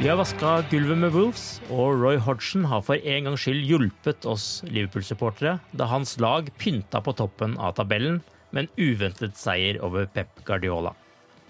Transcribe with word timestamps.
Vi 0.00 0.08
har 0.08 0.16
vaska 0.16 0.64
gulvet 0.70 0.96
med 0.96 1.12
Wolves, 1.12 1.60
og 1.68 1.98
Roy 2.00 2.16
Hodgson 2.16 2.62
har 2.64 2.80
for 2.80 2.96
en 2.96 3.26
gangs 3.26 3.42
skyld 3.44 3.66
hjulpet 3.68 4.24
oss 4.24 4.62
Liverpool-supportere 4.64 5.58
da 5.76 5.88
hans 5.90 6.14
lag 6.24 6.48
pynta 6.56 7.02
på 7.04 7.12
toppen 7.18 7.58
av 7.60 7.74
tabellen 7.76 8.22
med 8.48 8.62
en 8.62 8.70
uventet 8.80 9.36
seier 9.36 9.76
over 9.84 10.08
Pep 10.08 10.40
Guardiola. 10.48 10.94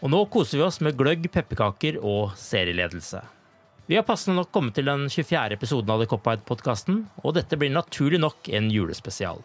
Og 0.03 0.11
nå 0.11 0.25
koser 0.35 0.59
vi 0.59 0.67
oss 0.67 0.81
med 0.83 0.99
gløgg, 0.99 1.31
pepperkaker 1.31 2.03
og 2.03 2.35
serieledelse. 2.43 3.23
Vi 3.87 4.01
har 4.01 4.09
passende 4.11 4.41
nok 4.41 4.51
kommet 4.51 4.75
til 4.75 4.91
den 4.91 5.07
24. 5.07 5.55
episoden 5.55 5.95
av 5.95 6.03
The 6.03 6.11
Cop-Out-podkasten, 6.11 7.05
og 7.23 7.39
dette 7.39 7.55
blir 7.55 7.71
naturlig 7.71 8.19
nok 8.19 8.51
en 8.51 8.67
julespesial. 8.75 9.45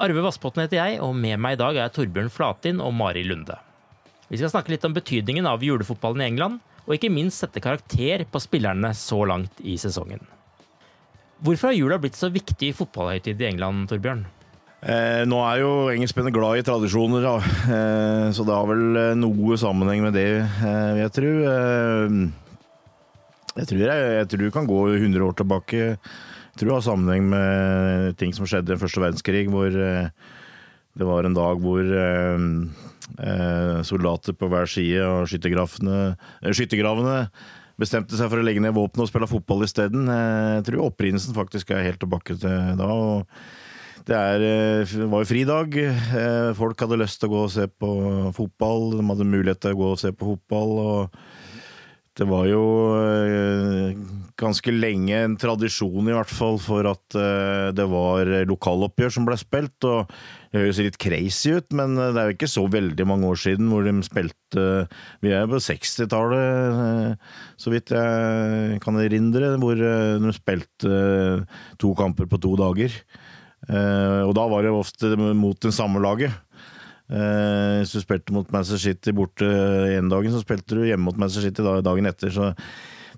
Arve 0.00 0.24
Vassbotn 0.24 0.64
heter 0.64 0.80
jeg, 0.80 1.02
og 1.04 1.12
med 1.12 1.36
meg 1.44 1.58
i 1.58 1.60
dag 1.66 1.76
er 1.76 1.92
Torbjørn 1.92 2.32
Flatin 2.32 2.80
og 2.80 2.96
Mari 2.96 3.28
Lunde. 3.28 3.60
Vi 4.30 4.38
skal 4.38 4.52
snakke 4.52 4.70
litt 4.70 4.84
om 4.86 4.94
betydningen 4.94 5.46
av 5.50 5.64
julefotballen 5.66 6.22
i 6.22 6.28
England, 6.30 6.60
og 6.86 6.94
ikke 6.94 7.10
minst 7.10 7.42
sette 7.42 7.62
karakter 7.62 8.22
på 8.30 8.40
spillerne 8.42 8.92
så 8.94 9.24
langt 9.26 9.58
i 9.66 9.74
sesongen. 9.78 10.22
Hvorfor 11.42 11.70
har 11.70 11.74
jula 11.78 11.96
blitt 11.98 12.18
så 12.18 12.28
viktig 12.30 12.70
fotballhøytid 12.78 13.40
i 13.42 13.48
England, 13.48 13.88
Torbjørn? 13.90 14.26
Eh, 14.80 15.22
nå 15.28 15.38
er 15.44 15.60
jo 15.60 15.70
engelskmennene 15.92 16.32
glad 16.32 16.60
i 16.60 16.64
tradisjoner, 16.64 17.24
da. 17.26 17.34
Eh, 17.74 18.26
så 18.36 18.46
det 18.46 18.54
har 18.54 18.68
vel 18.70 19.00
eh, 19.00 19.16
noe 19.18 19.58
sammenheng 19.60 20.04
med 20.06 20.14
det, 20.16 20.28
eh, 20.46 21.00
jeg 21.02 21.14
tro. 21.16 21.32
Eh, 21.50 22.14
jeg, 23.58 23.66
tror 23.72 23.82
jeg, 23.82 24.04
jeg 24.14 24.28
tror 24.30 24.44
du 24.44 24.54
kan 24.54 24.68
gå 24.70 24.78
100 24.94 25.26
år 25.26 25.34
tilbake. 25.42 25.82
Jeg 25.98 26.60
tror 26.60 26.70
det 26.70 26.76
har 26.76 26.86
sammenheng 26.86 27.26
med 27.34 28.16
ting 28.20 28.32
som 28.36 28.46
skjedde 28.48 28.78
i 28.78 28.80
første 28.80 29.02
verdenskrig, 29.02 29.48
hvor 29.50 29.74
eh, 29.74 30.08
det 31.00 31.08
var 31.08 31.26
en 31.26 31.36
dag 31.36 31.60
hvor 31.62 31.92
soldater 33.86 34.36
på 34.36 34.48
hver 34.50 34.68
side 34.70 35.26
skyttergravene, 35.30 37.16
eh, 37.22 37.56
bestemte 37.80 38.16
seg 38.18 38.28
for 38.30 38.40
å 38.40 38.44
legge 38.44 38.60
ned 38.62 38.76
våpenet 38.76 39.06
og 39.06 39.10
spille 39.10 39.30
fotball 39.30 39.64
isteden. 39.64 40.08
Eh, 40.08 40.60
Jeg 40.60 40.68
tror 40.68 40.90
opprinnelsen 40.90 41.36
faktisk 41.36 41.70
er 41.72 41.86
helt 41.86 42.00
tilbake 42.00 42.38
til 42.38 42.76
da. 42.76 42.86
og 42.86 43.26
det 44.06 44.16
er, 44.16 44.42
eh, 44.42 45.06
var 45.06 45.22
jo 45.24 45.28
fridag. 45.28 45.76
Eh, 45.76 46.52
Folk 46.54 46.78
hadde 46.80 46.98
lyst 46.98 47.20
til 47.20 47.28
å 47.28 47.32
gå 47.32 47.44
og 47.44 47.50
se 47.50 47.66
på 47.66 47.90
fotball. 48.34 48.96
De 48.96 49.04
hadde 49.06 49.28
mulighet 49.28 49.60
til 49.60 49.74
å 49.74 49.78
gå 49.78 49.92
og 49.92 49.98
se 49.98 50.10
på 50.12 50.34
fotball. 50.34 50.78
og 50.78 51.10
det 52.18 52.26
var 52.28 52.46
jo 52.50 52.62
eh, 52.98 53.94
ganske 54.40 54.72
lenge 54.74 55.14
en 55.14 55.36
tradisjon, 55.40 56.08
i 56.10 56.14
hvert 56.16 56.32
fall, 56.32 56.58
for 56.62 56.88
at 56.90 57.16
eh, 57.16 57.68
det 57.76 57.86
var 57.88 58.28
lokaloppgjør 58.50 59.14
som 59.14 59.28
ble 59.28 59.36
spilt. 59.40 59.86
og 59.86 60.10
Det 60.50 60.58
høres 60.64 60.80
litt 60.82 60.98
crazy 61.00 61.54
ut, 61.54 61.70
men 61.76 61.94
det 61.96 62.10
er 62.18 62.30
jo 62.30 62.36
ikke 62.36 62.50
så 62.50 62.66
veldig 62.72 63.06
mange 63.08 63.30
år 63.30 63.38
siden 63.40 63.70
hvor 63.70 63.86
de 63.86 63.94
spilte 64.06 64.66
Vi 65.22 65.32
er 65.32 65.46
på 65.50 65.62
60-tallet, 65.62 66.82
eh, 66.82 67.32
så 67.60 67.72
vidt 67.72 67.94
jeg 67.94 68.80
kan 68.84 69.00
erindre, 69.00 69.54
hvor 69.62 69.78
eh, 69.78 70.18
de 70.20 70.34
spilte 70.36 70.90
eh, 70.90 71.58
to 71.80 71.94
kamper 71.98 72.26
på 72.30 72.42
to 72.42 72.56
dager. 72.58 73.00
Eh, 73.70 74.22
Og 74.26 74.34
da 74.34 74.48
var 74.50 74.66
det 74.66 74.74
ofte 74.74 75.14
mot 75.16 75.58
det 75.62 75.74
samme 75.76 76.02
laget. 76.02 76.34
Eh, 77.10 77.80
Hvis 77.82 77.96
du 77.96 78.02
spilte 78.04 78.34
mot 78.34 78.48
Manchester 78.54 78.80
City 78.90 79.14
borte 79.16 79.46
ene 79.90 80.10
dagen, 80.12 80.32
så 80.34 80.42
spilte 80.44 80.78
du 80.78 80.86
hjemme 80.86 81.08
mot 81.08 81.18
Manchester 81.18 81.48
City 81.48 81.64
dagen 81.84 82.06
etter. 82.10 82.30
Så 82.30 82.52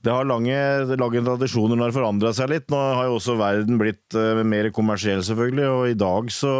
det 0.02 0.10
har 0.10 0.26
lange, 0.26 0.56
lange 0.98 1.22
tradisjoner 1.22 1.78
når 1.78 1.90
det 1.90 1.98
forandra 1.98 2.32
seg 2.34 2.50
litt. 2.54 2.70
Nå 2.72 2.78
har 2.80 3.10
jo 3.10 3.18
også 3.18 3.36
verden 3.38 3.80
blitt 3.80 4.16
eh, 4.18 4.42
mer 4.48 4.70
kommersiell, 4.74 5.24
selvfølgelig, 5.26 5.66
og 5.70 5.90
i 5.92 5.98
dag 6.06 6.32
så 6.34 6.54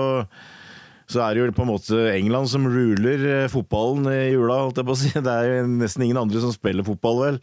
så 1.13 1.19
er 1.21 1.35
det 1.35 1.41
jo 1.43 1.53
på 1.53 1.65
en 1.67 1.69
måte 1.69 1.97
England 2.15 2.49
som 2.49 2.65
ruler 2.71 3.25
eh, 3.27 3.49
fotballen 3.53 4.07
i 4.09 4.31
jula, 4.33 4.63
holdt 4.63 4.79
jeg 4.81 4.87
på 4.89 4.95
å 4.95 5.01
si. 5.01 5.11
Det 5.27 5.33
er 5.33 5.49
jo 5.51 5.65
nesten 5.83 6.07
ingen 6.07 6.21
andre 6.21 6.41
som 6.41 6.55
spiller 6.55 6.87
fotball, 6.87 7.25
vel. 7.27 7.41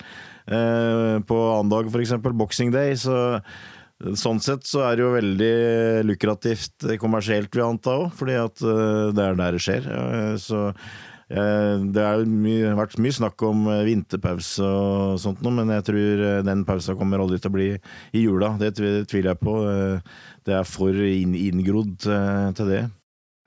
På 0.49 1.35
annen 1.51 1.69
dag, 1.69 1.91
for 1.93 2.01
eksempel, 2.01 2.33
boxing 2.33 2.71
day, 2.73 2.95
så 2.97 3.43
Sånn 3.99 4.39
sett 4.39 4.63
så 4.63 4.85
er 4.87 4.95
det 4.95 5.03
jo 5.03 5.11
veldig 5.11 5.53
lukrativt 6.07 6.85
kommersielt, 7.01 7.51
vil 7.51 7.65
jeg 7.65 7.73
anta 7.75 7.95
òg, 8.05 8.11
fordi 8.15 8.37
at 8.39 8.61
eh, 8.63 9.09
det 9.11 9.25
er 9.25 9.39
der 9.39 9.57
det 9.57 9.63
skjer. 9.65 9.89
Eh, 9.91 10.35
Så 10.39 10.61
eh, 10.69 11.73
det 11.83 12.05
har 12.05 12.23
vært 12.79 12.95
mye 13.03 13.17
snakk 13.17 13.43
om 13.43 13.67
vinterpause 13.87 14.63
og 14.63 15.19
sånt 15.19 15.43
noe, 15.43 15.51
men 15.57 15.73
jeg 15.75 15.87
tror 15.91 16.23
den 16.47 16.63
pausa 16.67 16.95
kommer 16.95 17.19
aldri 17.19 17.41
til 17.43 17.51
å 17.51 17.57
bli 17.57 17.67
i 17.75 18.23
jula. 18.23 18.53
Det 18.61 18.71
tviler 18.79 19.33
jeg 19.33 19.41
på. 19.43 19.57
Det 20.47 20.55
er 20.55 20.63
for 20.63 20.95
inngrodd 20.95 21.99
til 21.99 22.71
det. 22.71 22.85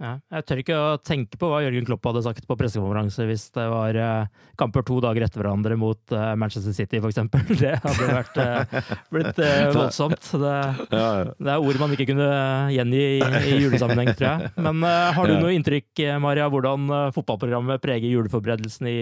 Ja, 0.03 0.17
jeg 0.35 0.47
tør 0.49 0.61
ikke 0.65 0.77
å 0.77 0.87
tenke 0.99 1.39
på 1.39 1.47
hva 1.47 1.61
Jørgen 1.63 1.85
Klopp 1.87 2.09
hadde 2.09 2.25
sagt 2.25 2.47
på 2.49 2.57
pressekonferanse 2.59 3.23
hvis 3.29 3.45
det 3.55 3.67
var 3.71 3.95
uh, 3.95 4.49
kamper 4.59 4.83
to 4.89 4.97
dager 5.05 5.23
etter 5.23 5.39
hverandre 5.39 5.77
mot 5.79 6.01
uh, 6.11 6.33
Manchester 6.35 6.75
City, 6.75 6.99
for 6.99 7.13
eksempel. 7.13 7.45
Det 7.63 7.77
hadde 7.85 8.09
vært, 8.11 8.41
uh, 8.43 8.91
blitt 9.15 9.39
voldsomt. 9.77 10.27
Det, 10.43 10.57
Ja, 10.91 11.07
ja. 11.23 11.31
det 11.39 11.55
er 11.55 11.63
ord 11.69 11.79
man 11.79 11.95
ikke 11.95 12.09
kunne 12.11 12.29
gjengi 12.75 13.03
i, 13.05 13.23
i 13.23 13.61
julesammenheng, 13.63 14.11
tror 14.19 14.29
jeg. 14.33 14.53
Men 14.67 14.83
har 14.83 15.31
du 15.31 15.37
noe 15.39 15.55
inntrykk, 15.55 16.03
Maria, 16.23 16.49
hvordan 16.51 16.91
fotballprogrammet 17.15 17.83
preger 17.85 18.11
juleforberedelsen 18.11 18.91
i 18.91 19.01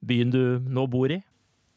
byen 0.00 0.32
du 0.32 0.42
nå 0.64 0.88
bor 0.88 1.12
i? 1.12 1.20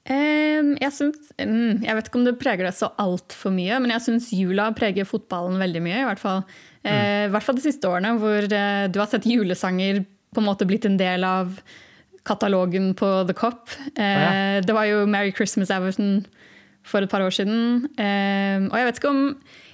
Jeg, 0.08 0.92
synes, 0.96 1.30
mm, 1.38 1.84
jeg 1.86 1.98
vet 1.98 2.08
ikke 2.08 2.20
om 2.20 2.26
det 2.26 2.38
preger 2.42 2.68
det 2.68 2.74
så 2.78 2.92
altfor 3.02 3.54
mye, 3.54 3.78
men 3.84 3.94
jeg 3.96 4.06
syns 4.08 4.32
jula 4.34 4.70
preger 4.78 5.08
fotballen 5.10 5.60
veldig 5.62 5.84
mye. 5.84 6.00
I 6.02 6.08
hvert 6.08 6.22
fall, 6.22 6.44
i 6.90 7.30
hvert 7.32 7.44
fall 7.46 7.56
de 7.56 7.62
siste 7.62 7.88
årene, 7.88 8.16
hvor 8.18 8.42
eh, 8.48 8.88
du 8.90 9.00
har 9.00 9.08
sett 9.12 9.26
julesanger 9.30 10.04
på 10.34 10.42
en 10.42 10.48
måte 10.48 10.66
blitt 10.66 10.86
en 10.88 10.98
del 10.98 11.24
av 11.28 11.60
katalogen 12.26 12.94
på 12.98 13.28
The 13.28 13.34
Cop. 13.38 13.70
Eh, 13.96 14.62
Det 14.66 14.74
var 14.74 14.86
jo 14.90 15.06
Merry 15.06 15.32
Christmas 15.32 15.70
Everton 15.70 16.26
for 16.84 17.02
et 17.06 17.10
par 17.12 17.22
år 17.22 17.30
siden. 17.34 17.86
Og 18.72 18.78
jeg 18.78 18.86
vet 18.88 18.98
ikke 18.98 19.10
om 19.12 19.22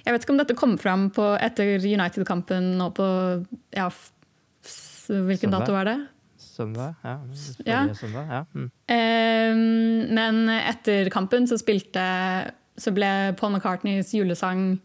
vet 0.08 0.22
ikke 0.24 0.32
om 0.32 0.38
dette 0.40 0.54
kom 0.56 0.78
fram 0.80 1.10
på, 1.12 1.24
etter 1.40 1.78
United-kampen 1.84 2.76
nå 2.78 2.90
på 2.96 3.06
ja, 3.76 3.88
Hvilken 5.08 5.48
Søndag. 5.48 5.60
dato 5.64 5.72
var 5.72 5.84
det? 5.88 5.96
Søndag? 6.38 6.94
Ja. 7.04 7.14
Ja. 7.64 7.80
Søndag, 7.96 8.26
ja. 8.28 8.44
Mm. 8.54 8.68
Men 10.16 10.48
etter 10.58 11.08
kampen 11.12 11.46
så 11.48 11.56
spilte 11.60 12.02
Så 12.78 12.92
ble 12.94 13.34
Paul 13.40 13.52
McCartneys 13.56 14.12
julesang 14.14 14.78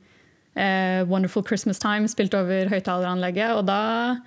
eh, 0.55 1.03
'Wonderful 1.05 1.45
Christmas 1.47 1.79
Time' 1.79 2.09
spilt 2.11 2.33
over 2.37 2.69
høyttaleranlegget, 2.71 3.55
og 3.57 3.65
da 3.67 4.17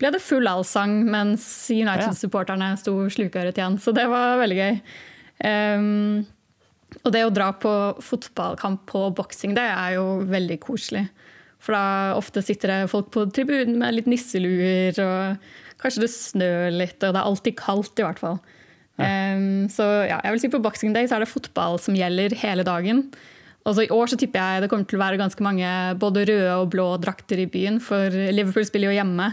ble 0.00 0.10
det 0.14 0.22
full 0.24 0.48
allsang 0.48 1.02
mens 1.12 1.44
United-supporterne 1.72 2.72
sto 2.80 2.94
slukøret 3.12 3.58
igjen. 3.58 3.78
Så 3.80 3.92
det 3.96 4.06
var 4.08 4.40
veldig 4.40 4.60
gøy. 4.60 4.78
Um, 5.44 6.26
og 7.04 7.12
det 7.14 7.24
å 7.26 7.32
dra 7.32 7.50
på 7.54 7.72
fotballkamp 8.02 8.86
på 8.90 9.04
boksing, 9.16 9.54
det 9.56 9.66
er 9.68 9.98
jo 9.98 10.06
veldig 10.28 10.58
koselig. 10.64 11.06
For 11.60 11.76
da 11.76 12.16
ofte 12.16 12.42
sitter 12.44 12.72
det 12.72 12.92
folk 12.92 13.10
på 13.14 13.26
tribunen 13.36 13.76
med 13.82 13.94
litt 13.94 14.08
nisseluer, 14.08 14.96
og 15.04 15.82
kanskje 15.82 16.06
det 16.06 16.12
snør 16.14 16.72
litt, 16.72 16.98
og 17.04 17.12
det 17.12 17.20
er 17.20 17.28
alltid 17.28 17.58
kaldt 17.60 18.00
i 18.00 18.06
hvert 18.06 18.22
fall. 18.22 18.40
Um, 19.00 19.68
så 19.72 19.84
ja, 20.08 20.18
jeg 20.24 20.34
vil 20.34 20.42
si 20.42 20.50
på 20.52 20.60
Boxing 20.60 20.92
Day 20.96 21.08
så 21.08 21.16
er 21.16 21.24
det 21.24 21.30
fotball 21.30 21.78
som 21.80 21.96
gjelder 21.96 22.34
hele 22.42 22.64
dagen. 22.68 23.06
Og 23.68 23.76
så 23.76 23.84
I 23.84 23.92
år 23.92 24.10
så 24.10 24.16
tipper 24.18 24.40
jeg 24.40 24.64
det 24.64 24.70
kommer 24.72 24.88
til 24.88 24.98
å 24.98 25.02
være 25.02 25.20
ganske 25.20 25.44
mange 25.44 25.70
både 26.00 26.24
røde 26.28 26.56
og 26.56 26.70
blå 26.72 26.86
drakter 27.02 27.42
i 27.42 27.48
byen, 27.50 27.78
for 27.84 28.08
Liverpool 28.08 28.66
spiller 28.66 28.90
jo 28.90 28.98
hjemme. 28.98 29.30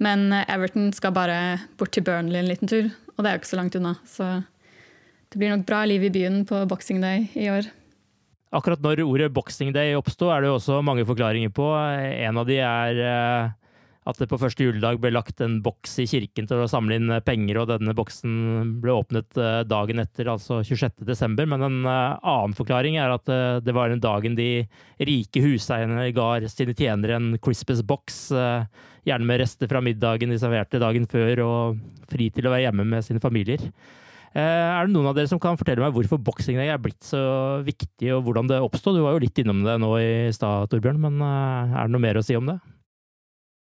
Men 0.00 0.30
Everton 0.42 0.92
skal 0.96 1.12
bare 1.16 1.40
bort 1.80 1.92
til 1.92 2.04
Burnley 2.04 2.40
en 2.40 2.48
liten 2.48 2.70
tur, 2.70 2.88
og 3.16 3.24
det 3.24 3.30
er 3.30 3.36
jo 3.36 3.42
ikke 3.42 3.52
så 3.52 3.60
langt 3.60 3.76
unna. 3.76 3.96
Så 4.08 4.28
det 5.32 5.40
blir 5.40 5.52
nok 5.52 5.66
bra 5.68 5.82
liv 5.88 6.04
i 6.08 6.12
byen 6.12 6.42
på 6.48 6.64
Boxing 6.68 7.00
Day 7.04 7.28
i 7.36 7.50
år. 7.52 7.68
Akkurat 8.50 8.82
når 8.82 9.04
ordet 9.04 9.30
boxing 9.30 9.70
day 9.70 9.94
oppsto, 9.94 10.26
er 10.34 10.42
det 10.42 10.48
jo 10.50 10.56
også 10.56 10.80
mange 10.82 11.04
forklaringer 11.06 11.52
på. 11.54 11.68
En 11.70 12.40
av 12.40 12.48
de 12.48 12.56
er 12.58 12.98
eh, 12.98 13.52
at 14.08 14.16
det 14.16 14.30
på 14.30 14.38
første 14.40 14.64
juledag 14.64 14.96
ble 15.02 15.10
lagt 15.12 15.42
en 15.44 15.58
boks 15.60 15.98
i 16.00 16.06
kirken 16.08 16.46
til 16.48 16.62
å 16.62 16.68
samle 16.70 16.96
inn 16.96 17.12
penger, 17.26 17.58
og 17.60 17.68
denne 17.68 17.92
boksen 17.96 18.78
ble 18.80 18.94
åpnet 18.96 19.36
eh, 19.36 19.60
dagen 19.68 20.00
etter, 20.00 20.30
altså 20.32 20.62
26. 20.64 21.04
desember. 21.04 21.48
Men 21.50 21.66
en 21.66 21.78
eh, 21.84 22.16
annen 22.32 22.56
forklaring 22.56 22.96
er 22.96 23.12
at 23.12 23.28
eh, 23.28 23.58
det 23.60 23.76
var 23.76 23.92
den 23.92 24.00
dagen 24.00 24.38
de 24.38 24.64
rike 25.04 25.44
huseierne 25.44 26.08
ga 26.16 26.30
sine 26.48 26.76
tjenere 26.76 27.18
en 27.18 27.34
Christmas-boks, 27.44 28.22
eh, 28.32 28.88
gjerne 29.10 29.28
med 29.28 29.42
rester 29.44 29.68
fra 29.68 29.84
middagen 29.84 30.32
de 30.32 30.40
serverte 30.40 30.80
dagen 30.80 31.04
før, 31.10 31.44
og 31.44 32.08
fri 32.10 32.32
til 32.32 32.48
å 32.48 32.54
være 32.56 32.70
hjemme 32.70 32.88
med 32.88 33.04
sine 33.04 33.20
familier. 33.20 33.68
Eh, 34.32 34.40
Er 34.40 34.86
det 34.86 34.94
noen 34.94 35.10
av 35.10 35.16
dere 35.18 35.28
som 35.28 35.40
kan 35.42 35.60
fortelle 35.60 35.84
meg 35.84 35.92
hvorfor 35.92 36.20
boksing 36.24 36.56
er 36.62 36.80
blitt 36.80 37.04
så 37.04 37.20
viktig, 37.66 38.14
og 38.16 38.24
hvordan 38.24 38.48
det 38.48 38.64
oppstod? 38.64 38.96
Du 38.96 39.04
var 39.04 39.16
jo 39.18 39.24
litt 39.28 39.44
innom 39.44 39.60
det 39.66 39.76
nå 39.82 39.92
i 40.00 40.10
stad, 40.32 40.70
Torbjørn, 40.72 41.04
men 41.04 41.20
eh, 41.20 41.74
er 41.76 41.84
det 41.84 41.92
noe 41.92 42.08
mer 42.08 42.16
å 42.16 42.24
si 42.24 42.38
om 42.38 42.48
det? 42.48 42.60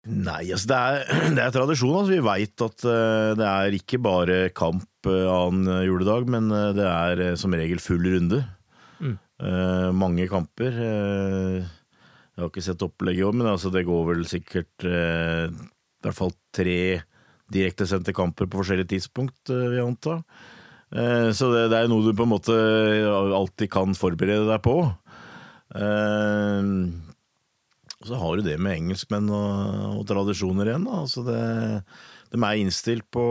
Nei, 0.09 0.47
altså 0.49 0.71
det 0.71 0.77
er, 0.77 1.03
det 1.37 1.43
er 1.43 1.53
tradisjon. 1.53 1.97
Altså 1.99 2.15
vi 2.15 2.23
veit 2.25 2.63
at 2.65 2.85
eh, 2.89 3.33
det 3.37 3.49
er 3.49 3.77
ikke 3.77 3.99
bare 4.01 4.39
kamp 4.57 4.87
uh, 5.09 5.27
annen 5.29 5.83
juledag, 5.85 6.25
men 6.29 6.49
eh, 6.55 6.71
det 6.77 6.87
er 6.87 7.21
eh, 7.27 7.35
som 7.37 7.53
regel 7.53 7.81
full 7.83 8.01
runde. 8.09 8.41
Mm. 9.01 9.13
Eh, 9.41 9.89
mange 9.97 10.25
kamper. 10.31 10.73
eh, 10.87 11.69
jeg 12.31 12.45
har 12.45 12.49
ikke 12.49 12.63
sett 12.65 12.85
opplegget 12.85 13.21
i 13.21 13.27
år, 13.27 13.37
men 13.37 13.51
altså 13.51 13.69
det 13.73 13.85
går 13.85 14.05
vel 14.07 14.25
sikkert 14.29 14.85
eh, 14.87 15.51
i 15.51 16.05
hvert 16.05 16.17
fall 16.17 16.33
tre 16.55 16.79
direktesendte 17.51 18.13
kamper 18.15 18.47
på 18.49 18.61
forskjellige 18.61 18.93
tidspunkt, 18.95 19.37
eh, 19.51 19.67
vil 19.67 19.77
jeg 19.81 19.85
anta. 19.89 20.17
Eh, 20.91 21.29
så 21.35 21.51
det, 21.53 21.67
det 21.73 21.77
er 21.81 21.91
noe 21.91 22.05
du 22.07 22.15
på 22.17 22.25
en 22.25 22.33
måte 22.33 22.55
alltid 23.37 23.69
kan 23.73 23.93
forberede 23.97 24.47
deg 24.49 24.63
på. 24.65 24.77
Eh, 25.77 26.71
og 26.71 27.10
så 28.07 28.17
har 28.17 28.37
du 28.39 28.41
det 28.47 28.57
med 28.59 28.77
engelskmenn 28.79 29.27
og, 29.29 29.99
og 29.99 30.07
tradisjoner 30.09 30.71
igjen. 30.71 30.87
Da. 30.87 31.01
Altså 31.03 31.21
det, 31.27 31.39
de 32.31 32.39
er 32.47 32.61
innstilt 32.61 33.05
på 33.13 33.23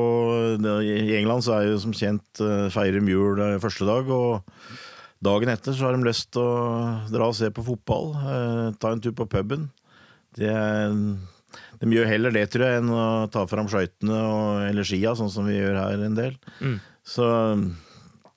det, 0.62 0.76
I 0.86 1.16
England 1.18 1.42
så 1.46 1.56
er 1.58 1.70
jo 1.72 1.80
som 1.82 1.94
kjent 1.96 2.40
eh, 2.44 2.68
feirer 2.74 3.02
jul 3.08 3.40
eh, 3.40 3.58
første 3.62 3.88
dag, 3.88 4.08
og 4.12 4.44
dagen 5.24 5.50
etter 5.52 5.74
så 5.76 5.88
har 5.88 5.96
de 5.98 6.06
lyst 6.06 6.30
til 6.36 6.44
å 6.44 7.10
dra 7.12 7.26
og 7.28 7.36
se 7.36 7.50
på 7.52 7.64
fotball. 7.66 8.12
eh, 8.20 8.64
ta 8.80 8.92
en 8.94 9.02
tur 9.04 9.12
på 9.18 9.26
puben. 9.32 9.68
Det, 10.38 10.52
de 11.80 11.90
gjør 11.96 12.06
heller 12.12 12.30
det, 12.34 12.46
tror 12.52 12.66
jeg, 12.68 12.80
enn 12.82 12.92
å 12.94 13.04
ta 13.32 13.42
fram 13.50 13.66
skøytene 13.72 14.14
og- 14.14 14.62
eller 14.68 14.86
skia, 14.86 15.16
sånn 15.18 15.30
som 15.32 15.46
vi 15.48 15.56
gjør 15.58 15.80
her 15.80 16.04
en 16.06 16.14
del. 16.14 16.36
Mm. 16.60 16.76
Så 17.04 17.26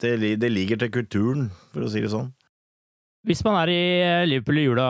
det, 0.02 0.18
det 0.42 0.50
ligger 0.52 0.80
til 0.82 0.90
kulturen, 0.90 1.52
for 1.74 1.86
å 1.86 1.92
si 1.92 2.02
det 2.02 2.10
sånn. 2.12 2.32
Hvis 3.24 3.40
man 3.46 3.56
er 3.62 3.72
i 3.72 3.82
Liverpool 4.28 4.58
i 4.60 4.66
jula, 4.66 4.86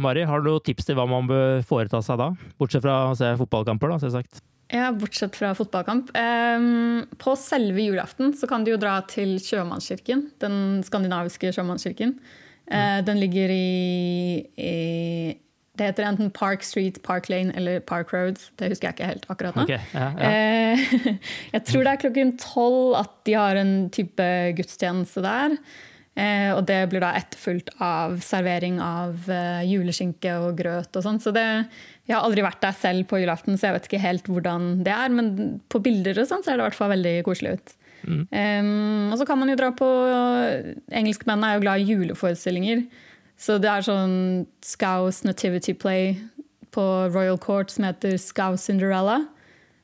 Mari, 0.00 0.22
har 0.24 0.40
du 0.40 0.48
noen 0.48 0.64
tips 0.64 0.86
til 0.88 0.96
hva 0.96 1.04
man 1.08 1.26
bør 1.28 1.60
foreta 1.68 2.00
seg 2.04 2.16
da? 2.20 2.30
Bortsett 2.60 2.84
fra 2.84 2.94
å 3.10 3.16
se 3.18 3.28
fotballkamper, 3.36 3.92
da, 3.92 3.98
selvsagt. 4.00 4.40
Ja, 4.72 4.88
bortsett 4.96 5.36
fra 5.36 5.50
fotballkamp. 5.54 6.08
Ehm, 6.16 7.04
på 7.20 7.34
selve 7.36 7.84
julaften 7.84 8.32
så 8.32 8.48
kan 8.48 8.64
du 8.64 8.72
jo 8.72 8.80
dra 8.80 8.96
til 9.10 9.36
sjømannskirken, 9.42 10.30
den 10.40 10.56
skandinaviske 10.86 11.52
sjømannskirken. 11.52 12.16
Eh, 12.72 13.00
Den 13.04 13.20
ligger 13.20 13.52
i, 13.52 14.40
i 14.56 15.36
Det 15.76 15.90
heter 15.90 16.06
enten 16.08 16.30
Park 16.32 16.62
Street, 16.64 17.02
Park 17.02 17.28
Lane 17.28 17.52
eller 17.52 17.80
Park 17.84 18.14
Road. 18.14 18.40
Det 18.56 18.70
husker 18.72 18.88
jeg 18.88 18.96
ikke 18.96 19.10
helt 19.12 19.26
akkurat 19.28 19.56
nå. 19.58 19.66
Ok, 19.66 19.74
ja, 19.92 20.10
ja. 20.16 20.30
Eh, 20.30 21.18
Jeg 21.58 21.64
tror 21.68 21.84
det 21.84 21.92
er 21.92 22.00
klokken 22.06 22.36
tolv 22.40 22.94
at 23.04 23.12
de 23.28 23.34
har 23.36 23.60
en 23.60 23.90
type 23.92 24.30
gudstjeneste 24.56 25.20
der. 25.26 25.58
Eh, 26.14 26.50
og 26.54 26.62
det 26.68 26.78
blir 26.92 27.02
da 27.02 27.10
etterfulgt 27.18 27.72
av 27.82 28.20
servering 28.22 28.76
av 28.82 29.26
eh, 29.26 29.64
juleskinke 29.66 30.36
og 30.44 30.58
grøt 30.60 30.94
og 30.94 31.06
sånn. 31.06 31.18
Så 31.22 31.32
det, 31.34 31.46
jeg 32.06 32.14
har 32.14 32.26
aldri 32.26 32.44
vært 32.46 32.62
der 32.62 32.76
selv 32.78 33.08
på 33.10 33.18
julaften, 33.22 33.58
så 33.58 33.68
jeg 33.68 33.78
vet 33.78 33.88
ikke 33.90 34.04
helt 34.04 34.30
hvordan 34.30 34.68
det 34.86 34.94
er. 34.94 35.14
Men 35.14 35.32
på 35.72 35.82
bilder 35.82 36.22
og 36.22 36.30
sånn 36.30 36.44
ser 36.46 36.54
det 36.54 36.62
i 36.62 36.68
hvert 36.68 36.78
fall 36.78 36.94
veldig 36.94 37.16
koselig 37.26 37.56
ut. 37.58 37.74
Um, 38.04 39.08
og 39.08 39.16
så 39.16 39.24
kan 39.24 39.38
man 39.40 39.48
jo 39.48 39.56
dra 39.56 39.70
på 39.72 39.86
Engelskmennene 40.92 41.54
er 41.54 41.56
jo 41.56 41.62
glad 41.64 41.80
i 41.80 41.86
juleforestillinger. 41.88 42.82
Så 43.40 43.56
det 43.58 43.70
er 43.70 43.86
sånn 43.86 44.44
Scouse 44.62 45.24
Nativity 45.26 45.72
Play 45.72 46.12
på 46.74 46.84
Royal 47.14 47.38
Court 47.40 47.72
som 47.72 47.86
heter 47.88 48.18
Scouse 48.20 48.66
Cinderella. 48.66 49.22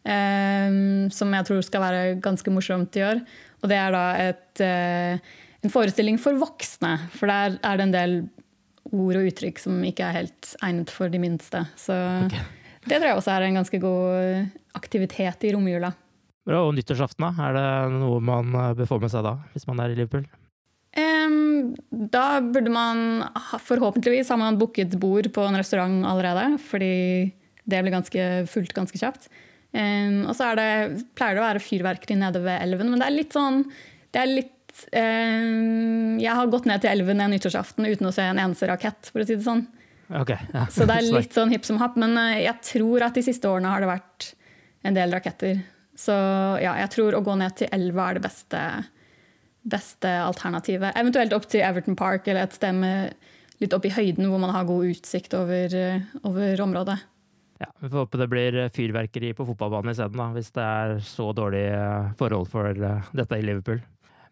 Um, 0.01 1.11
som 1.13 1.33
jeg 1.37 1.47
tror 1.49 1.65
skal 1.65 1.83
være 1.85 2.05
ganske 2.25 2.53
morsomt 2.53 2.97
i 2.97 3.05
år. 3.05 3.25
Og 3.61 3.73
det 3.73 3.77
er 3.77 3.93
da 3.93 4.05
et, 4.17 4.61
eh, 4.65 5.19
en 5.65 5.73
forestilling 5.73 6.19
for 6.21 6.39
voksne. 6.41 6.97
For 7.17 7.31
der 7.31 7.59
er 7.59 7.81
det 7.81 7.87
en 7.87 7.97
del 7.97 8.15
ord 8.91 9.19
og 9.21 9.29
uttrykk 9.29 9.61
som 9.63 9.81
ikke 9.87 10.07
er 10.07 10.23
helt 10.23 10.55
egnet 10.65 10.93
for 10.93 11.13
de 11.13 11.21
minste. 11.23 11.63
Så 11.79 11.95
det 12.87 12.97
tror 12.97 13.11
jeg 13.11 13.19
også 13.19 13.35
er 13.35 13.47
en 13.47 13.61
ganske 13.61 13.81
god 13.83 14.79
aktivitet 14.79 15.47
i 15.47 15.53
romjula. 15.55 15.93
Bra, 16.49 16.63
Og 16.65 16.73
nyttårsaften, 16.75 17.27
da? 17.27 17.49
Er 17.51 17.57
det 17.57 17.99
noe 18.01 18.21
man 18.25 18.55
eh, 18.57 18.73
bør 18.79 18.89
få 18.89 19.01
med 19.03 19.13
seg 19.13 19.27
da, 19.27 19.37
hvis 19.53 19.67
man 19.69 19.83
er 19.85 19.93
i 19.93 19.99
Liverpool? 19.99 20.25
Um, 20.97 21.77
da 22.11 22.41
burde 22.43 22.73
man 22.75 23.21
Forhåpentligvis 23.63 24.33
har 24.33 24.41
man 24.41 24.57
booket 24.59 24.97
bord 24.99 25.29
på 25.31 25.45
en 25.47 25.59
restaurant 25.61 26.01
allerede, 26.09 26.57
fordi 26.65 26.95
det 27.71 27.83
blir 27.85 27.95
ganske 27.95 28.27
fullt 28.51 28.75
ganske 28.75 28.99
kjapt. 28.99 29.29
Um, 29.71 30.25
og 30.25 30.35
så 30.35 30.49
er 30.49 30.59
det, 30.59 31.05
pleier 31.15 31.37
det 31.37 31.45
å 31.45 31.47
være 31.47 31.63
fyrverkeri 31.63 32.17
nede 32.19 32.43
ved 32.43 32.65
elven, 32.65 32.91
men 32.91 33.05
det 33.05 33.07
er 33.07 33.19
litt 33.21 33.37
sånn 33.37 33.63
det 34.11 34.19
er 34.19 34.31
litt, 34.31 34.55
Jeg 34.91 36.35
har 36.37 36.51
gått 36.53 36.67
ned 36.69 36.83
til 36.83 36.91
elven 36.93 37.21
en 37.23 37.33
nyttårsaften 37.35 37.87
uten 37.87 38.09
å 38.09 38.15
se 38.15 38.25
en 38.27 38.41
eneste 38.41 38.69
rakett, 38.71 39.11
for 39.13 39.23
å 39.23 39.27
si 39.29 39.37
det 39.37 39.47
sånn. 39.47 39.67
Okay, 40.11 40.39
ja. 40.53 40.67
Så 40.71 40.87
det 40.89 40.97
er 40.97 41.07
litt 41.21 41.37
sånn 41.37 41.53
hipp 41.55 41.67
som 41.67 41.79
happ. 41.83 41.99
Men 42.01 42.17
eh, 42.19 42.45
jeg 42.47 42.59
tror 42.67 43.07
at 43.07 43.19
de 43.19 43.25
siste 43.25 43.51
årene 43.51 43.71
har 43.73 43.83
det 43.83 43.91
vært 43.91 44.33
en 44.87 44.97
del 44.97 45.13
raketter. 45.15 45.61
Så 45.99 46.15
ja, 46.63 46.75
jeg 46.81 46.91
tror 46.95 47.17
å 47.17 47.23
gå 47.25 47.37
ned 47.39 47.59
til 47.61 47.71
elva 47.77 48.09
er 48.09 48.19
det 48.19 48.25
beste, 48.25 48.63
beste 49.69 50.15
alternativet. 50.25 50.97
Eventuelt 50.99 51.35
opp 51.37 51.47
til 51.51 51.65
Everton 51.67 51.99
Park 51.99 52.29
eller 52.31 52.47
et 52.47 52.57
sted 52.57 52.75
med 52.79 53.15
litt 53.61 53.75
opp 53.77 53.85
i 53.85 53.93
høyden 53.93 54.31
hvor 54.31 54.41
man 54.41 54.55
har 54.55 54.69
god 54.69 54.89
utsikt 54.95 55.37
over, 55.37 55.77
eh, 55.77 56.11
over 56.25 56.65
området. 56.65 56.99
Ja, 57.61 57.69
Vi 57.83 57.91
får 57.93 58.07
håpe 58.07 58.19
det 58.19 58.31
blir 58.33 58.55
fyrverkeri 58.73 59.35
på 59.37 59.45
fotballbanen 59.45 59.93
isteden, 59.93 60.33
hvis 60.33 60.49
det 60.57 60.65
er 60.65 60.95
så 61.05 61.29
dårlige 61.37 61.77
eh, 61.77 62.13
forhold 62.17 62.49
for 62.49 62.73
eh, 62.73 63.11
dette 63.13 63.37
i 63.37 63.45
Liverpool. 63.45 63.83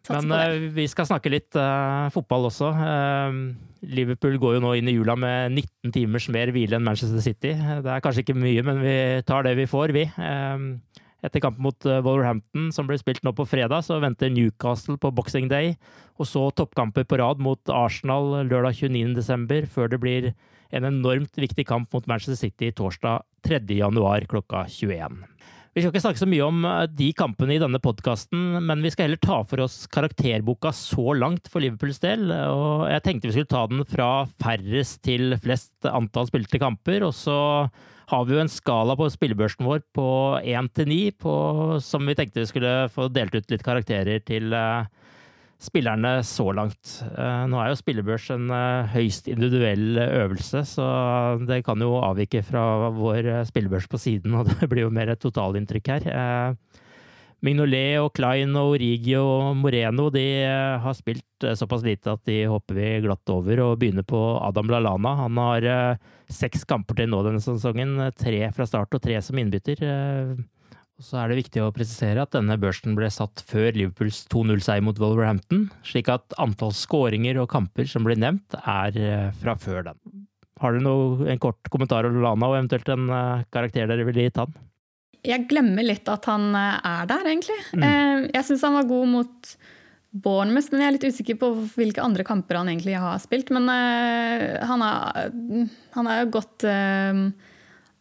Satser 0.08 0.24
Men 0.24 0.36
eh, 0.38 0.68
vi 0.72 0.86
skal 0.88 1.08
snakke 1.08 1.32
litt 1.32 1.56
uh, 1.58 2.08
fotball 2.14 2.48
også. 2.48 2.70
Uh, 2.72 3.40
Liverpool 3.92 4.38
går 4.40 4.56
jo 4.56 4.62
nå 4.64 4.72
inn 4.78 4.88
i 4.88 4.96
jula 4.96 5.14
med 5.20 5.52
19 5.52 5.92
timers 5.94 6.28
mer 6.32 6.52
hvile 6.54 6.78
enn 6.78 6.86
Manchester 6.86 7.20
City. 7.22 7.52
Det 7.52 7.92
er 7.92 8.02
kanskje 8.04 8.24
ikke 8.24 8.38
mye, 8.38 8.64
men 8.66 8.80
vi 8.82 8.96
tar 9.28 9.44
det 9.46 9.54
vi 9.60 9.68
får, 9.70 9.92
vi. 9.94 10.08
Etter 11.22 11.42
kampen 11.42 11.62
mot 11.62 11.86
Wolverhampton, 11.86 12.72
som 12.74 12.88
blir 12.90 12.98
spilt 12.98 13.22
nå 13.26 13.30
på 13.38 13.46
fredag, 13.46 13.84
så 13.86 14.00
venter 14.02 14.32
Newcastle 14.34 14.98
på 14.98 15.12
Boxing 15.14 15.46
Day. 15.50 15.76
Og 16.18 16.26
så 16.30 16.42
toppkamper 16.58 17.06
på 17.06 17.20
rad 17.22 17.42
mot 17.42 17.70
Arsenal 17.70 18.40
lørdag 18.50 18.80
29.12., 18.80 19.70
før 19.70 19.94
det 19.94 20.02
blir 20.02 20.30
en 20.74 20.88
enormt 20.88 21.38
viktig 21.38 21.66
kamp 21.68 21.94
mot 21.94 22.06
Manchester 22.10 22.38
City 22.48 22.72
torsdag 22.74 23.22
3. 23.46 23.62
januar 23.78 24.26
klokka 24.30 24.66
21. 24.68 25.22
Vi 25.78 25.84
skal 25.84 25.92
ikke 25.92 26.00
snakke 26.02 26.18
så 26.18 26.26
mye 26.26 26.42
om 26.42 26.64
eh, 26.66 26.88
de 26.90 27.12
kampene 27.14 27.54
i 27.54 27.60
denne 27.62 27.78
podkasten, 27.78 28.56
men 28.66 28.80
vi 28.82 28.90
skal 28.90 29.06
heller 29.06 29.20
ta 29.22 29.36
for 29.46 29.62
oss 29.62 29.84
karakterboka 29.94 30.72
så 30.74 31.14
langt 31.14 31.46
for 31.52 31.62
Liverpools 31.62 32.00
del. 32.02 32.32
Og 32.34 32.88
jeg 32.90 33.04
tenkte 33.04 33.30
vi 33.30 33.36
skulle 33.36 33.52
ta 33.52 33.60
den 33.70 33.84
fra 33.86 34.08
færrest 34.42 34.98
til 35.06 35.36
flest 35.38 35.86
antall 35.86 36.26
spilte 36.26 36.58
kamper. 36.58 37.06
Og 37.06 37.14
så 37.14 37.38
har 38.10 38.26
vi 38.26 38.34
jo 38.34 38.42
en 38.42 38.50
skala 38.50 38.98
på 38.98 39.06
spillebørsen 39.14 39.68
vår 39.68 39.84
på 39.94 40.08
én 40.42 40.66
til 40.74 40.90
ni, 40.90 41.00
som 41.86 42.10
vi 42.10 42.18
tenkte 42.18 42.42
vi 42.42 42.50
skulle 42.50 42.74
få 42.90 43.06
delt 43.14 43.38
ut 43.38 43.54
litt 43.54 43.62
karakterer 43.62 44.24
til 44.26 44.50
uh, 44.50 44.88
spillerne 45.58 46.20
så 46.22 46.52
langt. 46.54 47.00
Eh, 47.02 47.44
nå 47.50 47.58
er 47.58 47.72
jo 47.72 47.78
spillebørs 47.80 48.28
en 48.34 48.50
eh, 48.54 48.90
høyst 48.94 49.26
individuell 49.30 49.98
øvelse, 50.04 50.62
så 50.70 50.84
det 51.48 51.64
kan 51.66 51.82
jo 51.82 51.96
avvike 51.98 52.44
fra 52.46 52.90
vår 52.94 53.26
eh, 53.26 53.46
spillebørs 53.48 53.88
på 53.90 53.98
siden, 54.00 54.34
og 54.38 54.52
det 54.52 54.70
blir 54.70 54.86
jo 54.86 54.94
mer 54.94 55.10
et 55.12 55.22
totalinntrykk 55.22 55.90
her. 55.96 56.54
Mignolet 57.42 58.00
og 58.02 58.10
Klein 58.16 58.54
og 58.58 58.72
Origi 58.74 59.12
og 59.18 59.52
Moreno 59.60 60.08
de 60.10 60.24
har 60.82 60.94
spilt 60.98 61.44
såpass 61.54 61.84
lite 61.86 62.10
at 62.16 62.24
de 62.26 62.40
hopper 62.50 62.74
vi 62.74 62.88
glatt 63.04 63.30
over 63.30 63.62
og 63.62 63.76
begynner 63.78 64.02
på 64.02 64.18
Adam 64.42 64.72
Lallana. 64.72 65.12
Han 65.20 65.38
har 65.38 65.68
seks 66.26 66.66
kamper 66.66 66.98
til 66.98 67.12
nå 67.12 67.22
denne 67.22 67.42
sesongen, 67.42 67.94
tre 68.18 68.42
fra 68.56 68.66
start 68.66 68.98
og 68.98 69.04
tre 69.06 69.20
som 69.22 69.38
innbytter. 69.38 69.86
Og 70.98 71.06
så 71.06 71.20
er 71.20 71.30
det 71.30 71.38
viktig 71.38 71.60
å 71.62 71.70
presisere 71.70 72.24
at 72.24 72.32
denne 72.34 72.56
børsen 72.58 72.96
ble 72.98 73.06
satt 73.14 73.38
før 73.46 73.70
Liverpools 73.76 74.24
2-0-seier 74.32 74.82
mot 74.82 74.98
Wolverhampton, 74.98 75.68
slik 75.86 76.08
at 76.10 76.34
antall 76.42 76.72
skåringer 76.74 77.38
og 77.38 77.52
kamper 77.52 77.86
som 77.86 78.06
blir 78.06 78.18
nevnt, 78.18 78.56
er 78.58 78.96
eh, 78.98 79.28
fra 79.38 79.54
før 79.62 79.84
den. 79.92 80.00
Har 80.58 80.74
du 80.74 80.82
noe, 80.82 81.28
en 81.30 81.38
kort 81.38 81.70
kommentar 81.70 82.08
om 82.08 82.16
Lana, 82.18 82.48
og 82.50 82.56
eventuelt 82.58 82.90
en 82.90 83.04
uh, 83.14 83.44
karakter 83.54 83.86
dere 83.86 84.06
ville 84.08 84.24
gitt 84.26 84.40
han? 84.42 84.56
Jeg 85.22 85.46
glemmer 85.50 85.86
litt 85.86 86.10
at 86.10 86.26
han 86.26 86.48
eh, 86.58 86.88
er 86.90 87.06
der, 87.12 87.28
egentlig. 87.30 87.58
Mm. 87.78 88.26
Jeg 88.34 88.46
syns 88.48 88.64
han 88.66 88.74
var 88.80 88.88
god 88.90 89.12
mot 89.12 89.52
Bournemouth, 90.18 90.72
men 90.72 90.82
jeg 90.82 90.90
er 90.90 90.96
litt 90.96 91.06
usikker 91.12 91.38
på 91.38 91.52
hvilke 91.76 92.02
andre 92.02 92.26
kamper 92.26 92.58
han 92.58 92.72
egentlig 92.72 92.96
har 92.98 93.22
spilt. 93.22 93.52
Men 93.54 93.70
uh, 93.70 94.66
han, 94.66 94.82
er, 94.82 95.30
han 95.94 96.10
er 96.10 96.24
jo 96.24 96.32
godt 96.40 96.66
uh, 96.66 97.22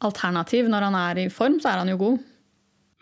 alternativ. 0.09 0.73
Når 0.73 0.87
han 0.89 0.99
er 1.03 1.21
i 1.27 1.29
form, 1.29 1.59
så 1.61 1.75
er 1.75 1.83
han 1.83 1.93
jo 1.93 2.01
god. 2.01 2.26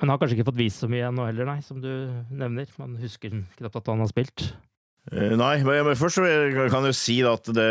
Men 0.02 0.12
har 0.12 0.20
kanskje 0.20 0.40
ikke 0.40 0.50
fått 0.50 0.60
vist 0.60 0.84
så 0.84 0.90
mye 0.92 1.08
ennå 1.08 1.26
heller, 1.30 1.48
nei, 1.48 1.60
som 1.64 1.80
du 1.84 1.90
nevner. 2.36 2.68
Man 2.82 2.98
husker 3.00 3.32
knapt 3.56 3.78
at 3.80 3.92
han 3.92 4.04
har 4.04 4.10
spilt. 4.12 4.50
Uh, 5.14 5.36
nei, 5.38 5.60
men 5.62 5.94
først 5.94 6.18
kan 6.18 6.88
jeg 6.88 6.90
jo 6.90 6.98
si 6.98 7.20
at 7.30 7.46
det, 7.54 7.68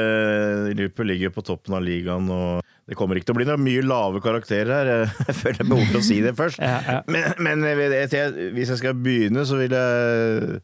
Liverpool 0.78 1.08
ligger 1.10 1.32
på 1.34 1.42
toppen 1.44 1.74
av 1.74 1.82
ligaen. 1.84 2.30
og 2.30 2.62
Det 2.88 2.96
kommer 2.96 3.18
ikke 3.18 3.28
til 3.28 3.34
å 3.34 3.40
bli 3.40 3.48
noe 3.48 3.60
mye 3.60 3.82
lave 3.84 4.22
karakterer 4.24 4.72
her. 4.72 4.92
Jeg 5.28 5.36
føler 5.40 5.68
behov 5.68 5.90
for 5.90 6.00
å 6.00 6.04
si 6.06 6.20
det 6.24 6.36
først. 6.38 6.62
ja, 6.62 6.78
ja. 6.86 7.00
Men, 7.10 7.34
men 7.42 7.66
jeg, 7.66 8.30
hvis 8.54 8.70
jeg 8.70 8.80
skal 8.80 8.96
begynne, 8.96 9.44
så 9.48 9.58
vil 9.58 9.74
jeg 9.74 10.62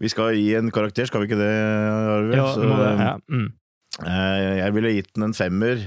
Vi 0.00 0.10
skal 0.10 0.38
gi 0.38 0.54
en 0.58 0.70
karakter, 0.74 1.06
skal 1.10 1.22
vi 1.22 1.28
ikke 1.28 1.38
det, 1.38 1.50
Arve? 1.50 2.38
Ja, 2.38 2.46
så, 2.54 2.64
det, 2.64 2.88
ja. 3.02 3.12
mm. 3.28 3.50
jeg 4.62 4.74
ville 4.78 4.94
gitt 4.96 5.12
den 5.14 5.28
en 5.28 5.36
femmer. 5.36 5.84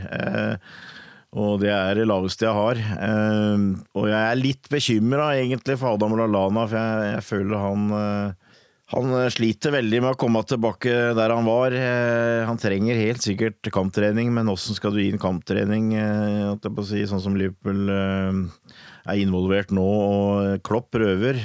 Og 1.35 1.59
det 1.59 1.71
er 1.73 1.97
det 1.99 2.07
laveste 2.07 2.47
jeg 2.47 2.55
har. 2.55 2.79
Ehm, 3.03 3.69
og 3.97 4.07
jeg 4.07 4.19
er 4.19 4.39
litt 4.39 4.69
bekymra 4.71 5.33
egentlig 5.35 5.75
for 5.79 5.97
Adam 5.97 6.15
Lallana, 6.15 6.63
for 6.69 6.79
jeg, 6.79 7.15
jeg 7.17 7.25
føler 7.27 7.63
han 7.65 7.87
eh, 7.97 8.43
han 8.87 9.11
sliter 9.35 9.73
veldig 9.75 9.99
med 9.99 10.13
å 10.13 10.19
komme 10.19 10.39
tilbake 10.47 10.93
der 11.17 11.33
han 11.35 11.43
var. 11.43 11.75
Eh, 11.75 12.45
han 12.47 12.59
trenger 12.61 12.95
helt 12.95 13.25
sikkert 13.25 13.67
kamptrening, 13.75 14.31
men 14.31 14.47
åssen 14.47 14.77
skal 14.77 14.95
du 14.95 15.01
gi 15.01 15.09
en 15.11 15.19
kamptrening, 15.19 15.91
eh, 15.99 16.69
si, 16.87 17.03
sånn 17.11 17.23
som 17.25 17.35
Liverpool 17.35 17.91
er 17.91 19.19
involvert 19.19 19.75
nå, 19.75 19.83
og 19.83 20.63
Klopp 20.63 20.93
prøver. 20.95 21.43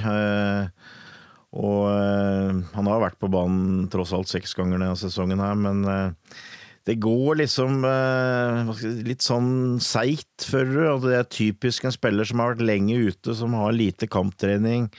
Og 1.53 1.83
han 1.91 2.87
har 2.89 3.03
vært 3.03 3.19
på 3.19 3.29
banen 3.29 3.91
tross 3.91 4.15
alt 4.15 4.31
seks 4.31 4.55
ganger 4.55 4.79
denne 4.79 4.95
sesongen 4.97 5.43
her, 5.43 5.59
men 5.59 5.83
det 6.83 6.97
går 6.99 7.37
liksom 7.39 7.85
eh, 7.87 8.71
litt 9.07 9.23
sånn 9.23 9.79
seigt, 9.83 10.43
føler 10.43 10.73
du. 10.75 10.83
Altså, 10.89 11.11
det 11.11 11.19
er 11.21 11.29
typisk 11.31 11.85
en 11.87 11.95
spiller 11.95 12.27
som 12.27 12.41
har 12.43 12.53
vært 12.53 12.65
lenge 12.67 12.97
ute, 13.07 13.35
som 13.39 13.55
har 13.55 13.75
lite 13.75 14.09
kamptrening. 14.11 14.89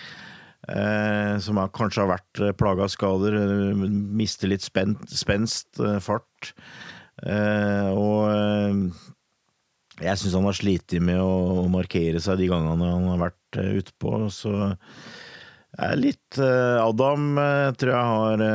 Eh, 0.65 1.35
som 1.45 1.61
kanskje 1.77 2.07
har 2.07 2.15
vært 2.15 2.41
eh, 2.41 2.55
plaga 2.57 2.87
av 2.87 2.93
skader, 2.95 3.37
mister 3.77 4.49
litt 4.49 4.65
spent, 4.65 5.05
spenst, 5.13 5.77
fart. 6.05 6.55
Og 7.25 8.25
jeg 10.01 10.19
syns 10.19 10.35
han 10.35 10.49
har 10.49 10.57
slitt 10.57 10.97
med 11.05 11.21
å, 11.23 11.69
markere 11.71 12.19
seg 12.21 12.41
de 12.41 12.49
gangene 12.51 12.89
han 12.97 13.07
har 13.13 13.21
vært 13.29 13.61
utpå. 13.61 14.25
Så 14.35 14.57
jeg 14.57 15.85
er 15.85 16.01
litt 16.01 16.41
Adam 16.41 17.37
tror 17.79 17.93
jeg 17.93 18.11
har 18.17 18.47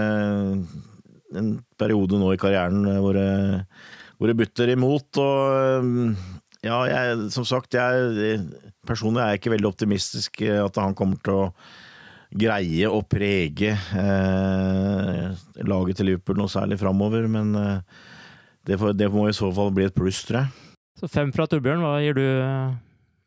en 1.37 1.53
periode 1.79 2.19
nå 2.19 2.33
i 2.33 2.39
karrieren 2.41 2.87
hvor 3.03 3.17
det, 3.17 3.29
hvor 4.17 4.31
det 4.31 4.37
butter 4.39 4.73
imot. 4.73 5.19
Og 5.21 5.91
ja, 6.65 6.79
jeg, 6.89 7.29
som 7.35 7.45
sagt, 7.47 7.77
jeg 7.77 8.39
personlig 8.87 9.21
er 9.23 9.33
jeg 9.33 9.43
ikke 9.43 9.53
veldig 9.57 9.69
optimistisk 9.69 10.41
at 10.49 10.81
han 10.81 10.97
kommer 10.97 11.21
til 11.23 11.45
å 11.45 11.45
greie 12.29 12.89
å 12.89 13.01
prege 13.09 13.73
eh, 13.73 15.29
laget 15.65 15.97
til 15.97 16.11
Liverpool 16.11 16.37
noe 16.37 16.51
særlig 16.51 16.77
framover, 16.81 17.25
men 17.31 17.55
eh, 17.57 18.03
det, 18.69 18.77
får, 18.77 18.93
det, 18.97 19.09
må 19.13 19.25
i 19.29 19.35
så 19.35 19.49
fall 19.55 19.73
bli 19.73 19.87
et 19.89 19.95
pluss, 19.95 20.21
tror 20.27 20.43
jeg. 20.43 20.75
Så 20.99 21.09
fem 21.09 21.31
fra 21.33 21.47
Torbjørn, 21.49 21.81
hva 21.81 21.97
gir 22.03 22.17
du, 22.17 22.25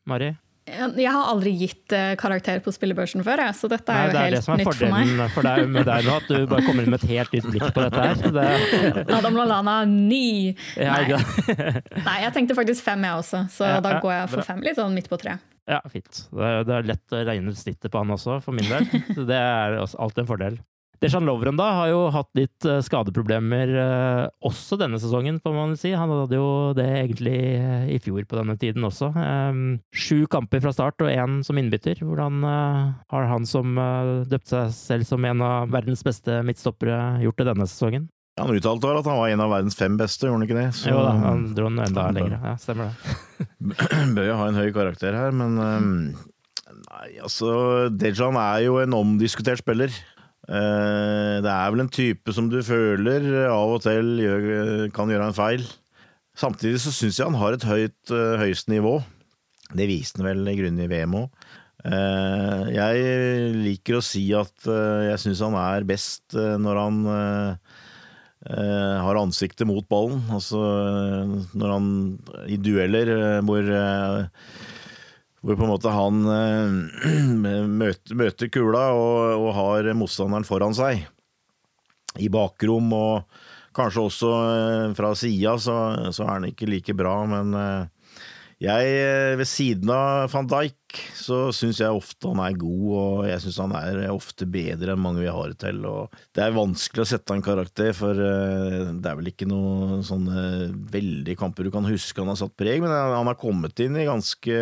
Mari? 0.07 0.31
Jeg 0.63 1.11
har 1.11 1.27
aldri 1.27 1.51
gitt 1.59 1.91
eh, 1.91 2.13
karakter 2.19 2.61
på 2.63 2.71
spillebørsen 2.71 3.23
før, 3.25 3.41
så 3.51 3.67
dette 3.71 3.91
er 3.91 4.13
Nei, 4.15 4.27
jo 4.31 4.37
helt 4.37 4.37
nytt 4.37 4.45
for 4.47 4.53
meg. 4.55 4.61
Det 4.63 4.63
er 4.63 4.63
det 4.63 4.63
som 4.63 4.63
er 4.63 4.67
fordelen 4.69 5.33
for 5.33 5.47
deg 5.49 5.71
med 5.73 5.89
deg 5.89 6.07
nå, 6.07 6.15
at 6.21 6.29
du 6.31 6.45
bare 6.47 6.63
kommer 6.63 6.85
inn 6.85 6.93
med 6.93 7.03
et 7.03 7.09
helt 7.11 7.35
nytt 7.35 7.49
blikk 7.51 7.65
på 7.75 7.83
dette 7.83 8.05
her. 8.05 8.21
Det... 8.37 9.05
Adam 9.17 9.39
Lallana, 9.41 9.75
ni! 9.89 10.53
Nei. 10.79 11.01
Nei. 12.07 12.17
jeg 12.23 12.35
tenkte 12.37 12.55
faktisk 12.55 12.85
fem, 12.87 13.03
jeg 13.03 13.23
også, 13.25 13.43
så 13.51 13.73
ja, 13.75 13.81
da 13.83 13.97
går 14.03 14.15
jeg 14.15 14.31
for 14.37 14.51
fem. 14.53 14.63
Litt 14.63 14.79
sånn 14.79 14.95
midt 14.95 15.11
på 15.11 15.19
tre. 15.19 15.35
Ja, 15.69 15.79
fint. 15.91 16.25
Det 16.31 16.51
det 16.67 16.75
er 16.75 16.87
lett 16.93 17.15
å 17.15 17.23
regne 17.27 17.51
ut 17.51 17.59
snittet 17.59 17.91
på 17.91 17.99
han 17.99 18.15
også, 18.15 18.39
for 18.43 18.55
min 18.55 18.67
del. 18.67 18.87
Det 19.29 19.39
er 19.39 19.77
alltid 19.83 20.23
en 20.23 20.29
fordel. 20.29 20.57
Dejan 21.03 21.25
Lovren 21.27 21.57
da 21.59 21.65
har 21.75 21.89
jo 21.91 22.03
hatt 22.15 22.29
litt 22.37 22.63
eh, 22.63 22.79
skadeproblemer 22.85 23.71
eh, 23.75 24.27
også 24.47 24.77
denne 24.79 24.99
sesongen, 25.03 25.41
får 25.43 25.55
man 25.55 25.75
si. 25.79 25.91
Han 25.91 26.11
hadde 26.13 26.39
jo 26.39 26.71
det 26.77 26.85
egentlig 27.01 27.35
eh, 27.57 27.89
i 27.91 27.99
fjor 27.99 28.23
på 28.29 28.39
denne 28.39 28.55
tiden 28.61 28.87
også. 28.87 29.09
Ehm, 29.19 29.65
sju 29.91 30.23
kamper 30.31 30.63
fra 30.63 30.71
start 30.71 31.03
og 31.03 31.11
én 31.11 31.41
som 31.43 31.59
innbytter. 31.59 31.99
Hvordan 32.07 32.39
har 32.45 33.27
han 33.27 33.47
som 33.47 33.75
døpte 34.29 34.47
seg 34.53 34.73
selv 34.77 35.09
som 35.09 35.27
en 35.27 35.43
av 35.43 35.71
verdens 35.73 36.03
beste 36.05 36.39
midtstoppere, 36.47 37.19
gjort 37.25 37.41
det 37.41 37.49
denne 37.51 37.67
sesongen? 37.67 38.07
Han 38.39 38.55
uttalte 38.55 38.87
vel 38.89 38.97
at 39.01 39.09
han 39.09 39.19
var 39.19 39.29
en 39.33 39.43
av 39.43 39.51
verdens 39.51 39.77
fem 39.77 39.97
beste, 39.99 40.25
gjorde 40.25 40.39
han 40.39 40.47
ikke 40.47 40.61
det? 40.61 40.69
Så, 40.77 40.93
jo 40.93 41.03
da, 41.03 41.11
han 41.19 41.49
dro 41.53 41.67
den 41.67 41.83
enda 41.83 42.07
lenger. 42.15 42.39
Ja, 42.39 42.55
stemmer 42.61 42.93
det. 42.93 43.17
Bør 44.15 44.29
jo 44.31 44.37
ha 44.39 44.47
en 44.49 44.61
høy 44.61 44.71
karakter 44.75 45.19
her, 45.19 45.35
men 45.35 45.59
um, 45.59 45.91
Nei, 46.73 47.19
altså 47.21 47.51
Dejan 47.93 48.37
er 48.39 48.63
jo 48.65 48.79
en 48.81 48.95
omdiskutert 48.97 49.61
spiller. 49.61 49.93
Eh, 50.43 51.37
det 51.39 51.47
er 51.47 51.71
vel 51.71 51.85
en 51.85 51.93
type 51.93 52.33
som 52.35 52.49
du 52.51 52.59
føler 52.67 53.47
av 53.47 53.77
og 53.77 53.83
til 53.85 54.89
kan 54.95 55.11
gjøre 55.11 55.29
en 55.31 55.37
feil. 55.37 55.63
Samtidig 56.35 56.81
så 56.83 56.91
syns 56.91 57.19
jeg 57.19 57.29
han 57.29 57.39
har 57.39 57.55
et 57.55 57.67
høyt, 57.67 58.11
eh, 58.11 58.39
høyest 58.41 58.71
nivå. 58.73 58.97
Det 59.73 59.87
viste 59.87 60.19
han 60.19 60.27
vel 60.27 60.51
i 60.51 60.57
grunnen 60.59 60.83
i 60.83 60.89
VM 60.91 61.15
òg. 61.21 61.47
Eh, 61.83 62.65
jeg 62.75 63.55
liker 63.61 63.99
å 63.99 64.03
si 64.03 64.25
at 64.35 64.67
jeg 64.67 65.21
syns 65.21 65.43
han 65.45 65.57
er 65.59 65.87
best 65.87 66.35
når 66.35 66.79
han 66.79 66.99
har 68.43 69.15
ansiktet 69.15 69.67
mot 69.67 69.87
ballen. 69.87 70.19
Altså 70.35 70.59
når 71.55 71.69
han 71.71 71.89
i 72.51 72.59
dueller 72.59 73.39
hvor 73.47 73.63
hvor 75.43 75.57
på 75.59 75.65
en 75.65 75.73
måte 75.73 75.91
han 75.91 76.21
eh, 76.31 76.75
møter, 78.17 78.51
kula 78.51 78.85
og, 78.95 79.49
har 79.57 79.91
motstanderen 79.97 80.47
foran 80.47 80.75
seg. 80.77 81.03
I 82.21 82.29
bakrom 82.31 82.93
og 82.95 83.41
kanskje 83.75 84.05
også 84.07 84.29
eh, 84.43 84.93
fra 84.95 85.11
sida 85.19 85.57
så, 85.59 85.81
er 86.07 86.31
han 86.37 86.47
ikke 86.47 86.69
like 86.71 86.95
bra, 86.95 87.17
men 87.27 87.51
eh, 87.59 87.89
jeg, 88.63 88.91
ved 89.35 89.49
siden 89.49 89.89
av 89.91 90.31
van 90.31 90.47
Dijk, 90.47 91.01
så 91.19 91.49
syns 91.51 91.81
jeg 91.81 91.91
ofte 91.91 92.29
han 92.31 92.39
er 92.39 92.55
god, 92.55 92.85
og 92.95 93.25
jeg 93.27 93.43
syns 93.43 93.57
han 93.59 93.73
er 93.75 93.97
ofte 94.13 94.47
bedre 94.47 94.93
enn 94.93 95.01
mange 95.03 95.25
vi 95.25 95.33
har 95.35 95.51
til. 95.59 95.81
Og 95.89 96.13
det 96.31 96.45
er 96.45 96.55
vanskelig 96.55 97.03
å 97.03 97.09
sette 97.09 97.35
en 97.35 97.43
karakter, 97.43 97.91
for 97.97 98.15
det 98.15 99.09
er 99.09 99.17
vel 99.19 99.27
ikke 99.33 99.49
noen 99.51 100.05
sånne 100.07 100.69
veldige 100.93 101.41
kamper 101.41 101.67
du 101.67 101.73
kan 101.75 101.89
huske 101.89 102.23
han 102.23 102.31
har 102.31 102.39
satt 102.39 102.55
preg, 102.55 102.79
men 102.85 102.93
han 102.93 103.27
har 103.27 103.41
kommet 103.41 103.83
inn 103.83 103.99
i 103.99 104.07
ganske 104.07 104.61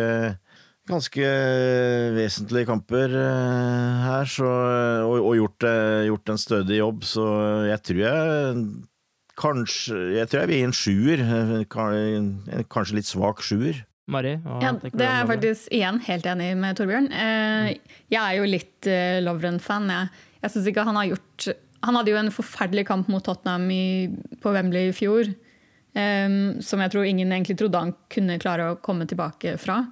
ganske 0.90 1.28
vesentlige 2.16 2.66
kamper 2.68 3.12
uh, 3.14 4.00
her, 4.06 4.30
så, 4.30 4.48
og, 5.06 5.18
og 5.20 5.36
gjort, 5.38 5.68
gjort, 6.08 6.32
en 6.34 6.42
stødig 6.42 6.80
jobb, 6.80 7.06
så 7.06 7.26
jeg 7.68 7.84
tror 7.86 8.02
jeg 8.02 8.64
kanskje 9.42 9.96
Jeg 10.18 10.28
tror 10.28 10.42
jeg 10.42 10.48
vil 10.50 10.58
gi 10.58 10.66
en 10.66 10.76
sjuer. 10.76 11.22
Kanskje 12.70 12.98
litt 12.98 13.08
svak 13.08 13.40
sjuer. 13.42 13.80
Marie, 14.10 14.40
Ja, 14.60 14.72
det 14.82 15.04
er 15.06 15.20
jeg 15.20 15.28
faktisk 15.30 15.74
igjen 15.74 16.00
helt 16.08 16.26
enig 16.26 16.48
med 16.58 16.78
Torbjørn. 16.78 17.06
Eh, 17.14 17.68
jeg 18.10 18.18
er 18.18 18.38
jo 18.40 18.48
litt 18.50 18.88
eh, 18.90 19.20
Lovren-fan. 19.22 19.86
Jeg, 19.94 20.24
jeg 20.42 20.54
syns 20.54 20.68
ikke 20.72 20.86
han 20.88 20.98
har 20.98 21.12
gjort 21.12 21.46
Han 21.86 21.98
hadde 21.98 22.12
jo 22.12 22.18
en 22.18 22.34
forferdelig 22.34 22.84
kamp 22.90 23.08
mot 23.10 23.22
Tottenham 23.26 23.70
i, 23.70 24.10
på 24.42 24.52
Wembley 24.54 24.90
i 24.90 24.96
fjor. 24.96 25.30
eh, 25.94 26.28
som 26.60 26.82
jeg 26.82 26.92
tror 26.92 27.06
ingen 27.06 27.32
egentlig 27.32 27.58
trodde 27.60 27.78
han 27.78 27.94
kunne 28.10 28.40
klare 28.42 28.72
å 28.72 28.80
komme 28.82 29.06
tilbake 29.06 29.54
fra. 29.62 29.84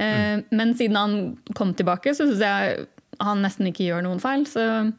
Eh, 0.00 0.40
Men 0.50 0.74
siden 0.78 0.96
han 0.96 1.14
kom 1.56 1.74
tilbake, 1.76 2.14
så 2.16 2.26
syns 2.28 2.44
jeg 2.44 2.86
han 3.20 3.42
nesten 3.44 3.68
ikke 3.68 3.84
gjør 3.88 4.04
noen 4.06 4.20
feil. 4.22 4.46
Så 4.48 4.64
um, 4.64 4.94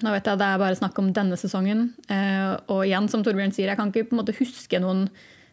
nå 0.00 0.14
vet 0.14 0.28
jeg 0.30 0.40
det 0.40 0.48
er 0.48 0.62
bare 0.62 0.78
snakk 0.78 0.98
om 1.02 1.12
denne 1.16 1.36
sesongen. 1.40 1.90
Uh, 2.08 2.56
og 2.72 2.84
igjen, 2.86 3.08
som 3.12 3.24
Torbjørn 3.26 3.52
sier, 3.54 3.68
jeg 3.68 3.78
kan 3.78 3.92
ikke 3.92 4.08
på 4.08 4.16
en 4.16 4.22
måte 4.22 4.36
huske 4.38 4.80
noen 4.82 5.06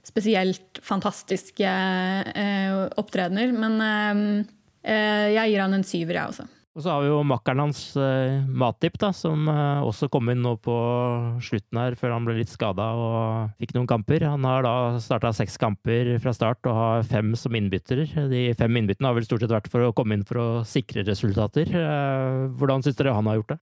spesielt 0.04 0.80
fantastiske 0.84 1.68
uh, 1.68 2.82
opptredener. 3.00 3.52
Men 3.56 3.80
uh, 3.84 4.44
jeg 4.84 5.52
gir 5.52 5.64
han 5.66 5.76
en 5.76 5.88
syver, 5.88 6.20
jeg 6.20 6.32
også. 6.32 6.48
Og 6.74 6.82
så 6.82 6.90
har 6.90 7.04
vi 7.04 7.10
jo 7.12 7.20
makkeren 7.30 7.62
hans, 7.62 7.80
eh, 8.02 8.40
Matip, 8.50 8.96
da, 8.98 9.12
som 9.14 9.46
eh, 9.52 9.84
også 9.86 10.08
kom 10.10 10.32
inn 10.34 10.42
nå 10.42 10.56
på 10.58 10.74
slutten 11.46 11.78
her, 11.78 11.94
før 12.00 12.16
han 12.16 12.26
ble 12.26 12.40
litt 12.40 12.50
skada 12.50 12.88
og 12.98 13.52
fikk 13.62 13.76
noen 13.76 13.90
kamper. 13.92 14.26
Han 14.26 14.48
har 14.50 14.66
da 14.66 14.74
starta 15.04 15.30
seks 15.38 15.60
kamper 15.62 16.16
fra 16.24 16.34
start 16.34 16.66
og 16.66 16.80
har 16.80 17.06
fem 17.12 17.36
som 17.38 17.54
innbytter. 17.54 18.08
De 18.32 18.48
fem 18.58 18.82
innbyttene 18.82 19.12
har 19.12 19.20
vel 19.20 19.28
stort 19.28 19.46
sett 19.46 19.54
vært 19.54 19.70
for 19.70 19.86
å 19.86 19.94
komme 19.94 20.18
inn 20.18 20.26
for 20.26 20.42
å 20.42 20.48
sikre 20.66 21.06
resultater. 21.06 21.70
Eh, 21.70 22.50
Hvordan 22.58 22.82
syns 22.82 22.98
dere 22.98 23.14
han 23.14 23.30
har 23.30 23.38
gjort 23.38 23.54
det? 23.54 23.60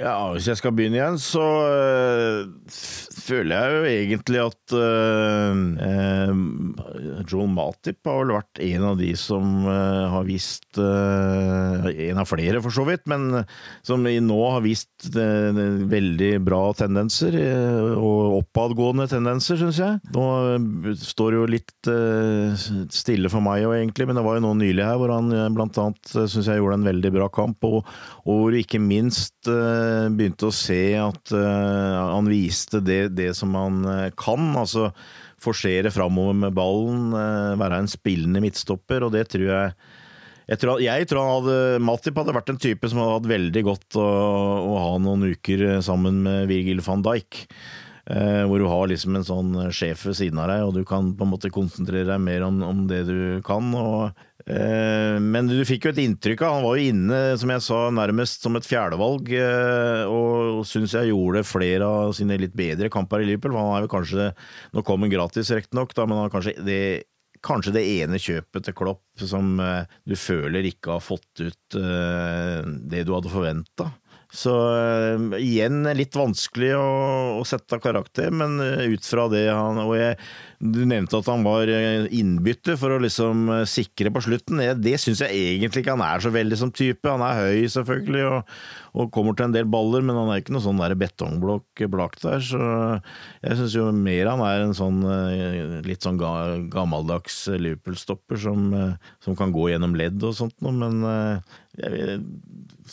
Ja, 0.00 0.30
hvis 0.32 0.46
jeg 0.48 0.56
skal 0.56 0.72
begynne 0.72 0.96
igjen, 0.96 1.18
så 1.20 1.44
øh, 1.68 2.46
føler 3.20 3.52
jeg 3.52 3.72
jo 3.74 3.88
egentlig 3.90 4.38
at 4.40 4.74
øh, 4.78 5.58
øh, 5.84 7.24
Joel 7.28 7.50
Matip 7.52 8.08
har 8.08 8.22
vel 8.22 8.32
vært 8.38 8.62
en 8.64 8.86
av 8.88 8.96
de 8.96 9.10
som 9.20 9.66
har 9.68 10.24
vist 10.24 10.78
En 10.80 12.20
av 12.20 12.28
flere, 12.28 12.60
for 12.62 12.72
så 12.72 12.84
vidt, 12.86 13.02
men 13.10 13.42
som 13.86 14.04
nå 14.04 14.38
har 14.54 14.62
vist 14.64 15.08
veldig 15.12 16.30
bra 16.46 16.60
tendenser, 16.78 17.34
og 17.98 18.36
oppadgående 18.38 19.08
tendenser, 19.10 19.58
syns 19.60 19.80
jeg. 19.82 19.98
Nå 20.14 20.94
står 21.02 21.34
det 21.34 21.40
jo 21.40 21.48
litt 21.56 21.90
stille 22.94 23.32
for 23.32 23.44
meg 23.44 23.66
òg, 23.66 23.76
egentlig, 23.80 24.06
men 24.08 24.20
det 24.20 24.24
var 24.26 24.38
jo 24.38 24.44
noe 24.46 24.60
nylig 24.60 24.86
her 24.86 25.00
hvor 25.00 25.12
han 25.16 25.32
blant 25.56 25.80
annet 25.82 26.12
syns 26.14 26.46
jeg 26.46 26.62
gjorde 26.62 26.78
en 26.80 26.88
veldig 26.88 27.12
bra 27.18 27.28
kamp, 27.34 27.66
og, 27.66 27.90
hvor 28.24 28.56
ikke 28.56 28.80
minst 28.82 29.50
begynte 30.14 30.48
å 30.48 30.54
se 30.54 30.82
at 31.00 31.32
øh, 31.36 31.96
han 32.14 32.30
viste 32.30 32.82
det, 32.84 33.14
det 33.18 33.32
som 33.38 33.54
han 33.58 33.80
øh, 33.84 34.06
kan. 34.18 34.52
altså 34.58 34.90
Forsere 35.40 35.88
framover 35.88 36.34
med 36.36 36.52
ballen, 36.52 37.14
være 37.56 37.78
en 37.80 37.86
spillende 37.88 38.42
midtstopper, 38.44 39.06
og 39.06 39.14
det 39.14 39.24
tror 39.32 39.46
jeg 39.48 39.72
jeg 40.50 40.58
tror, 40.58 40.80
jeg 40.82 41.06
tror 41.06 41.22
han 41.22 41.30
hadde, 41.30 41.82
Matip 41.86 42.16
hadde 42.18 42.34
vært 42.34 42.48
en 42.50 42.58
type 42.60 42.88
som 42.90 42.98
hadde 42.98 43.12
hatt 43.14 43.28
veldig 43.30 43.60
godt 43.68 43.96
å, 44.02 44.06
å 44.66 44.72
ha 44.82 44.90
noen 44.98 45.28
uker 45.30 45.78
sammen 45.86 46.18
med 46.26 46.50
Virgil 46.50 46.82
van 46.84 47.04
Dijk. 47.06 47.44
Eh, 48.10 48.42
hvor 48.48 48.58
du 48.58 48.66
har 48.66 48.88
liksom 48.90 49.14
en 49.14 49.26
sånn 49.26 49.50
sjef 49.70 50.02
ved 50.08 50.16
siden 50.18 50.40
av 50.42 50.48
deg, 50.50 50.64
og 50.66 50.72
du 50.74 50.82
kan 50.88 51.12
på 51.14 51.26
en 51.26 51.30
måte 51.30 51.52
konsentrere 51.54 52.08
deg 52.08 52.22
mer 52.24 52.42
om, 52.42 52.56
om 52.66 52.80
det 52.90 53.04
du 53.06 53.20
kan. 53.46 53.68
Og, 53.76 54.16
eh, 54.39 54.39
men 55.20 55.48
du 55.50 55.58
fikk 55.68 55.86
jo 55.86 55.92
et 55.92 56.00
inntrykk 56.02 56.42
av 56.46 56.54
Han 56.56 56.64
var 56.64 56.78
jo 56.78 56.90
inne, 56.90 57.18
som 57.40 57.52
jeg 57.52 57.64
sa, 57.64 57.80
nærmest 57.94 58.46
som 58.46 58.56
et 58.58 58.66
fjerdevalg, 58.66 59.30
eh, 59.36 60.02
og, 60.08 60.62
syns 60.68 60.94
jeg 60.96 61.12
gjorde 61.12 61.44
flere 61.46 61.86
av 61.86 62.14
sine 62.16 62.38
litt 62.40 62.56
bedre 62.56 62.90
kamper 62.92 63.22
i 63.22 63.28
Liverpool. 63.28 63.58
Han 63.58 63.76
er 63.76 63.86
jo 63.86 63.92
kanskje 63.92 64.30
Nå 64.74 64.84
kom 64.86 65.04
han 65.04 65.12
gratis, 65.12 65.52
riktignok, 65.54 65.94
men 66.02 66.18
han 66.18 66.28
er 66.28 66.34
kanskje 66.34 66.56
det 66.66 66.82
Kanskje 67.40 67.72
det 67.72 67.86
ene 68.02 68.18
kjøpet 68.20 68.66
til 68.66 68.74
Klopp 68.76 69.22
som 69.24 69.54
eh, 69.64 69.88
du 70.04 70.12
føler 70.12 70.66
ikke 70.68 70.98
har 70.98 71.00
fått 71.00 71.40
ut 71.40 71.76
eh, 71.78 72.66
det 72.92 73.06
du 73.08 73.14
hadde 73.14 73.32
forventa. 73.32 73.86
Så 74.30 74.52
eh, 74.78 75.40
igjen 75.42 75.82
litt 75.98 76.14
vanskelig 76.14 76.70
å, 76.78 76.86
å 77.40 77.46
sette 77.48 77.80
karakter, 77.82 78.30
men 78.30 78.60
eh, 78.62 78.92
ut 78.94 79.06
fra 79.06 79.26
det 79.30 79.48
han 79.50 79.80
Og 79.82 79.96
jeg, 79.98 80.20
du 80.62 80.84
nevnte 80.86 81.18
at 81.18 81.30
han 81.32 81.42
var 81.42 81.70
eh, 81.72 82.06
innbytter 82.14 82.78
for 82.78 82.94
å 82.94 83.00
liksom 83.02 83.48
sikre 83.66 84.12
på 84.14 84.22
slutten. 84.28 84.62
Det, 84.62 84.76
det 84.84 84.94
syns 85.02 85.24
jeg 85.24 85.34
egentlig 85.56 85.82
ikke 85.82 85.96
han 85.96 86.06
er 86.06 86.22
så 86.22 86.30
veldig 86.34 86.60
som 86.62 86.70
type. 86.70 87.10
Han 87.10 87.24
er 87.26 87.42
høy, 87.42 87.66
selvfølgelig, 87.74 88.22
og, 88.30 88.54
og 89.02 89.10
kommer 89.16 89.34
til 89.34 89.48
en 89.48 89.56
del 89.56 89.70
baller, 89.70 90.06
men 90.06 90.18
han 90.20 90.30
er 90.30 90.44
ikke 90.44 90.54
noe 90.54 90.66
sånn 90.68 90.82
der 90.82 90.94
betongblokk 91.00 91.86
bak 91.90 92.18
der. 92.22 92.44
Så 92.46 92.62
jeg 93.42 93.58
syns 93.58 93.78
jo 93.80 93.90
mer 93.90 94.30
han 94.30 94.44
er 94.46 94.62
en 94.68 94.76
sånn 94.78 95.02
litt 95.86 96.06
sånn 96.06 96.20
ga, 96.20 96.60
gammeldags 96.70 97.48
Liverpool-stopper 97.50 98.38
som, 98.38 98.70
som 99.24 99.34
kan 99.38 99.50
gå 99.54 99.72
gjennom 99.72 99.98
ledd 99.98 100.22
og 100.22 100.38
sånt 100.38 100.54
noe, 100.62 100.76
men 100.76 101.02
jeg, 101.80 102.20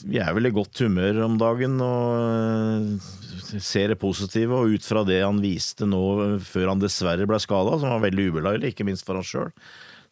vi 0.06 0.20
er 0.22 0.34
vel 0.36 0.50
i 0.50 0.54
godt 0.54 0.84
humør 0.84 1.24
om 1.26 1.38
dagen 1.40 1.80
og 1.84 2.12
eh, 2.18 3.62
ser 3.64 3.94
det 3.94 4.00
positive. 4.02 4.58
Og 4.58 4.78
ut 4.78 4.88
fra 4.88 5.04
det 5.08 5.22
han 5.24 5.42
viste 5.44 5.88
nå 5.90 6.02
før 6.46 6.74
han 6.74 6.84
dessverre 6.84 7.28
ble 7.30 7.40
skada, 7.42 7.78
som 7.80 7.96
var 7.96 8.04
veldig 8.06 8.30
ubeleilig, 8.32 8.74
ikke 8.74 8.88
minst 8.88 9.08
for 9.08 9.20
han 9.20 9.28
sjøl, 9.28 9.54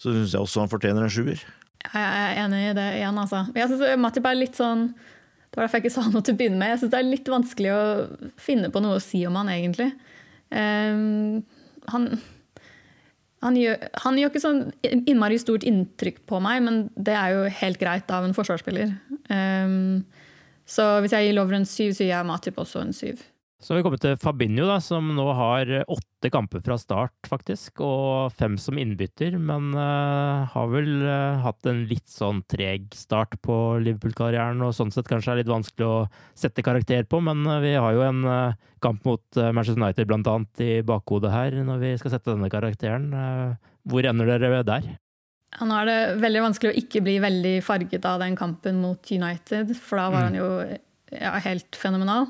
så 0.01 0.11
syns 0.11 0.35
jeg 0.35 0.41
også 0.41 0.63
han 0.63 0.71
fortjener 0.71 1.05
en 1.05 1.13
sjuer. 1.13 1.43
Jeg 1.85 2.05
er 2.05 2.39
enig 2.41 2.61
i 2.71 2.75
det 2.77 2.87
igjen, 2.99 3.19
altså. 3.21 3.43
Jeg 3.55 3.69
synes 3.71 3.99
Matip 4.01 4.25
er 4.25 4.37
litt 4.39 4.57
sånn 4.57 4.87
Det 4.89 5.59
var 5.59 5.67
derfor 5.67 5.77
jeg 5.77 5.85
ikke 5.85 5.95
sa 5.95 6.05
noe 6.09 6.25
til 6.25 6.35
å 6.35 6.39
begynne 6.39 6.59
med. 6.59 6.73
Jeg 6.73 6.81
syns 6.81 6.93
det 6.95 7.01
er 7.01 7.11
litt 7.11 7.29
vanskelig 7.31 7.73
å 7.75 7.83
finne 8.41 8.71
på 8.73 8.81
noe 8.83 8.97
å 8.97 9.03
si 9.03 9.21
om 9.27 9.37
han 9.39 9.51
egentlig. 9.53 9.91
Um, 10.49 11.43
han, 11.93 12.09
han, 13.45 13.57
gjør, 13.59 13.87
han 14.01 14.17
gjør 14.17 14.31
ikke 14.31 14.41
sånn 14.41 14.61
innmari 15.05 15.37
stort 15.41 15.65
inntrykk 15.67 16.23
på 16.29 16.41
meg, 16.43 16.63
men 16.65 16.81
det 16.97 17.13
er 17.13 17.35
jo 17.35 17.45
helt 17.61 17.79
greit 17.81 18.09
av 18.13 18.25
en 18.25 18.33
forsvarsspiller. 18.35 18.95
Um, 19.29 20.01
så 20.65 20.95
hvis 21.03 21.13
jeg 21.13 21.27
gir 21.27 21.37
Lovren 21.37 21.67
syv, 21.69 21.93
så 21.93 22.07
gir 22.07 22.15
jeg 22.15 22.27
Matip 22.27 22.57
også 22.61 22.81
en 22.81 22.95
syv. 22.95 23.21
Så 23.65 23.73
har 23.73 23.79
vi 23.79 23.83
kommet 23.87 24.03
til 24.03 24.17
Fabinho, 24.21 24.67
da, 24.69 24.75
som 24.77 25.07
nå 25.17 25.23
har 25.33 25.71
åtte 25.89 26.29
kamper 26.29 26.61
fra 26.61 26.75
start, 26.77 27.15
faktisk, 27.25 27.81
og 27.81 28.35
fem 28.37 28.59
som 28.61 28.77
innbytter, 28.77 29.39
men 29.41 29.71
uh, 29.73 30.45
har 30.51 30.69
vel 30.69 30.91
uh, 31.01 31.41
hatt 31.41 31.65
en 31.71 31.81
litt 31.89 32.05
sånn 32.05 32.43
treg 32.45 32.93
start 32.93 33.33
på 33.41 33.55
Liverpool-karrieren, 33.81 34.61
og 34.61 34.77
sånn 34.77 34.93
sett 34.93 35.09
kanskje 35.09 35.33
er 35.33 35.41
litt 35.41 35.49
vanskelig 35.49 35.89
å 35.89 35.97
sette 36.37 36.61
karakter 36.61 37.09
på, 37.09 37.23
men 37.25 37.41
uh, 37.49 37.57
vi 37.65 37.73
har 37.73 37.97
jo 37.97 38.05
en 38.05 38.21
kamp 38.85 39.01
mot 39.09 39.41
Manchester 39.41 39.81
United 39.81 40.13
blant 40.13 40.29
annet 40.29 40.61
i 40.61 40.71
bakhodet 40.85 41.33
her, 41.33 41.61
når 41.65 41.81
vi 41.81 41.97
skal 41.97 42.13
sette 42.19 42.35
denne 42.35 42.53
karakteren. 42.53 43.09
Hvor 43.89 44.05
ender 44.05 44.29
dere 44.29 44.61
der? 44.61 44.91
Ja, 45.55 45.65
nå 45.65 45.81
er 45.81 45.89
det 45.89 46.01
veldig 46.21 46.49
vanskelig 46.51 46.69
å 46.69 46.81
ikke 46.85 47.01
bli 47.01 47.17
veldig 47.23 47.59
farget 47.65 48.05
av 48.05 48.21
den 48.21 48.37
kampen 48.37 48.83
mot 48.85 49.09
United, 49.09 49.73
for 49.73 49.97
da 49.97 50.11
var 50.13 50.29
han 50.29 50.37
jo 50.37 50.51
ja, 51.09 51.39
helt 51.47 51.81
fenomenal. 51.81 52.29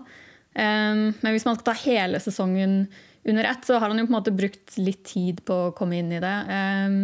Um, 0.55 1.09
men 1.19 1.35
hvis 1.35 1.45
man 1.47 1.57
skal 1.57 1.67
ta 1.67 1.75
hele 1.83 2.21
sesongen 2.23 2.85
under 3.25 3.49
ett, 3.49 3.65
så 3.67 3.79
har 3.81 3.89
han 3.91 3.99
jo 3.99 4.05
på 4.07 4.13
en 4.13 4.17
måte 4.19 4.35
brukt 4.35 4.77
litt 4.79 5.03
tid 5.07 5.41
på 5.47 5.57
å 5.67 5.73
komme 5.75 5.99
inn 5.99 6.13
i 6.15 6.21
det. 6.23 6.35
Um, 6.49 6.99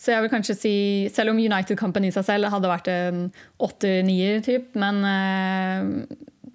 så 0.00 0.14
jeg 0.14 0.24
vil 0.24 0.32
kanskje 0.32 0.56
si, 0.56 0.76
selv 1.12 1.34
om 1.34 1.40
United-kampen 1.42 2.06
i 2.08 2.12
seg 2.14 2.24
selv 2.24 2.48
hadde 2.52 2.70
vært 2.70 2.88
en 2.88 3.26
åtter-nier, 3.60 4.40
typ, 4.46 4.72
men 4.80 5.02
uh, 5.04 5.90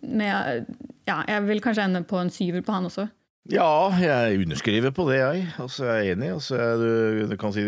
med, 0.05 0.65
ja, 1.05 1.19
jeg 1.29 1.45
vil 1.45 1.61
kanskje 1.61 1.85
ende 1.85 2.01
på 2.09 2.17
en 2.21 2.33
syver 2.33 2.65
på 2.65 2.73
han 2.73 2.89
også. 2.89 3.05
Ja, 3.53 3.93
jeg 4.01 4.39
underskriver 4.41 4.89
på 4.89 5.03
det, 5.11 5.19
jeg. 5.19 5.43
Altså, 5.61 5.85
jeg 5.85 6.07
er 6.07 6.15
enig. 6.15 6.31
Altså, 6.33 6.55
jeg, 6.57 7.27
du 7.29 7.35
kan 7.37 7.53
si 7.53 7.61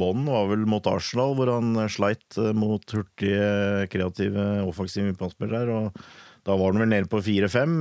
Bånd 0.00 0.24
var 0.32 0.46
vel 0.48 0.62
mot 0.64 0.86
Arsenal, 0.88 1.34
hvor 1.36 1.50
han 1.52 1.76
sleit 1.92 2.38
eh, 2.40 2.54
mot 2.56 2.80
hurtige, 2.96 3.84
kreative, 3.92 4.46
offensive 4.64 5.10
midtbanespillere. 5.10 5.76
Og 5.76 6.29
da 6.50 6.58
var 6.58 6.74
den 6.74 6.82
vel 6.82 6.90
nede 6.90 7.10
på 7.10 7.22
fire-fem. 7.22 7.78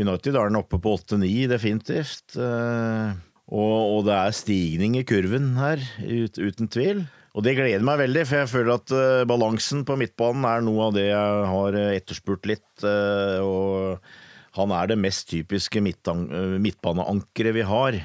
United 0.00 0.32
er 0.32 0.48
den 0.48 0.56
oppe 0.56 0.80
på 0.80 0.96
åtte-ni, 0.96 1.44
definitivt. 1.52 2.32
Eh, 2.40 3.12
Og, 3.52 3.98
og 3.98 4.06
det 4.06 4.14
er 4.16 4.32
stigning 4.32 4.94
i 4.96 5.04
kurven 5.04 5.50
her, 5.58 5.82
ut, 6.00 6.38
uten 6.40 6.70
tvil. 6.72 7.02
Og 7.36 7.44
det 7.44 7.56
gleder 7.58 7.84
meg 7.84 7.98
veldig, 8.00 8.22
for 8.28 8.38
jeg 8.40 8.48
føler 8.48 8.72
at 8.78 8.92
uh, 8.94 9.24
balansen 9.28 9.82
på 9.84 9.96
midtbanen 10.00 10.46
er 10.48 10.64
noe 10.64 10.86
av 10.86 10.94
det 10.96 11.04
jeg 11.10 11.50
har 11.50 11.76
eh, 11.76 11.96
etterspurt 11.98 12.48
litt. 12.48 12.84
Og 13.44 13.98
han 14.56 14.72
er 14.78 14.88
det 14.88 15.00
mest 15.00 15.28
typiske 15.32 15.82
midtbaneankeret 15.84 17.56
vi 17.58 17.66
har. 17.68 18.00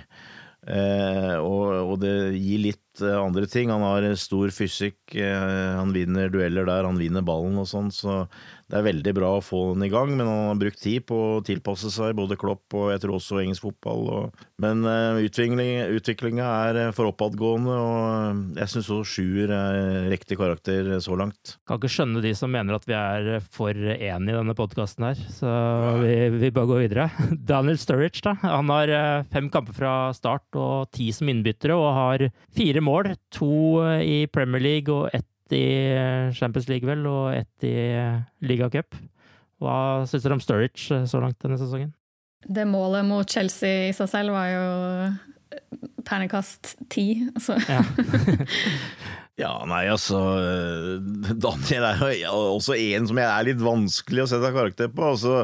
Uh, 0.68 1.40
og, 1.40 1.68
og 1.94 1.96
det 2.02 2.14
gir 2.36 2.60
litt 2.66 3.00
eh, 3.00 3.16
andre 3.16 3.48
ting. 3.48 3.72
Han 3.72 3.86
har 3.88 4.04
stor 4.20 4.52
fysikk, 4.52 5.00
eh, 5.16 5.78
han 5.80 5.94
vinner 5.96 6.28
dueller 6.34 6.68
der, 6.68 6.84
han 6.84 7.00
vinner 7.00 7.24
ballen 7.24 7.56
og 7.62 7.70
sånn, 7.72 7.88
så 7.94 8.26
det 8.68 8.76
er 8.76 8.84
veldig 8.84 9.14
bra 9.16 9.30
å 9.38 9.44
få 9.44 9.62
den 9.72 9.86
i 9.86 9.92
gang. 9.92 10.12
Men 10.12 10.28
han 10.28 10.50
har 10.50 10.60
brukt 10.60 10.82
tid 10.84 11.06
på 11.08 11.18
å 11.38 11.44
tilpasse 11.46 11.92
seg, 11.94 12.16
både 12.18 12.38
Klopp 12.40 12.76
og 12.76 12.90
jeg 12.92 13.04
tror 13.04 13.16
også 13.18 13.40
engelsk 13.40 13.64
fotball. 13.64 14.10
Og, 14.12 14.42
men 14.64 14.84
uh, 14.84 15.20
utviklinga 15.22 16.48
er 16.68 16.80
for 16.96 17.12
oppadgående, 17.14 17.78
og 17.78 18.58
jeg 18.60 18.74
syns 18.74 18.90
også 18.92 19.14
sjuer 19.16 19.54
er 19.56 20.10
riktig 20.12 20.40
karakter 20.40 20.90
så 21.04 21.16
langt. 21.20 21.56
Kan 21.68 21.80
ikke 21.80 21.94
skjønne 21.96 22.24
de 22.26 22.34
som 22.36 22.52
mener 22.52 22.76
at 22.76 22.88
vi 22.90 22.98
er 22.98 23.40
for 23.56 23.72
enige 23.72 24.36
i 24.36 24.38
denne 24.38 24.58
podkasten 24.58 25.08
her, 25.10 25.24
så 25.32 25.54
vi, 26.02 26.12
vi 26.36 26.52
bare 26.52 26.72
går 26.74 26.84
videre. 26.84 27.08
Daniel 27.54 27.80
Sturridge, 27.80 28.26
da. 28.28 28.36
Han 28.44 28.74
har 28.74 28.92
fem 29.32 29.48
kamper 29.54 29.78
fra 29.78 29.96
start 30.18 30.60
og 30.60 30.92
ti 30.96 31.08
som 31.16 31.32
innbyttere, 31.32 31.78
og 31.78 31.96
har 31.96 32.28
fire 32.58 32.84
mål. 32.84 33.14
To 33.38 33.56
i 34.04 34.26
Premier 34.32 34.64
League 34.64 34.92
og 34.92 35.08
ett 35.16 35.28
i 35.56 35.68
Champions 36.38 36.68
League, 36.72 36.88
vel, 36.88 37.06
og 37.10 37.36
ett 37.36 37.68
i 37.68 37.76
ligacup. 38.48 38.98
Hva 39.64 40.06
syns 40.10 40.26
dere 40.26 40.38
om 40.38 40.44
Sturridge 40.44 40.94
eh, 40.94 41.08
så 41.10 41.22
langt 41.22 41.40
denne 41.42 41.58
sesongen? 41.60 41.94
Det 42.46 42.68
målet 42.70 43.06
mot 43.08 43.28
Chelsea 43.28 43.88
i 43.88 43.96
seg 43.96 44.10
selv 44.12 44.36
var 44.36 44.52
jo 44.52 44.68
ternekast 46.06 46.76
ti. 46.94 47.24
Altså. 47.34 47.58
Ja. 47.66 47.82
ja, 49.44 49.54
nei, 49.70 49.88
altså 49.90 50.22
Daniel 51.34 51.90
er 51.90 52.06
jo 52.22 52.38
også 52.54 52.78
en 52.78 53.10
som 53.10 53.20
jeg 53.20 53.28
er 53.32 53.50
litt 53.50 53.66
vanskelig 53.66 54.26
å 54.28 54.32
sette 54.36 54.54
karakter 54.56 54.94
på. 54.94 55.12
altså 55.16 55.44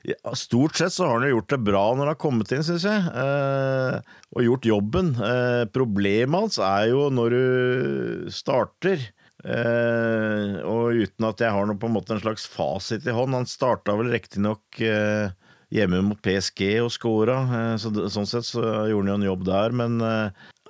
ja, 0.00 0.32
stort 0.32 0.78
sett 0.80 0.94
så 0.94 1.04
har 1.04 1.18
han 1.18 1.28
jo 1.28 1.34
gjort 1.34 1.52
det 1.52 1.60
bra 1.60 1.82
når 1.92 2.00
han 2.00 2.12
har 2.14 2.20
kommet 2.20 2.52
inn, 2.56 2.64
syns 2.64 2.86
jeg. 2.88 3.00
Eh, 3.20 4.14
og 4.32 4.46
gjort 4.46 4.68
jobben. 4.70 5.10
Eh, 5.12 5.64
problemet 5.74 6.46
hans 6.46 6.56
er 6.64 6.86
jo 6.94 7.08
når 7.12 7.36
du 7.36 8.30
starter. 8.32 9.04
Eh, 9.40 10.60
og 10.68 11.00
uten 11.00 11.26
at 11.30 11.40
jeg 11.40 11.54
har 11.54 11.68
noe, 11.68 11.78
på 11.80 11.88
en 11.88 11.96
måte 11.96 12.14
en 12.16 12.22
slags 12.22 12.46
fasit 12.50 13.06
i 13.08 13.14
hånd. 13.14 13.36
Han 13.36 13.48
starta 13.48 13.96
vel 13.98 14.12
riktignok 14.12 14.80
eh, 14.84 15.32
hjemme 15.72 16.02
mot 16.04 16.20
PSG 16.20 16.80
og 16.84 16.92
scora, 16.94 17.40
eh, 17.56 17.74
så 17.80 17.92
sånn 18.12 18.28
sett 18.28 18.48
så 18.48 18.64
gjorde 18.90 19.06
han 19.06 19.12
jo 19.12 19.18
en 19.18 19.28
jobb 19.30 19.44
der. 19.48 19.76
Men 19.82 19.98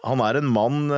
han 0.00 0.24
er 0.24 0.38
en 0.38 0.48
mann 0.48 0.88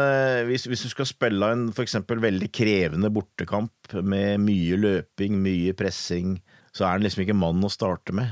hvis, 0.47 0.69
hvis, 0.71 0.85
du 0.87 0.93
skal 0.93 1.09
spille 1.11 1.53
en 1.55 1.69
f.eks. 1.73 1.99
veldig 2.07 2.51
krevende 2.55 3.11
bortekamp 3.11 3.97
med 3.99 4.43
mye 4.45 4.79
løping, 4.79 5.41
mye 5.43 5.75
pressing, 5.79 6.37
så 6.73 6.87
er 6.87 6.95
han 6.97 7.05
liksom 7.05 7.25
ikke 7.25 7.37
mannen 7.37 7.67
å 7.67 7.73
starte 7.73 8.15
med. 8.17 8.31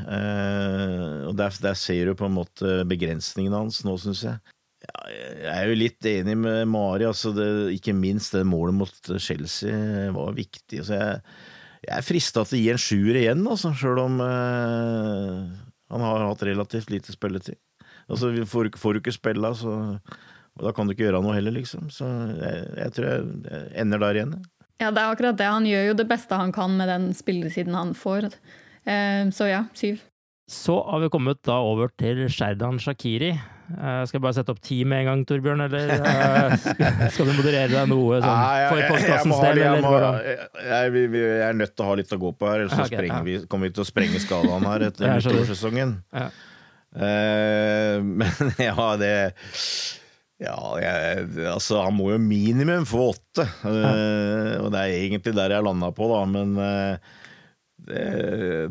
Og 1.26 1.35
der, 1.37 1.59
der 1.61 1.76
ser 1.76 2.09
du 2.09 2.14
på 2.16 2.29
en 2.29 2.38
måte 2.38 2.81
begrensningene 2.88 3.64
hans 3.66 3.83
nå, 3.85 3.98
syns 4.00 4.22
jeg. 4.29 4.38
Jeg 5.11 5.55
er 5.55 5.70
jo 5.70 5.79
litt 5.79 6.07
enig 6.09 6.37
med 6.38 6.68
Mari. 6.70 7.07
Altså 7.09 7.33
det, 7.37 7.46
ikke 7.76 7.94
minst 7.96 8.37
det 8.37 8.44
målet 8.48 8.76
mot 8.76 9.11
Chelsea 9.22 10.11
var 10.14 10.37
viktig. 10.37 10.83
Altså 10.83 10.98
jeg, 10.98 11.22
jeg, 11.87 11.94
er 11.96 12.07
frista 12.07 12.44
til 12.44 12.59
å 12.59 12.62
gi 12.62 12.70
en 12.74 12.83
sjuer 12.85 13.20
igjen, 13.22 13.46
altså, 13.48 13.72
sjøl 13.76 14.03
om 14.05 14.20
eh, 14.24 15.59
han 15.90 16.07
har 16.07 16.26
hatt 16.29 16.46
relativt 16.46 16.92
lite 16.92 17.14
spilletid. 17.14 17.59
Altså, 18.11 18.33
får, 18.46 18.72
får 18.79 18.94
du 18.94 19.03
ikke 19.03 19.14
spille, 19.14 19.53
så, 19.59 19.74
og 20.59 20.66
da 20.66 20.72
kan 20.74 20.87
du 20.87 20.94
ikke 20.94 21.07
gjøre 21.07 21.22
noe 21.24 21.37
heller, 21.37 21.55
liksom. 21.55 21.90
Så 21.94 22.09
jeg, 22.40 22.64
jeg 22.83 22.96
tror 22.96 23.09
jeg, 23.11 23.29
jeg, 23.46 23.68
ender 23.85 24.03
der 24.03 24.18
igjen. 24.20 24.37
Ja, 24.81 24.90
det 24.90 25.03
er 25.03 25.12
akkurat 25.12 25.38
det. 25.38 25.46
Han 25.50 25.68
gjør 25.68 25.90
jo 25.90 25.96
det 25.98 26.09
beste 26.11 26.38
han 26.40 26.55
kan 26.57 26.74
med 26.79 26.88
den 26.90 27.11
spillesiden 27.14 27.76
han 27.76 27.92
får. 27.98 28.31
Eh, 28.88 29.29
så 29.35 29.50
ja, 29.50 29.64
syv. 29.76 30.03
Så 30.50 30.74
har 30.90 30.98
vi 30.98 31.08
kommet 31.14 31.38
da 31.46 31.60
over 31.62 31.92
til 31.94 32.24
Sherdan 32.32 32.80
Shakiri. 32.82 33.30
Uh, 33.70 34.00
skal 34.02 34.16
jeg 34.16 34.22
bare 34.24 34.34
sette 34.34 34.50
opp 34.50 34.58
ti 34.66 34.80
med 34.82 35.04
en 35.04 35.06
gang, 35.06 35.20
Torbjørn, 35.28 35.60
eller 35.68 35.92
uh, 36.02 36.56
skal, 37.14 37.28
du 37.28 37.36
moderere 37.36 37.70
deg 37.70 37.86
noe 37.92 38.18
sånn, 38.18 38.40
for 38.66 38.82
postkassens 38.96 39.44
del? 39.44 39.60
Jeg, 39.62 39.84
jeg, 39.86 40.48
jeg, 40.66 41.12
jeg, 41.14 41.36
er 41.46 41.54
nødt 41.54 41.76
til 41.76 41.86
å 41.86 41.88
ha 41.92 41.94
litt 42.00 42.16
å 42.16 42.18
gå 42.18 42.32
på 42.34 42.50
her, 42.50 42.64
ellers 42.64 42.82
okay, 42.88 43.06
ja. 43.06 43.20
vi, 43.22 43.36
kommer 43.46 43.70
vi 43.70 43.76
til 43.78 43.84
å 43.84 43.86
sprenge 43.86 44.22
skalaen 44.24 44.66
her 44.72 44.88
etter 44.88 45.06
nyttårssesongen. 45.14 45.94
Ja. 46.18 46.26
Uh, 46.98 48.02
men 48.24 48.54
ja, 48.58 48.90
det 48.98 49.14
ja, 50.40 50.56
jeg, 50.82 51.24
altså 51.52 51.84
han 51.84 51.94
må 51.94 52.10
jo 52.10 52.18
minimum 52.26 52.90
få 52.90 53.12
åtte. 53.12 53.46
Uh, 53.62 54.58
og 54.64 54.70
det 54.74 54.82
er 54.82 54.98
egentlig 54.98 55.36
der 55.38 55.54
jeg 55.54 55.68
landa 55.68 55.94
på, 55.94 56.10
da. 56.10 56.24
Men 56.34 56.58
uh, 56.58 57.19
det, 57.90 58.05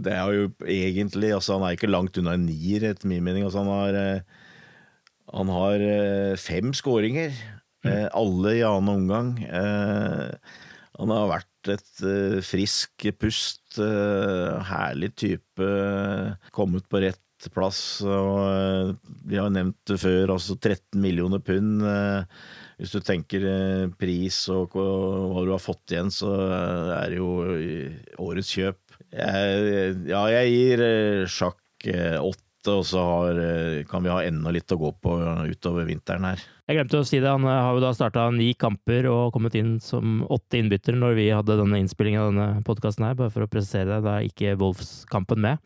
det, 0.05 0.13
er 0.15 0.35
jo 0.35 0.49
egentlig 0.65 1.33
altså 1.35 1.57
Han 1.57 1.67
er 1.67 1.75
ikke 1.75 1.91
langt 1.91 2.17
unna 2.21 2.37
en 2.37 2.47
nier, 2.47 2.87
etter 2.89 3.09
min 3.11 3.23
mening. 3.25 3.45
Altså 3.45 3.61
han 3.63 3.71
har 3.73 3.99
uh, 3.99 4.39
han 5.35 5.51
har 5.53 5.83
eh, 5.83 6.35
fem 6.41 6.73
skåringer, 6.73 7.33
mm. 7.85 8.09
alle 8.17 8.55
i 8.57 8.65
annen 8.65 8.93
omgang. 8.95 9.31
Eh, 9.45 10.55
han 10.99 11.13
har 11.13 11.29
vært 11.31 11.69
et 11.69 12.01
frisk 12.43 13.05
pust, 13.19 13.77
herlig 13.77 15.11
type, 15.19 15.67
kommet 16.55 16.87
på 16.91 17.01
rett 17.03 17.47
plass. 17.53 18.01
og 18.03 18.97
Vi 19.27 19.37
har 19.39 19.51
nevnt 19.53 19.77
det 19.87 19.99
før, 20.01 20.33
altså 20.35 20.57
13 20.57 20.99
millioner 20.99 21.43
pund. 21.43 21.83
Hvis 22.79 22.95
du 22.95 22.99
tenker 23.03 23.45
pris 23.99 24.41
og 24.51 24.75
hva 24.75 25.45
du 25.45 25.53
har 25.53 25.63
fått 25.63 25.95
igjen, 25.95 26.11
så 26.11 26.33
er 26.97 27.13
det 27.13 27.21
jo 27.21 27.31
årets 28.27 28.51
kjøp. 28.55 28.79
Jeg, 29.09 29.95
ja, 30.09 30.21
jeg 30.29 30.53
gir 30.53 30.83
sjakk 31.31 31.89
åtte 31.89 32.49
og 32.67 32.85
så 32.85 32.99
har, 32.99 33.39
eh, 33.39 33.83
kan 33.87 34.03
vi 34.03 34.09
ha 34.11 34.21
enda 34.23 34.51
litt 34.51 34.71
å 34.71 34.77
gå 34.77 34.91
på 35.01 35.15
utover 35.49 35.85
vinteren 35.87 36.25
her. 36.27 36.39
Jeg 36.67 36.77
glemte 36.77 36.99
å 36.99 37.07
si 37.07 37.19
det, 37.19 37.29
han 37.29 37.45
eh, 37.47 37.61
har 37.63 37.73
jo 37.73 37.81
da 37.81 37.93
starta 37.95 38.27
ni 38.35 38.53
kamper 38.53 39.07
og 39.09 39.33
kommet 39.33 39.55
inn 39.55 39.79
som 39.79 40.21
åtte 40.29 40.59
innbytter 40.59 40.93
når 40.93 41.15
vi 41.15 41.29
hadde 41.31 41.57
denne 41.57 41.79
innspillingen 41.79 42.21
av 42.21 42.29
denne 42.29 42.63
podkasten 42.67 43.07
her, 43.07 43.15
bare 43.15 43.31
for 43.31 43.45
å 43.45 43.49
presisere 43.49 43.95
det. 43.95 44.03
Da 44.05 44.19
er 44.19 44.27
ikke 44.27 44.57
Wolfs-kampen 44.59 45.41
med. 45.41 45.63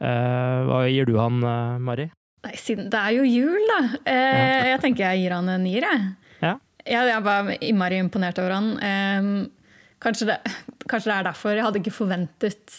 Eh, 0.00 0.58
hva 0.66 0.82
gir 0.88 1.06
du 1.06 1.18
han, 1.20 1.42
eh, 1.44 1.78
Mari? 1.78 2.10
Nei, 2.42 2.56
siden 2.58 2.90
det 2.90 2.98
er 2.98 3.18
jo 3.20 3.28
jul, 3.28 3.68
da. 3.70 3.80
Eh, 4.10 4.72
jeg 4.72 4.82
tenker 4.82 5.12
jeg 5.12 5.22
gir 5.22 5.36
han 5.36 5.48
en 5.52 5.62
nier, 5.62 5.86
jeg. 5.86 6.06
Ja. 6.42 6.56
Jeg, 6.82 7.12
jeg 7.12 7.22
var 7.22 7.52
innmari 7.60 8.00
imponert 8.02 8.40
over 8.42 8.56
han. 8.56 9.50
Kanskje, 10.02 10.32
det, 10.32 10.38
kanskje 10.90 11.12
det 11.12 11.16
er 11.16 11.28
derfor. 11.28 11.54
Jeg 11.56 11.66
hadde 11.66 11.82
ikke 11.82 11.94
forventet 11.94 12.78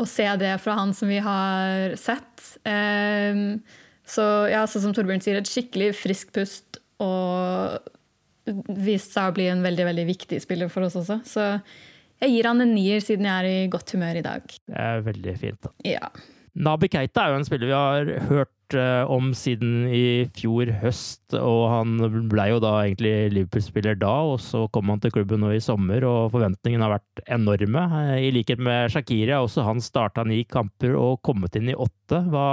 å 0.00 0.06
se 0.08 0.26
det 0.40 0.54
fra 0.62 0.76
han 0.78 0.94
som 0.96 1.10
vi 1.10 1.20
har 1.22 1.96
sett. 2.00 2.44
Um, 2.64 3.60
så 4.08 4.24
ja, 4.50 4.64
så 4.70 4.82
som 4.82 4.94
Torbjørn 4.96 5.22
sier, 5.24 5.38
et 5.40 5.50
skikkelig 5.50 5.92
friskt 5.98 6.32
pust 6.36 6.80
og 7.02 7.80
viste 8.50 9.14
seg 9.14 9.30
å 9.30 9.36
bli 9.36 9.46
en 9.50 9.62
veldig 9.64 9.86
veldig 9.90 10.06
viktig 10.08 10.40
spiller 10.42 10.70
for 10.72 10.86
oss 10.86 10.98
også. 10.98 11.20
Så 11.28 11.46
jeg 12.20 12.34
gir 12.34 12.48
han 12.50 12.62
en 12.64 12.74
nier 12.74 13.02
siden 13.04 13.28
jeg 13.28 13.44
er 13.44 13.48
i 13.48 13.70
godt 13.72 13.94
humør 13.94 14.20
i 14.20 14.24
dag. 14.24 14.44
Det 14.66 14.76
er 14.76 15.06
veldig 15.06 15.36
fint. 15.40 15.70
Ja. 15.86 16.10
Nabi 16.54 16.88
Keita 16.90 17.24
er 17.24 17.32
jo 17.32 17.38
en 17.40 17.46
spiller 17.46 17.70
vi 17.70 17.76
har 17.76 18.10
hørt 18.30 18.74
uh, 18.74 19.06
om 19.10 19.30
siden 19.36 19.84
i 19.86 20.26
fjor 20.34 20.72
høst, 20.82 21.22
og 21.38 21.62
han 21.70 22.26
ble 22.30 22.48
jo 22.50 22.60
da 22.62 22.72
egentlig 22.82 23.30
Liverpool-spiller 23.36 23.98
da, 24.00 24.12
og 24.32 24.40
så 24.42 24.64
kom 24.74 24.90
han 24.90 25.02
til 25.02 25.14
klubben 25.14 25.44
nå 25.44 25.52
i 25.54 25.62
sommer, 25.62 26.04
og 26.08 26.32
forventningene 26.34 26.86
har 26.86 26.96
vært 26.98 27.24
enorme. 27.38 27.86
Uh, 27.94 28.16
I 28.18 28.32
likhet 28.34 28.62
med 28.62 28.90
Shakiri 28.94 29.30
har 29.30 29.46
også 29.46 29.66
han 29.68 29.82
starta 29.84 30.26
ni 30.26 30.42
kamper 30.48 30.96
og 30.98 31.20
kommet 31.26 31.58
inn 31.60 31.70
i 31.70 31.78
åtte. 31.78 32.24
Hva 32.32 32.48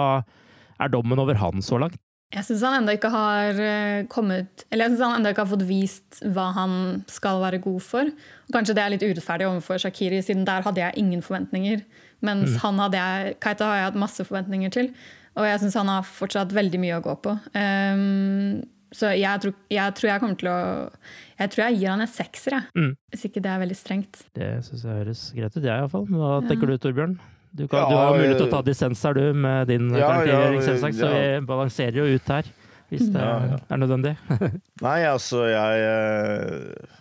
er 0.78 0.94
dommen 0.94 1.24
over 1.24 1.42
han 1.42 1.66
så 1.66 1.82
langt? 1.82 2.02
Jeg 2.36 2.44
syns 2.44 2.64
han 2.66 2.82
ennå 2.82 2.98
ikke 2.98 3.10
har 3.14 3.60
eh, 3.64 4.02
kommet 4.12 4.66
Eller 4.68 4.84
jeg 4.84 4.92
synes 4.94 5.04
han 5.06 5.14
enda 5.16 5.32
ikke 5.32 5.46
har 5.46 5.52
fått 5.54 5.64
vist 5.64 6.18
hva 6.36 6.50
han 6.58 6.74
skal 7.08 7.40
være 7.40 7.62
god 7.64 7.86
for. 7.86 8.10
Og 8.12 8.52
kanskje 8.52 8.76
det 8.76 8.84
er 8.84 8.92
litt 8.92 9.06
urettferdig 9.06 9.48
overfor 9.48 9.80
Shakiri, 9.80 10.20
siden 10.26 10.44
der 10.48 10.66
hadde 10.66 10.84
jeg 10.84 11.00
ingen 11.00 11.24
forventninger. 11.24 11.86
Mens 12.26 12.56
mm. 12.56 12.58
han 12.64 12.82
hadde 12.82 13.04
jeg, 13.04 13.38
Keita 13.44 13.70
har 13.70 13.80
jeg 13.80 13.90
hatt 13.92 14.02
masse 14.02 14.26
forventninger 14.26 14.74
til. 14.74 14.90
Og 15.38 15.46
jeg 15.46 15.62
syns 15.62 15.78
han 15.78 15.92
har 15.92 16.08
fortsatt 16.08 16.56
veldig 16.56 16.82
mye 16.82 16.98
å 16.98 17.06
gå 17.06 17.14
på. 17.28 17.36
Um, 17.54 18.66
så 18.96 19.12
jeg 19.18 19.44
tror, 19.44 19.54
jeg 19.70 19.96
tror, 19.98 20.08
jeg 20.08 20.22
kommer 20.24 20.38
til 20.40 20.48
å 20.48 20.60
Jeg 21.38 21.52
tror 21.52 21.64
jeg 21.66 21.80
gir 21.82 21.92
han 21.92 22.04
en 22.06 22.10
sekser, 22.10 22.56
jeg. 22.56 22.70
Mm. 22.74 22.94
Hvis 23.14 23.26
ikke 23.30 23.44
det 23.46 23.52
er 23.54 23.64
veldig 23.64 23.78
strengt. 23.78 24.22
Det 24.38 24.52
syns 24.66 24.86
jeg 24.88 25.02
høres 25.02 25.24
greit 25.38 25.58
ut, 25.58 25.64
jeg 25.64 25.74
iallfall. 25.74 26.08
Hva 26.10 26.30
ja. 26.38 26.46
tenker 26.50 26.72
du, 26.72 26.78
Torbjørn? 26.82 27.18
Du, 27.58 27.66
kan, 27.66 27.80
ja, 27.80 27.90
du 27.90 27.98
har 27.98 28.16
mulighet 28.16 28.40
til 28.42 28.48
å 28.50 28.54
ta 28.54 28.62
dissens 28.66 29.02
her, 29.06 29.18
du, 29.18 29.38
med 29.38 29.70
din 29.70 29.88
ja, 29.96 30.10
karakterering, 30.12 30.64
selvsagt. 30.66 30.98
Så 31.00 31.12
vi 31.14 31.24
balanserer 31.48 32.00
jo 32.02 32.08
ut 32.18 32.32
her, 32.34 32.50
hvis 32.92 33.08
det 33.14 33.24
er 33.24 33.82
nødvendig. 33.82 34.14
Nei, 34.86 34.98
altså, 35.10 35.46
jeg 35.50 35.86
eh, 35.88 36.97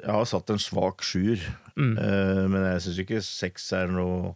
Jeg 0.00 0.14
har 0.16 0.28
satt 0.28 0.50
en 0.52 0.62
svak 0.62 1.04
sjuer. 1.06 1.42
Mm. 1.76 1.94
Uh, 1.96 2.44
men 2.52 2.66
jeg 2.72 2.86
syns 2.86 3.02
ikke 3.04 3.22
seks 3.24 3.70
er 3.76 3.92
noe 3.92 4.34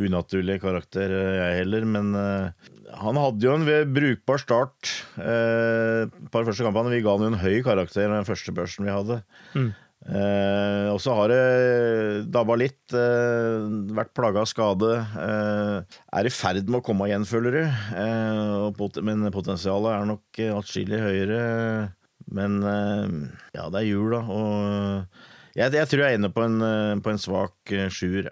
unaturlig 0.00 0.56
karakter, 0.62 1.12
eh, 1.12 1.34
jeg 1.36 1.58
heller. 1.60 1.84
Men 1.84 2.14
uh, 2.16 2.72
han 3.02 3.20
hadde 3.20 3.44
jo 3.44 3.54
en 3.58 3.92
brukbar 3.92 4.40
start. 4.40 4.92
Uh, 5.18 6.08
par 6.32 6.48
første 6.48 6.64
kampene. 6.64 6.94
Vi 6.94 7.02
ga 7.04 7.16
han 7.16 7.26
jo 7.26 7.32
en 7.34 7.42
høy 7.42 7.60
karakter 7.66 8.08
den 8.12 8.28
første 8.28 8.54
børsen 8.56 8.88
vi 8.88 8.94
hadde. 8.94 9.20
Mm. 9.52 9.72
Uh, 10.02 10.90
og 10.90 10.98
så 10.98 11.14
har 11.14 11.30
det 11.30 11.42
dabba 12.34 12.56
litt, 12.58 12.80
uh, 12.90 13.62
vært 13.94 14.10
plaga 14.16 14.42
av 14.42 14.50
skade. 14.50 14.96
Uh, 15.14 16.00
er 16.18 16.26
i 16.26 16.32
ferd 16.34 16.66
med 16.66 16.80
å 16.80 16.86
komme 16.86 17.06
igjen, 17.06 17.26
føler 17.28 17.58
du. 17.60 17.62
Pot 18.78 18.98
men 19.04 19.28
potensialet 19.34 19.94
er 19.94 20.08
nok 20.10 20.42
atskillig 20.58 21.02
høyere. 21.04 21.42
Men 22.32 22.60
eh, 22.64 23.16
ja, 23.56 23.68
det 23.72 23.82
er 23.82 23.88
jul, 23.90 24.12
da. 24.14 24.22
Og 24.26 25.58
jeg, 25.58 25.72
jeg 25.76 25.88
tror 25.90 26.04
jeg 26.06 26.14
er 26.14 26.20
inne 26.20 26.32
på 26.32 26.46
en, 26.46 26.60
eh, 26.64 26.94
på 27.04 27.12
en 27.12 27.20
svak 27.20 27.74
eh, 27.76 27.90
sjuer. 27.92 28.30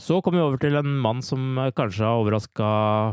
Så 0.00 0.22
kommer 0.24 0.38
vi 0.40 0.44
over 0.46 0.60
til 0.62 0.78
en 0.78 0.94
mann 1.04 1.18
som 1.20 1.58
eh, 1.60 1.72
kanskje 1.76 2.06
har 2.06 2.22
overraska 2.22 2.68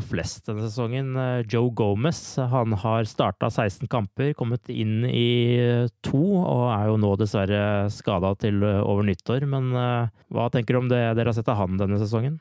flest 0.07 0.45
denne 0.47 0.63
sesongen. 0.69 1.09
eh, 1.19 1.41
Joe 1.51 1.73
Gomez. 1.75 2.21
Han 2.53 2.77
har 2.79 3.09
starta 3.09 3.49
16 3.51 3.89
kamper, 3.91 4.29
kommet 4.39 4.69
inn 4.71 5.01
i 5.09 5.25
eh, 5.59 5.89
to, 6.05 6.21
og 6.39 6.69
er 6.71 6.85
jo 6.87 6.99
nå 7.01 7.15
dessverre 7.19 7.89
skada 7.91 8.31
til 8.39 8.61
eh, 8.63 8.79
over 8.79 9.03
nyttår. 9.09 9.43
Men 9.51 9.73
eh, 9.75 10.13
hva 10.31 10.47
tenker 10.53 10.77
du 10.77 10.85
om 10.85 10.91
det 10.93 11.01
dere 11.17 11.33
har 11.33 11.35
sett 11.35 11.51
av 11.51 11.59
han 11.59 11.75
denne 11.81 11.99
sesongen? 11.99 12.37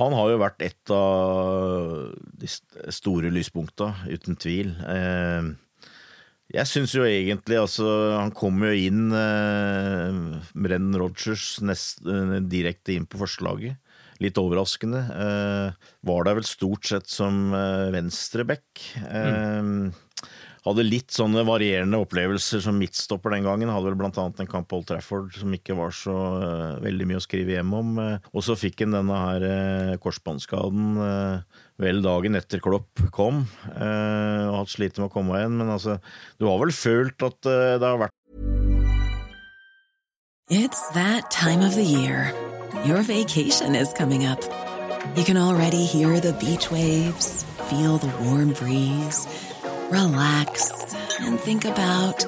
Han 0.00 0.14
har 0.16 0.30
jo 0.32 0.38
vært 0.40 0.62
et 0.64 0.92
av 0.96 2.14
de 2.40 2.48
store 2.94 3.28
lyspunkta, 3.34 3.90
uten 4.08 4.38
tvil. 4.40 4.70
Eh, 4.88 5.50
Jeg 6.50 6.66
syns 6.66 6.94
jo 6.96 7.04
egentlig 7.06 7.60
altså 7.60 7.86
Han 8.18 8.32
kom 8.34 8.58
jo 8.66 8.72
inn, 8.74 9.12
eh, 9.14 10.16
Brennan 10.54 10.98
Rogers, 10.98 11.60
nest, 11.62 12.02
eh, 12.06 12.40
direkte 12.42 12.96
inn 12.96 13.06
på 13.06 13.20
forslaget. 13.22 13.78
Litt 14.20 14.36
overraskende. 14.36 15.00
Eh, 15.14 15.88
var 16.04 16.24
der 16.26 16.40
vel 16.40 16.44
stort 16.44 16.84
sett 16.90 17.08
som 17.08 17.54
eh, 17.54 17.90
venstreback. 17.94 18.66
Eh, 19.00 19.70
Hadde 20.60 20.84
litt 20.84 21.14
sånne 21.14 21.40
varierende 21.48 22.00
opplevelser 22.02 22.60
som 22.60 22.76
midtstopper 22.76 23.32
den 23.32 23.46
gangen. 23.48 23.72
Hadde 23.72 23.94
vel 23.94 24.10
annet 24.10 24.42
en 24.42 24.50
kamp 24.50 24.68
på 24.68 24.80
Old 24.80 24.90
Trafford 24.90 25.32
som 25.38 25.54
ikke 25.56 25.76
var 25.78 25.94
så 25.96 26.16
uh, 26.36 26.80
veldig 26.84 27.08
mye 27.08 27.20
å 27.20 27.24
skrive 27.24 27.56
hjem 27.56 27.72
om. 27.78 27.94
Uh, 27.96 28.28
og 28.34 28.44
så 28.44 28.58
fikk 28.60 28.84
han 28.84 28.98
denne 28.98 29.22
her 29.22 29.46
uh, 29.46 29.96
korsbåndskaden 30.02 31.00
vel 31.80 32.02
dagen 32.04 32.36
etter 32.36 32.60
Klopp 32.60 33.00
kom. 33.14 33.46
og 33.70 34.56
hatt 34.58 34.72
slitt 34.72 34.98
med 34.98 35.08
å 35.08 35.12
komme 35.12 35.38
igjen. 35.38 35.56
Men 35.56 35.72
altså, 35.72 35.96
du 36.36 36.44
har 36.50 36.60
vel 36.60 36.74
følt 36.76 37.24
at 37.24 37.38
det 37.46 37.86
har 37.86 38.02
vært 38.02 38.16
It's 40.50 40.82
that 40.92 41.30
time 41.30 41.62
of 41.62 41.74
the 41.74 41.84
year. 41.84 42.34
Your 42.84 43.02
vacation 43.02 43.74
is 43.74 43.92
coming 43.94 44.26
up. 44.26 44.42
You 45.16 45.24
can 45.24 45.36
already 45.36 45.84
hear 45.84 46.20
the 46.20 46.32
beach 46.34 46.70
waves, 46.70 47.44
feel 47.70 47.98
the 47.98 48.12
warm 48.24 48.52
breeze, 48.52 49.26
relax, 49.90 50.94
and 51.20 51.38
think 51.38 51.64
about 51.64 52.24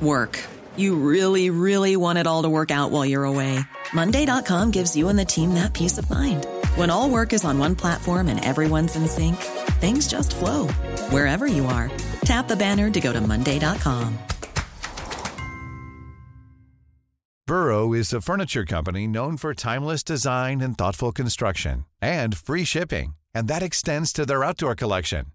work. 0.00 0.42
You 0.76 0.96
really, 0.96 1.50
really 1.50 1.96
want 1.96 2.18
it 2.18 2.26
all 2.26 2.42
to 2.42 2.48
work 2.48 2.70
out 2.70 2.90
while 2.90 3.06
you're 3.06 3.24
away. 3.24 3.58
Monday.com 3.92 4.70
gives 4.70 4.96
you 4.96 5.08
and 5.08 5.18
the 5.18 5.24
team 5.24 5.54
that 5.54 5.72
peace 5.72 5.98
of 5.98 6.10
mind. 6.10 6.46
When 6.74 6.90
all 6.90 7.08
work 7.08 7.32
is 7.32 7.44
on 7.44 7.58
one 7.58 7.76
platform 7.76 8.28
and 8.28 8.44
everyone's 8.44 8.96
in 8.96 9.06
sync, 9.06 9.36
things 9.80 10.08
just 10.08 10.34
flow 10.34 10.66
wherever 11.10 11.46
you 11.46 11.66
are. 11.66 11.90
Tap 12.24 12.48
the 12.48 12.56
banner 12.56 12.90
to 12.90 13.00
go 13.00 13.12
to 13.12 13.20
Monday.com. 13.20 14.18
Burrow 17.46 17.92
is 17.92 18.12
a 18.12 18.20
furniture 18.20 18.64
company 18.64 19.06
known 19.06 19.36
for 19.36 19.54
timeless 19.54 20.02
design 20.02 20.60
and 20.60 20.76
thoughtful 20.76 21.12
construction 21.12 21.84
and 22.02 22.36
free 22.36 22.64
shipping, 22.64 23.14
and 23.32 23.46
that 23.46 23.62
extends 23.62 24.12
to 24.12 24.26
their 24.26 24.42
outdoor 24.42 24.74
collection. 24.74 25.26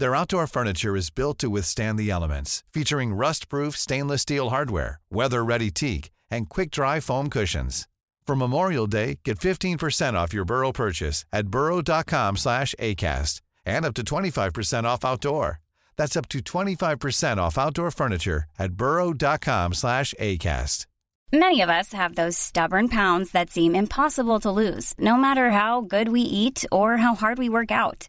Their 0.00 0.16
outdoor 0.16 0.46
furniture 0.46 0.96
is 0.96 1.10
built 1.10 1.38
to 1.40 1.50
withstand 1.50 1.98
the 1.98 2.10
elements, 2.10 2.64
featuring 2.72 3.12
rust-proof 3.12 3.76
stainless 3.76 4.22
steel 4.22 4.48
hardware, 4.48 4.98
weather-ready 5.10 5.70
teak, 5.70 6.10
and 6.30 6.48
quick-dry 6.48 7.00
foam 7.00 7.28
cushions. 7.28 7.86
For 8.26 8.34
Memorial 8.34 8.86
Day, 8.86 9.18
get 9.24 9.38
15% 9.38 10.14
off 10.14 10.32
your 10.32 10.46
Burrow 10.46 10.72
purchase 10.72 11.26
at 11.30 11.48
burrow.com 11.48 12.38
slash 12.38 12.74
ACAST 12.78 13.42
and 13.66 13.84
up 13.84 13.92
to 13.96 14.02
25% 14.02 14.84
off 14.84 15.04
outdoor. 15.04 15.60
That's 15.98 16.16
up 16.16 16.30
to 16.30 16.38
25% 16.38 17.36
off 17.36 17.58
outdoor 17.58 17.90
furniture 17.90 18.44
at 18.58 18.72
burrow.com 18.72 19.74
slash 19.74 20.14
ACAST. 20.18 20.86
Many 21.30 21.60
of 21.60 21.68
us 21.68 21.92
have 21.92 22.14
those 22.14 22.38
stubborn 22.38 22.88
pounds 22.88 23.32
that 23.32 23.50
seem 23.50 23.74
impossible 23.74 24.40
to 24.40 24.50
lose, 24.50 24.94
no 24.98 25.18
matter 25.18 25.50
how 25.50 25.82
good 25.82 26.08
we 26.08 26.22
eat 26.22 26.64
or 26.72 26.96
how 26.96 27.14
hard 27.14 27.36
we 27.36 27.50
work 27.50 27.70
out. 27.70 28.08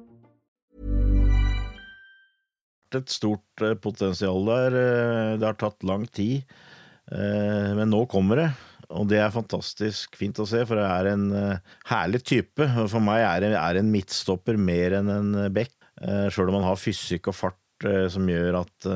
Et 2.97 3.13
stort 3.13 3.63
eh, 3.63 3.77
potensial 3.79 4.43
der. 4.47 4.75
Eh, 4.81 5.37
Det 5.41 5.47
har 5.47 5.57
tatt 5.59 5.85
lang 5.87 6.05
tid, 6.07 6.43
eh, 7.11 7.71
men 7.77 7.91
nå 7.91 8.05
kommer 8.11 8.41
det. 8.41 8.49
Og 8.91 9.07
det 9.07 9.21
er 9.23 9.31
fantastisk 9.31 10.17
fint 10.19 10.39
å 10.43 10.47
se, 10.47 10.65
for 10.67 10.75
det 10.75 10.83
er 10.83 11.13
en 11.13 11.29
herlig 11.87 12.19
type. 12.27 12.65
For 12.91 12.99
meg 12.99 13.23
er 13.23 13.45
det 13.45 13.79
en 13.79 13.91
midtstopper 13.93 14.57
mer 14.59 14.97
enn 14.97 15.07
en 15.13 15.53
back, 15.55 15.71
sjøl 16.35 16.51
om 16.51 16.57
han 16.59 16.67
har 16.67 16.81
fysikk 16.81 17.29
og 17.31 17.37
fart 17.37 17.87
som 18.11 18.27
gjør 18.27 18.57
at 18.59 18.87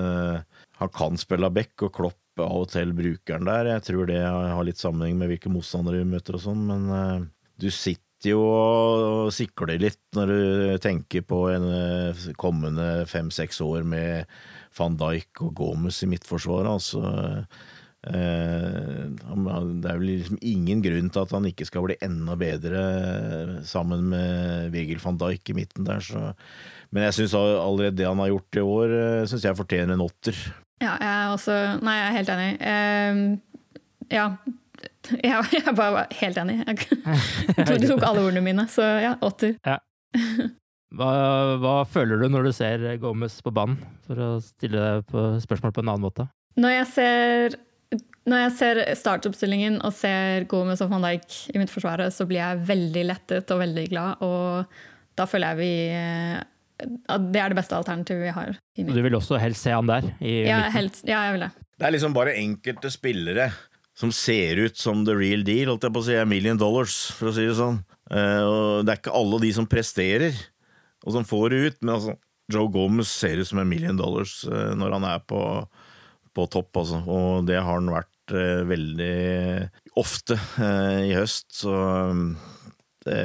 han 0.81 0.91
kan 0.91 1.15
spille 1.15 1.47
back, 1.47 1.79
og 1.88 1.93
Klopp 1.95 2.43
av 2.43 2.65
og 2.65 2.67
til 2.73 2.91
bruker 2.91 3.38
han 3.38 3.47
der. 3.47 3.71
Jeg 3.77 3.86
tror 3.88 4.12
det 4.12 4.19
har 4.19 4.67
litt 4.67 4.84
sammenheng 4.84 5.15
med 5.21 5.31
hvilke 5.31 5.53
motstandere 5.53 6.03
vi 6.03 6.12
møter 6.12 6.36
og 6.36 6.43
sånn, 6.43 6.67
men 6.67 7.31
du 7.55 7.69
sitter 7.71 8.03
jo 8.23 8.41
og 8.41 9.34
sikler 9.36 9.80
litt 9.82 10.01
når 10.15 10.32
du 10.32 10.78
tenker 10.84 11.25
på 11.28 11.45
en 11.51 11.65
eh, 11.69 12.25
kommende 12.39 13.06
fem-seks 13.10 13.62
år 13.65 13.84
med 13.88 14.30
van 14.78 14.97
Dijk 14.99 15.43
og 15.45 15.54
Gomez 15.60 16.01
i 16.04 16.10
midtforsvaret. 16.12 16.71
Altså, 16.71 17.01
eh, 18.08 19.12
det 19.12 19.91
er 19.91 19.99
vel 19.99 20.08
liksom 20.08 20.39
ingen 20.41 20.84
grunn 20.86 21.12
til 21.12 21.25
at 21.25 21.36
han 21.36 21.47
ikke 21.49 21.67
skal 21.67 21.88
bli 21.88 21.99
enda 22.06 22.38
bedre 22.39 22.82
eh, 22.82 23.56
sammen 23.67 24.08
med 24.13 24.71
Virgil 24.75 25.01
van 25.04 25.19
Dijk 25.21 25.51
i 25.51 25.58
midten 25.60 25.88
der. 25.88 26.04
Så. 26.04 26.32
Men 26.95 27.10
jeg 27.10 27.19
syns 27.19 27.36
allerede 27.36 27.97
det 27.99 28.08
han 28.08 28.21
har 28.23 28.32
gjort 28.32 28.62
i 28.62 28.63
år, 28.63 28.99
syns 29.25 29.36
synes 29.36 29.49
jeg 29.49 29.60
fortjener 29.60 29.97
en 29.97 30.08
åtter. 30.08 30.45
Ja, 30.84 30.95
jeg 30.99 31.12
er 31.12 31.32
også 31.32 31.56
Nei, 31.84 31.95
jeg 31.99 32.08
er 32.08 32.15
helt 32.19 32.32
enig. 32.34 32.51
Uh, 32.62 33.56
ja. 34.12 34.30
Jeg, 35.22 35.48
jeg 35.58 35.74
bare 35.76 35.92
var 36.00 36.14
helt 36.22 36.38
enig. 36.42 36.60
Jeg, 36.66 37.02
du 37.82 37.88
tok 37.90 38.06
alle 38.06 38.24
ordene 38.26 38.44
mine, 38.46 38.68
så 38.72 38.86
ja, 39.04 39.16
åtter. 39.26 39.58
Ja. 39.66 39.80
Hva, 40.96 41.08
hva 41.60 41.72
føler 41.92 42.22
du 42.22 42.30
når 42.32 42.46
du 42.46 42.52
ser 42.56 42.84
Gomez 43.02 43.34
på 43.44 43.52
banen, 43.52 43.82
for 44.06 44.20
å 44.22 44.28
stille 44.40 44.80
deg 44.80 45.08
på 45.10 45.24
spørsmål 45.44 45.74
på 45.76 45.82
en 45.84 45.90
annen 45.92 46.06
måte? 46.06 46.24
Når 46.62 46.72
jeg 46.72 46.86
ser, 46.94 47.56
når 48.30 48.44
jeg 48.46 48.54
ser 48.62 48.80
startoppstillingen 49.02 49.82
og 49.82 49.92
ser 49.98 50.46
Gomez 50.48 50.80
og 50.86 50.94
van 50.94 51.04
Dijk 51.04 51.36
i 51.52 51.60
midtforsvaret, 51.60 52.16
så 52.16 52.24
blir 52.30 52.40
jeg 52.40 52.64
veldig 52.70 53.04
lettet 53.10 53.52
og 53.52 53.60
veldig 53.66 53.86
glad. 53.92 54.24
Og 54.24 55.20
da 55.20 55.28
føler 55.28 55.52
jeg 55.52 55.60
vi 55.66 55.74
eh, 55.98 56.40
det 56.80 57.40
er 57.40 57.52
det 57.52 57.60
beste 57.60 57.76
alternativet 57.78 58.26
vi 58.28 58.34
har. 58.36 58.58
i 58.76 58.84
Du 58.88 59.00
vil 59.04 59.16
også 59.16 59.40
helst 59.42 59.64
se 59.64 59.72
han 59.76 59.88
der? 59.88 60.10
I 60.20 60.44
Ja, 60.48 60.66
helst, 60.74 61.06
ja, 61.08 61.24
jeg 61.28 61.38
vil 61.38 61.48
det. 61.48 61.52
Det 61.76 61.88
er 61.88 61.96
liksom 61.96 62.16
bare 62.16 62.36
enkelte 62.40 62.92
spillere 62.92 63.50
som 63.95 64.12
ser 64.12 64.60
ut 64.60 64.77
som 64.77 65.05
the 65.08 65.15
real 65.15 65.43
deal, 65.47 65.69
holdt 65.71 65.88
jeg 65.88 65.95
på 65.95 66.01
å 66.03 66.08
si, 66.10 66.15
a 66.19 66.27
million 66.27 66.60
dollars, 66.60 66.97
for 67.15 67.31
å 67.31 67.36
si 67.36 67.45
det 67.47 67.55
sånn. 67.58 67.79
Eh, 68.12 68.41
og 68.43 68.84
det 68.86 68.91
er 68.91 68.99
ikke 68.99 69.15
alle 69.15 69.39
de 69.45 69.51
som 69.55 69.67
presterer, 69.71 70.36
og 71.05 71.15
som 71.15 71.27
får 71.27 71.45
det 71.53 71.62
ut, 71.63 71.77
men 71.81 71.93
altså, 71.95 72.17
Joe 72.51 72.69
Gomez 72.73 73.10
ser 73.10 73.39
ut 73.39 73.49
som 73.49 73.62
en 73.62 73.69
million 73.69 73.97
dollars 73.97 74.41
eh, 74.49 74.73
når 74.77 74.97
han 74.97 75.08
er 75.13 75.23
på, 75.25 75.39
på 76.36 76.47
topp, 76.51 76.81
altså. 76.84 76.99
Og 77.08 77.47
det 77.47 77.62
har 77.62 77.71
han 77.71 77.93
vært 77.93 78.36
eh, 78.36 78.65
veldig 78.67 79.15
ofte 79.95 80.36
i 81.08 81.15
høst, 81.15 81.47
så 81.55 81.71
det, 83.08 83.21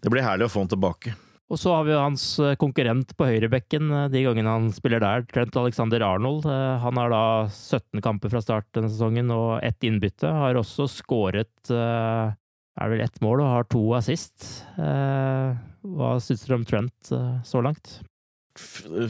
det 0.00 0.12
blir 0.12 0.24
herlig 0.24 0.48
å 0.48 0.54
få 0.54 0.64
han 0.64 0.72
tilbake. 0.72 1.12
Og 1.46 1.60
så 1.62 1.70
har 1.76 1.84
vi 1.86 1.94
hans 1.94 2.24
eh, 2.42 2.56
konkurrent 2.58 3.12
på 3.14 3.28
høyrebekken 3.28 3.90
eh, 3.94 4.08
de 4.10 4.24
gangene 4.24 4.50
han 4.50 4.66
spiller 4.74 5.02
der, 5.02 5.22
Trent 5.30 5.54
Alexander 5.60 6.02
Arnold. 6.02 6.48
Eh, 6.50 6.82
Han 6.82 6.98
har 6.98 7.12
da 7.12 7.22
17 7.46 8.02
kamper 8.02 8.32
fra 8.32 8.42
start 8.42 8.66
denne 8.74 8.90
sesongen 8.90 9.30
og 9.34 9.60
ett 9.66 9.86
innbytte. 9.86 10.26
Har 10.26 10.58
også 10.58 10.88
skåret 10.90 11.70
er 11.70 12.90
vel 12.92 13.00
ett 13.00 13.22
mål 13.24 13.40
og 13.40 13.52
har 13.54 13.70
to 13.72 13.80
assist. 13.96 14.66
Hva 14.76 16.10
syns 16.20 16.42
dere 16.44 16.58
om 16.58 16.66
Trent 16.68 17.08
så 17.08 17.62
langt? 17.64 17.94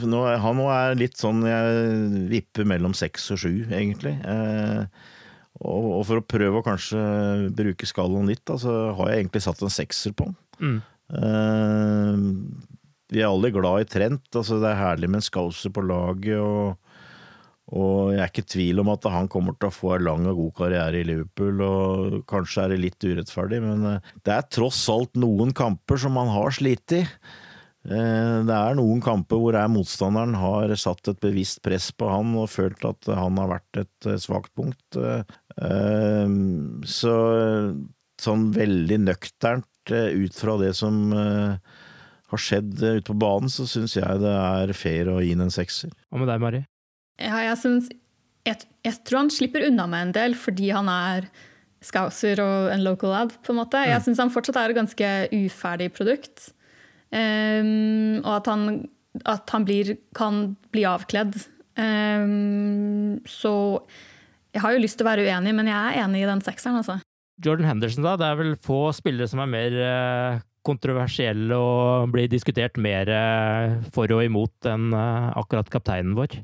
Nå, 0.07 0.20
han 0.38 0.59
nå 0.59 0.68
er 0.70 0.99
litt 0.99 1.18
sånn 1.18 1.42
Jeg 1.46 2.29
vipper 2.31 2.66
mellom 2.66 2.94
seks 2.99 3.27
og 3.35 3.40
sju, 3.42 3.53
egentlig. 3.66 4.14
Og, 5.59 5.88
og 5.99 6.05
for 6.07 6.20
å 6.20 6.27
prøve 6.27 6.61
å 6.61 6.66
kanskje 6.66 7.03
bruke 7.59 7.90
skallen 7.90 8.31
litt, 8.31 8.44
da, 8.46 8.59
så 8.61 8.77
har 9.01 9.11
jeg 9.11 9.25
egentlig 9.25 9.42
satt 9.49 9.66
en 9.66 9.72
sekser 9.72 10.14
på 10.14 10.29
han. 10.29 10.38
Mm. 10.62 10.79
Eh, 11.14 12.16
vi 13.12 13.23
er 13.23 13.29
alle 13.31 13.53
glad 13.55 13.85
i 13.85 13.88
Trent. 13.90 14.27
Altså 14.35 14.59
det 14.62 14.73
er 14.73 14.81
herlig 14.83 15.11
med 15.12 15.23
en 15.23 15.29
Scouser 15.29 15.73
på 15.75 15.85
laget. 15.87 16.40
Og, 16.42 16.77
og 17.77 18.12
jeg 18.14 18.23
er 18.23 18.31
ikke 18.33 18.45
i 18.47 18.53
tvil 18.57 18.83
om 18.83 18.92
at 18.95 19.09
han 19.14 19.31
kommer 19.31 19.57
til 19.59 19.71
å 19.71 19.75
få 19.75 19.97
en 19.97 20.07
lang 20.09 20.29
og 20.31 20.38
god 20.42 20.55
karriere 20.62 21.03
i 21.03 21.09
Liverpool. 21.09 21.62
Og 21.66 22.21
kanskje 22.31 22.64
er 22.66 22.75
det 22.75 22.83
litt 22.83 23.07
urettferdig, 23.09 23.62
men 23.64 23.90
eh, 23.97 24.14
det 24.27 24.37
er 24.37 24.49
tross 24.59 24.85
alt 24.92 25.14
noen 25.19 25.55
kamper 25.57 26.03
som 26.03 26.19
han 26.21 26.33
har 26.35 26.55
slitt 26.59 26.99
i. 26.99 27.05
Eh, 27.87 28.38
Det 28.47 28.57
er 28.57 28.75
noen 28.75 28.99
kamper 29.05 29.38
hvor 29.38 29.55
er 29.55 29.71
motstanderen 29.71 30.35
har 30.42 30.75
satt 30.75 31.12
et 31.12 31.23
bevisst 31.23 31.62
press 31.62 31.92
på 31.95 32.11
han 32.11 32.35
og 32.35 32.51
følt 32.51 32.83
at 32.88 33.07
han 33.14 33.38
har 33.38 33.53
vært 33.55 33.85
et 33.85 34.09
svakt 34.19 34.51
punkt. 34.59 34.99
Så 36.90 37.14
sånn 38.21 38.45
veldig 38.57 38.99
nøkternt 39.07 39.69
ut 39.94 40.38
fra 40.38 40.57
det 40.61 40.72
som 40.79 41.12
eh, 41.12 41.77
har 42.33 42.42
skjedd 42.42 42.83
eh, 42.83 42.99
ute 43.01 43.11
på 43.11 43.18
banen, 43.18 43.53
så 43.53 43.66
syns 43.70 43.96
jeg 43.99 44.22
det 44.22 44.33
er 44.33 44.72
fair 44.77 45.11
å 45.12 45.20
gi 45.22 45.35
den 45.35 45.46
en 45.46 45.55
sekser. 45.55 45.92
Hva 46.11 46.22
med 46.22 46.31
deg, 46.31 46.42
Mari? 46.42 46.62
Ja, 47.22 47.40
jeg, 47.46 47.59
synes, 47.62 47.90
jeg, 48.49 48.66
jeg 48.85 48.99
tror 49.07 49.25
han 49.25 49.33
slipper 49.33 49.66
unna 49.68 49.87
med 49.90 50.09
en 50.09 50.16
del 50.16 50.37
fordi 50.38 50.72
han 50.75 50.90
er 50.92 51.31
scouser 51.85 52.40
og 52.42 52.70
en 52.75 52.85
local 52.85 53.12
lad, 53.14 53.35
på 53.44 53.55
en 53.55 53.61
måte. 53.61 53.85
Jeg 53.87 54.03
syns 54.05 54.20
han 54.22 54.33
fortsatt 54.35 54.59
er 54.61 54.72
et 54.72 54.79
ganske 54.79 55.11
uferdig 55.37 55.90
produkt. 55.94 56.51
Um, 57.14 58.18
og 58.25 58.33
at 58.40 58.49
han, 58.51 58.64
at 59.29 59.53
han 59.55 59.66
blir, 59.68 59.94
kan 60.16 60.57
bli 60.75 60.83
avkledd. 60.88 61.37
Um, 61.79 63.20
så 63.29 63.53
jeg 64.57 64.64
har 64.64 64.75
jo 64.75 64.83
lyst 64.83 64.99
til 64.99 65.07
å 65.07 65.11
være 65.11 65.27
uenig, 65.29 65.53
men 65.55 65.68
jeg 65.70 65.77
er 65.77 66.03
enig 66.03 66.25
i 66.25 66.31
den 66.31 66.42
sekseren, 66.44 66.81
altså. 66.81 66.99
Jordan 67.44 67.68
Henderson, 67.68 68.05
da. 68.07 68.16
Det 68.16 68.29
er 68.29 68.38
vel 68.38 68.55
få 68.61 68.92
spillere 68.96 69.29
som 69.29 69.42
er 69.42 69.51
mer 69.51 69.75
eh, 69.87 70.38
kontroversielle 70.66 71.57
og 71.57 72.12
blir 72.14 72.31
diskutert 72.33 72.79
mer 72.81 73.11
eh, 73.12 73.77
for 73.94 74.11
og 74.14 74.25
imot 74.25 74.68
enn 74.70 74.92
eh, 74.96 75.29
akkurat 75.37 75.70
kapteinen 75.72 76.16
vår. 76.16 76.38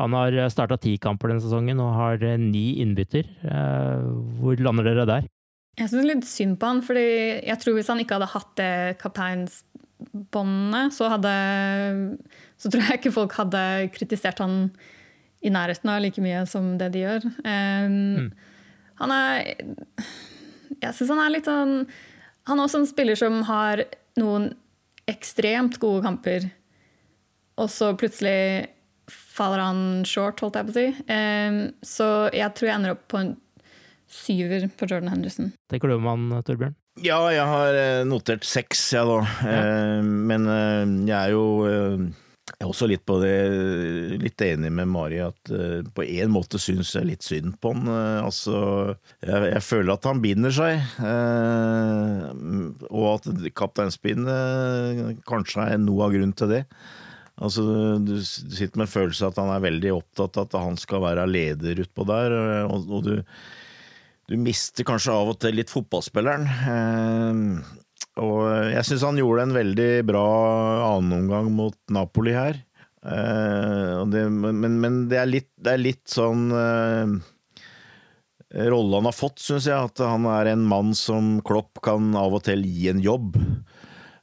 Han 0.00 0.14
har 0.16 0.36
starta 0.52 0.78
ti 0.80 0.94
kamper 1.02 1.28
denne 1.28 1.44
sesongen 1.44 1.80
og 1.82 1.92
har 1.92 2.22
ni 2.40 2.78
innbytter. 2.80 3.26
Hvor 4.40 4.60
lander 4.62 4.86
dere 4.86 5.04
der? 5.08 5.26
Jeg 5.76 5.90
syns 5.90 6.06
litt 6.06 6.28
synd 6.30 6.56
på 6.60 6.68
han, 6.70 6.80
fordi 6.86 7.02
jeg 7.44 7.58
tror 7.60 7.76
hvis 7.76 7.90
han 7.90 8.00
ikke 8.00 8.16
hadde 8.16 8.30
hatt 8.32 8.52
det 8.56 8.96
kapteinsbåndet, 9.02 10.94
så 10.96 11.10
hadde 11.10 11.34
Så 12.56 12.70
tror 12.70 12.86
jeg 12.86 13.00
ikke 13.00 13.12
folk 13.18 13.34
hadde 13.42 13.64
kritisert 13.92 14.40
han 14.40 14.70
i 15.42 15.52
nærheten 15.52 15.90
av 15.90 16.00
like 16.06 16.22
mye 16.22 16.46
som 16.48 16.78
det 16.80 16.92
de 16.94 17.04
gjør. 17.04 17.26
Um, 17.44 18.30
Han 19.00 19.12
er 19.14 19.54
Jeg 20.78 20.94
syns 20.96 21.10
han 21.10 21.22
er 21.24 21.32
litt 21.34 21.48
sånn 21.48 21.74
Han 22.48 22.58
er 22.60 22.64
også 22.64 22.80
en 22.82 22.88
spiller 22.88 23.18
som 23.18 23.40
har 23.48 23.82
noen 24.20 24.52
ekstremt 25.10 25.78
gode 25.82 26.04
kamper, 26.04 26.44
og 27.58 27.70
så 27.72 27.90
plutselig 27.98 28.68
faller 29.10 29.62
han 29.64 29.80
short, 30.06 30.38
holdt 30.44 30.58
jeg 30.58 30.68
på 30.68 30.72
å 30.72 30.76
si. 30.76 30.84
Um, 31.10 31.58
så 31.82 32.06
jeg 32.36 32.54
tror 32.54 32.68
jeg 32.68 32.76
ender 32.76 32.94
opp 32.94 33.02
på 33.10 33.18
en 33.18 33.32
syver 34.10 34.68
på 34.78 34.86
Jordan 34.90 35.10
Henderson. 35.10 35.50
Tenker 35.70 35.90
du 35.90 35.96
om 35.96 36.06
han, 36.10 36.28
Torbjørn? 36.46 36.76
Ja, 37.00 37.18
jeg 37.32 37.46
har 37.46 37.76
eh, 37.78 38.02
notert 38.06 38.44
seks, 38.46 38.82
jeg 38.92 39.06
da. 39.08 39.18
Eh, 39.46 40.00
Men 40.02 40.46
eh, 40.50 40.94
jeg 41.08 41.16
er 41.16 41.34
jo 41.34 41.44
eh, 41.68 42.08
jeg 42.60 42.66
er 42.66 42.72
også 42.74 42.86
litt 42.90 43.08
det 43.08 43.36
Litt 44.20 44.42
enig 44.44 44.68
med 44.76 44.88
Mari 44.92 45.16
at 45.24 45.48
eh, 45.48 45.80
på 45.96 46.04
en 46.04 46.32
måte 46.34 46.58
syns 46.60 46.90
jeg 46.92 47.08
litt 47.08 47.24
synd 47.24 47.54
på 47.56 47.72
han. 47.72 47.88
Eh, 47.88 48.18
Altså, 48.20 48.58
jeg, 49.24 49.46
jeg 49.54 49.62
føler 49.64 49.94
at 49.94 50.04
han 50.04 50.20
binder 50.20 50.52
seg, 50.52 50.76
eh, 51.00 52.26
og 52.90 53.06
at 53.14 53.30
kapteinspinnet 53.56 55.22
kanskje 55.28 55.70
er 55.72 55.80
noe 55.80 56.04
av 56.04 56.12
grunnen 56.12 56.36
til 56.36 56.52
det. 56.52 56.60
Altså, 57.40 57.64
du 58.04 58.12
sitter 58.20 58.76
med 58.76 58.84
en 58.90 58.92
følelse 58.92 59.24
av 59.24 59.32
at 59.32 59.40
han 59.40 59.54
er 59.54 59.64
veldig 59.64 59.96
opptatt 59.96 60.36
av 60.36 60.50
at 60.50 60.60
han 60.60 60.76
skal 60.80 61.00
være 61.06 61.24
leder 61.32 61.80
utpå 61.86 62.04
der, 62.12 62.36
og, 62.68 62.92
og 62.92 63.08
du 63.08 63.14
du 64.30 64.36
mister 64.38 64.86
kanskje 64.86 65.10
av 65.10 65.32
og 65.32 65.40
til 65.42 65.56
litt 65.58 65.72
fotballspilleren. 65.72 66.44
Eh, 68.16 68.22
og 68.24 68.72
jeg 68.74 68.86
syns 68.88 69.04
han 69.06 69.20
gjorde 69.20 69.46
en 69.48 69.56
veldig 69.56 69.90
bra 70.08 70.26
annenomgang 70.96 71.50
mot 71.54 71.76
Napoli 71.94 72.34
her. 72.36 72.62
Eh, 73.00 74.00
det, 74.12 74.24
men, 74.30 74.80
men 74.82 75.02
det 75.08 75.20
er 75.22 75.30
litt, 75.30 75.50
det 75.56 75.76
er 75.76 75.80
litt 75.84 76.04
sånn 76.10 76.50
eh, 76.52 77.14
Rolle 78.70 78.98
han 78.98 79.06
har 79.06 79.14
fått, 79.14 79.38
syns 79.38 79.68
jeg. 79.70 79.78
At 79.78 80.02
han 80.02 80.26
er 80.26 80.50
en 80.52 80.64
mann 80.66 80.90
som 80.98 81.36
Klopp 81.46 81.78
kan 81.86 82.10
av 82.18 82.34
og 82.34 82.42
til 82.48 82.64
gi 82.66 82.88
en 82.90 83.02
jobb. 83.04 83.38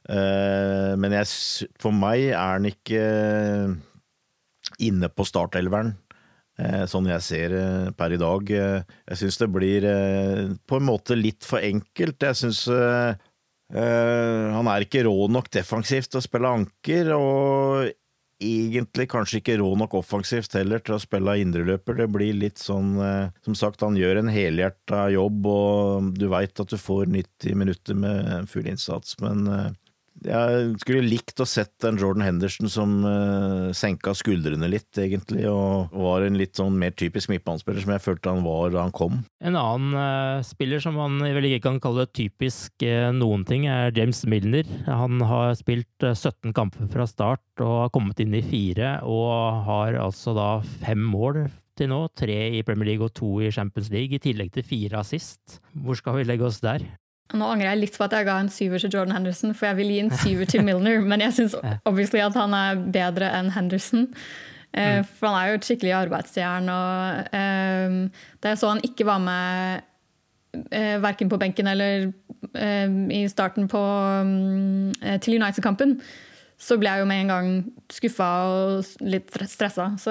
Eh, 0.08 0.92
men 1.00 1.16
jeg, 1.16 1.30
for 1.80 1.96
meg 1.96 2.26
er 2.34 2.58
han 2.58 2.68
ikke 2.68 3.00
inne 4.84 5.08
på 5.10 5.24
startelveren. 5.26 5.94
Eh, 6.60 6.84
Sånn 6.90 7.08
jeg 7.08 7.24
ser 7.24 7.54
eh, 7.56 7.88
per 7.96 8.12
i 8.14 8.20
dag. 8.20 8.50
Eh, 8.52 8.82
Jeg 9.12 9.20
syns 9.22 9.40
det 9.40 9.48
blir 9.54 9.86
eh, 9.88 10.44
på 10.68 10.76
en 10.78 10.86
måte 10.90 11.16
litt 11.18 11.46
for 11.48 11.64
enkelt. 11.64 12.20
Jeg 12.28 12.38
syns 12.42 12.66
eh, 13.74 14.48
han 14.54 14.70
er 14.70 14.84
ikke 14.84 15.06
rå 15.06 15.28
nok 15.32 15.50
defensivt 15.54 16.12
til 16.12 16.22
å 16.22 16.24
spille 16.24 16.52
anker, 16.60 17.12
og 17.16 17.88
egentlig 18.38 19.08
kanskje 19.10 19.40
ikke 19.40 19.56
rå 19.58 19.72
nok 19.78 19.96
offensivt 19.98 20.54
heller 20.54 20.82
til 20.84 20.94
å 20.94 21.00
spille 21.02 21.38
indreløper. 21.42 21.98
Det 21.98 22.08
blir 22.14 22.36
litt 22.38 22.60
sånn 22.62 22.94
uh, 23.00 23.34
Som 23.42 23.56
sagt, 23.58 23.82
han 23.82 23.98
gjør 23.98 24.20
en 24.20 24.30
helhjerta 24.30 25.08
jobb, 25.14 25.48
og 25.50 26.12
du 26.18 26.28
veit 26.30 26.62
at 26.62 26.70
du 26.70 26.78
får 26.78 27.10
90 27.10 27.58
minutter 27.58 27.98
med 27.98 28.48
full 28.50 28.68
innsats, 28.70 29.18
men 29.24 29.46
eh, 29.50 29.68
jeg 30.24 30.72
skulle 30.82 31.06
likt 31.06 31.40
å 31.40 31.46
sett 31.48 31.84
en 31.86 31.98
Jordan 32.00 32.24
Henderson 32.26 32.70
som 32.72 32.94
uh, 33.04 33.70
senka 33.76 34.14
skuldrene 34.16 34.70
litt, 34.70 34.90
egentlig, 34.98 35.44
og 35.50 35.94
var 35.94 36.26
en 36.26 36.38
litt 36.38 36.58
sånn 36.58 36.78
mer 36.80 36.94
typisk 36.98 37.30
midtbanespiller 37.32 37.84
som 37.84 37.94
jeg 37.94 38.04
følte 38.04 38.32
han 38.32 38.44
var 38.46 38.72
da 38.74 38.84
han 38.86 38.94
kom. 38.94 39.20
En 39.44 39.58
annen 39.58 39.94
uh, 39.94 40.44
spiller 40.46 40.82
som 40.82 40.98
man 40.98 41.20
vel 41.22 41.50
ikke 41.50 41.66
kan 41.68 41.80
kalle 41.82 42.08
typisk 42.10 42.86
uh, 42.86 43.10
noen 43.14 43.46
ting, 43.48 43.68
er 43.70 43.94
James 43.96 44.24
Milner. 44.28 44.68
Han 44.88 45.22
har 45.28 45.54
spilt 45.58 46.06
uh, 46.06 46.14
17 46.14 46.54
kamper 46.56 46.90
fra 46.92 47.08
start 47.08 47.64
og 47.64 47.74
har 47.84 47.94
kommet 47.94 48.20
inn 48.22 48.34
i 48.36 48.44
fire, 48.44 48.98
og 49.06 49.64
har 49.68 49.98
altså 50.02 50.34
da 50.36 50.50
fem 50.82 51.02
mål 51.02 51.44
til 51.78 51.92
nå. 51.92 52.04
Tre 52.18 52.38
i 52.58 52.64
Premier 52.66 52.92
League 52.92 53.06
og 53.06 53.14
to 53.18 53.38
i 53.44 53.52
Champions 53.54 53.92
League, 53.94 54.14
i 54.14 54.22
tillegg 54.22 54.54
til 54.54 54.66
fire 54.66 55.02
assist. 55.02 55.60
Hvor 55.78 55.98
skal 55.98 56.18
vi 56.18 56.26
legge 56.28 56.48
oss 56.48 56.62
der? 56.64 56.84
Nå 57.36 57.44
angrer 57.44 57.74
jeg 57.74 57.80
litt 57.82 57.96
på 57.98 58.04
at 58.06 58.14
jeg 58.16 58.24
ga 58.24 58.38
en 58.40 58.48
syver 58.48 58.80
til 58.80 58.92
Jordan 58.94 59.12
Henderson, 59.18 59.50
for 59.54 59.68
jeg 59.68 59.76
vil 59.76 59.90
gi 59.92 59.98
en 60.00 60.14
syver 60.16 60.48
til 60.48 60.62
Milner, 60.64 61.02
men 61.04 61.20
jeg 61.20 61.34
syns 61.36 61.56
obviously 61.88 62.22
at 62.24 62.36
han 62.38 62.54
er 62.56 62.78
bedre 62.94 63.28
enn 63.36 63.50
Henderson. 63.52 64.06
Eh, 64.72 65.02
For 65.04 65.28
han 65.28 65.36
er 65.36 65.50
jo 65.50 65.58
et 65.58 65.66
skikkelig 65.68 65.92
arbeidsjern. 65.96 66.68
Og, 66.72 67.28
eh, 67.36 68.24
da 68.42 68.52
jeg 68.54 68.60
så 68.60 68.72
han 68.72 68.80
ikke 68.84 69.06
var 69.08 69.20
med 69.24 69.84
eh, 70.72 70.96
verken 71.04 71.28
på 71.32 71.38
benken 71.40 71.68
eller 71.68 72.08
eh, 72.54 72.96
i 73.16 73.22
starten 73.28 73.68
på, 73.68 73.82
mm, 74.24 74.92
eh, 75.02 75.18
til 75.24 75.36
United-kampen, 75.40 75.98
så 76.58 76.74
ble 76.80 76.90
jeg 76.90 77.04
jo 77.04 77.06
med 77.06 77.20
en 77.22 77.28
gang 77.34 77.50
skuffa 77.92 78.28
og 78.50 79.04
litt 79.04 79.30
stressa. 79.46 79.92
Så 80.00 80.10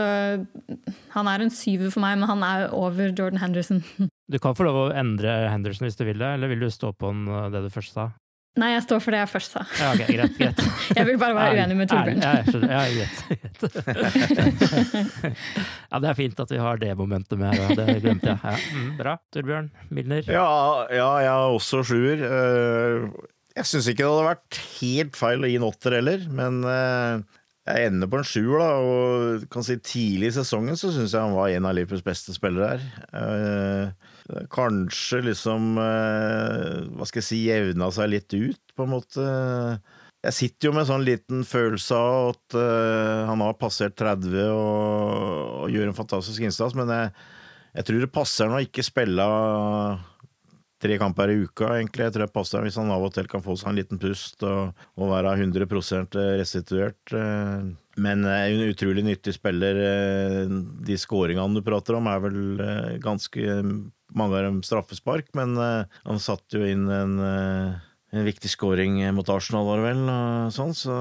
han 1.16 1.28
er 1.34 1.44
en 1.44 1.52
syver 1.52 1.90
for 1.92 2.06
meg, 2.06 2.18
men 2.22 2.30
han 2.30 2.46
er 2.48 2.70
over 2.78 3.10
Jordan 3.12 3.42
Henderson. 3.42 3.84
Du 4.28 4.36
kan 4.44 4.56
få 4.58 4.66
lov 4.68 4.76
å 4.82 4.86
endre 4.92 5.38
Henderson 5.48 5.86
hvis 5.88 5.96
du 6.00 6.04
vil 6.08 6.20
det, 6.20 6.30
eller 6.36 6.48
vil 6.52 6.60
du 6.66 6.70
stå 6.74 6.90
på 7.00 7.12
den, 7.14 7.22
eh, 7.32 7.46
det 7.54 7.62
du 7.68 7.72
først 7.72 7.94
sa? 7.96 8.06
Nei, 8.58 8.72
jeg 8.74 8.82
står 8.88 9.00
for 9.06 9.14
det 9.14 9.20
jeg 9.22 9.30
først 9.30 9.52
sa. 9.54 9.62
Ja, 9.78 9.88
okay, 9.94 10.08
greit, 10.18 10.34
greit. 10.40 10.58
Jeg 10.98 11.06
vil 11.06 11.20
bare 11.22 11.36
være 11.38 11.60
uenig 11.60 11.76
med 11.78 11.92
Torbjørn. 11.92 12.22
Ja, 12.26 12.42
greit. 12.90 13.18
ja, 15.92 16.00
det 16.02 16.10
er 16.10 16.18
fint 16.18 16.42
at 16.42 16.50
vi 16.56 16.58
har 16.64 16.80
det 16.82 16.90
momentet 16.98 17.38
med 17.38 17.54
her, 17.54 17.76
det 17.78 18.00
glemte 18.02 18.32
jeg. 18.34 18.40
Ja, 18.42 18.56
mm, 18.80 18.88
bra. 18.98 19.14
Torbjørn 19.36 19.68
Milner. 19.94 20.26
Ja, 20.26 20.48
ja 20.90 21.06
jeg 21.22 21.30
er 21.36 21.54
også 21.60 21.84
sjuer. 21.86 22.18
Eh, 22.32 23.06
Jeg 23.58 23.66
syns 23.70 23.86
ikke 23.94 24.08
det 24.08 24.10
hadde 24.10 24.26
vært 24.32 24.58
helt 24.80 25.14
feil 25.22 25.46
å 25.46 25.50
gi 25.54 25.60
en 25.62 25.68
åtter 25.70 25.92
heller, 26.00 26.20
men 26.42 26.54
eh, 26.74 27.22
jeg 27.68 27.90
ender 27.90 28.08
på 28.08 28.20
en 28.22 28.28
sjuer, 28.28 28.62
da. 28.62 28.70
Og 28.80 29.46
kan 29.52 29.66
si 29.66 29.76
tidlig 29.84 30.32
i 30.32 30.36
sesongen 30.38 30.80
så 30.80 30.92
syns 30.96 31.14
jeg 31.14 31.24
han 31.24 31.36
var 31.36 31.52
en 31.52 31.68
av 31.68 31.76
Liverpools 31.76 32.06
beste 32.06 32.36
spillere 32.36 32.78
her. 32.78 32.86
Eh, 33.20 34.46
kanskje 34.54 35.22
liksom 35.30 35.78
eh, 35.82 36.88
Hva 36.96 37.08
skal 37.08 37.22
jeg 37.22 37.28
si 37.28 37.44
jevna 37.46 37.90
seg 37.96 38.12
litt 38.14 38.36
ut, 38.36 38.62
på 38.76 38.88
en 38.88 38.94
måte. 38.94 39.28
Jeg 40.26 40.36
sitter 40.36 40.70
jo 40.70 40.76
med 40.76 40.86
en 40.86 40.92
sånn 40.92 41.08
liten 41.08 41.44
følelse 41.48 41.98
av 41.98 42.32
at 42.34 42.60
eh, 42.60 43.26
han 43.30 43.44
har 43.44 43.60
passert 43.60 43.98
30 44.00 44.38
og, 44.52 45.64
og 45.64 45.74
gjør 45.74 45.92
en 45.92 45.98
fantastisk 45.98 46.48
innsats, 46.48 46.76
men 46.78 46.92
jeg, 46.92 47.12
jeg 47.78 47.90
tror 47.90 48.04
det 48.04 48.16
passer 48.16 48.48
han 48.48 48.58
å 48.58 48.64
ikke 48.64 48.86
spille 48.86 49.28
tre 50.82 50.98
kamper 51.02 51.32
i 51.32 51.40
uka, 51.46 51.72
egentlig. 51.78 52.08
Jeg 52.08 52.16
tror 52.16 52.26
det 52.26 52.36
passer 52.36 52.64
hvis 52.66 52.78
han 52.80 52.94
av 52.94 53.06
og 53.08 53.14
til 53.16 53.28
kan 53.30 53.44
få 53.46 53.58
seg 53.58 53.72
en 53.72 53.80
liten 53.80 54.02
pust 54.02 54.44
og, 54.48 54.78
og 54.98 55.12
være 55.12 55.36
100 55.40 55.68
restituert. 56.38 57.14
Eh. 57.14 57.68
Men 57.98 58.26
en 58.30 58.66
utrolig 58.68 59.04
nyttig 59.08 59.34
spiller. 59.40 59.82
Eh, 59.90 60.56
de 60.88 60.98
skåringene 61.02 61.58
du 61.58 61.66
prater 61.66 61.98
om, 61.98 62.10
er 62.10 62.22
vel 62.24 62.40
eh, 62.62 62.98
ganske 63.04 63.62
mange 64.18 64.38
av 64.38 64.48
dem 64.48 64.62
straffespark, 64.64 65.34
men 65.36 65.58
han 65.60 66.22
satte 66.24 66.62
jo 66.62 66.64
inn 66.64 66.86
en 66.88 67.18
en 68.16 68.24
viktig 68.24 68.50
scoring 68.50 69.02
mot 69.16 69.28
Arsenal, 69.30 69.66
var 69.68 69.82
det 69.82 69.88
vel. 69.90 70.04
Og, 70.08 70.52
sånn, 70.56 70.72
så, 70.78 70.96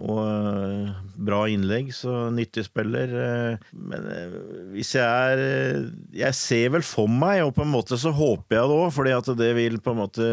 og 0.00 0.20
eh, 0.22 0.94
bra 1.26 1.42
innlegg, 1.52 1.90
så 1.92 2.30
nyttig 2.32 2.64
spiller. 2.70 3.12
Eh, 3.24 3.66
men 3.76 4.08
eh, 4.08 4.38
hvis 4.72 4.94
jeg 4.96 5.04
er 5.04 5.90
Jeg 6.14 6.38
ser 6.38 6.72
vel 6.72 6.86
for 6.86 7.10
meg, 7.10 7.42
og 7.44 7.52
på 7.58 7.66
en 7.66 7.74
måte 7.74 8.00
så 8.00 8.14
håper 8.16 8.56
jeg 8.56 8.70
det 8.70 8.78
òg, 8.80 8.88
fordi 8.96 9.12
at 9.18 9.30
det 9.36 9.52
vil 9.58 9.76
på 9.84 9.92
en 9.92 10.00
måte 10.00 10.28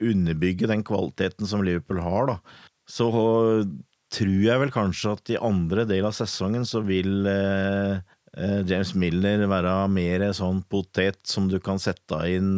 underbygge 0.00 0.70
den 0.70 0.84
kvaliteten 0.86 1.48
som 1.48 1.64
Liverpool 1.64 2.00
har, 2.00 2.32
da. 2.32 2.38
Så 2.88 3.10
tror 4.10 4.38
jeg 4.42 4.62
vel 4.62 4.72
kanskje 4.74 5.12
at 5.12 5.34
i 5.34 5.42
andre 5.44 5.84
del 5.86 6.08
av 6.08 6.16
sesongen 6.16 6.64
så 6.66 6.80
vil 6.82 7.28
James 8.66 8.94
Miller 8.98 9.44
være 9.50 9.74
mer 9.92 10.24
sånn 10.34 10.64
potet 10.72 11.20
som 11.28 11.46
du 11.52 11.60
kan 11.62 11.78
sette 11.78 12.18
inn 12.32 12.56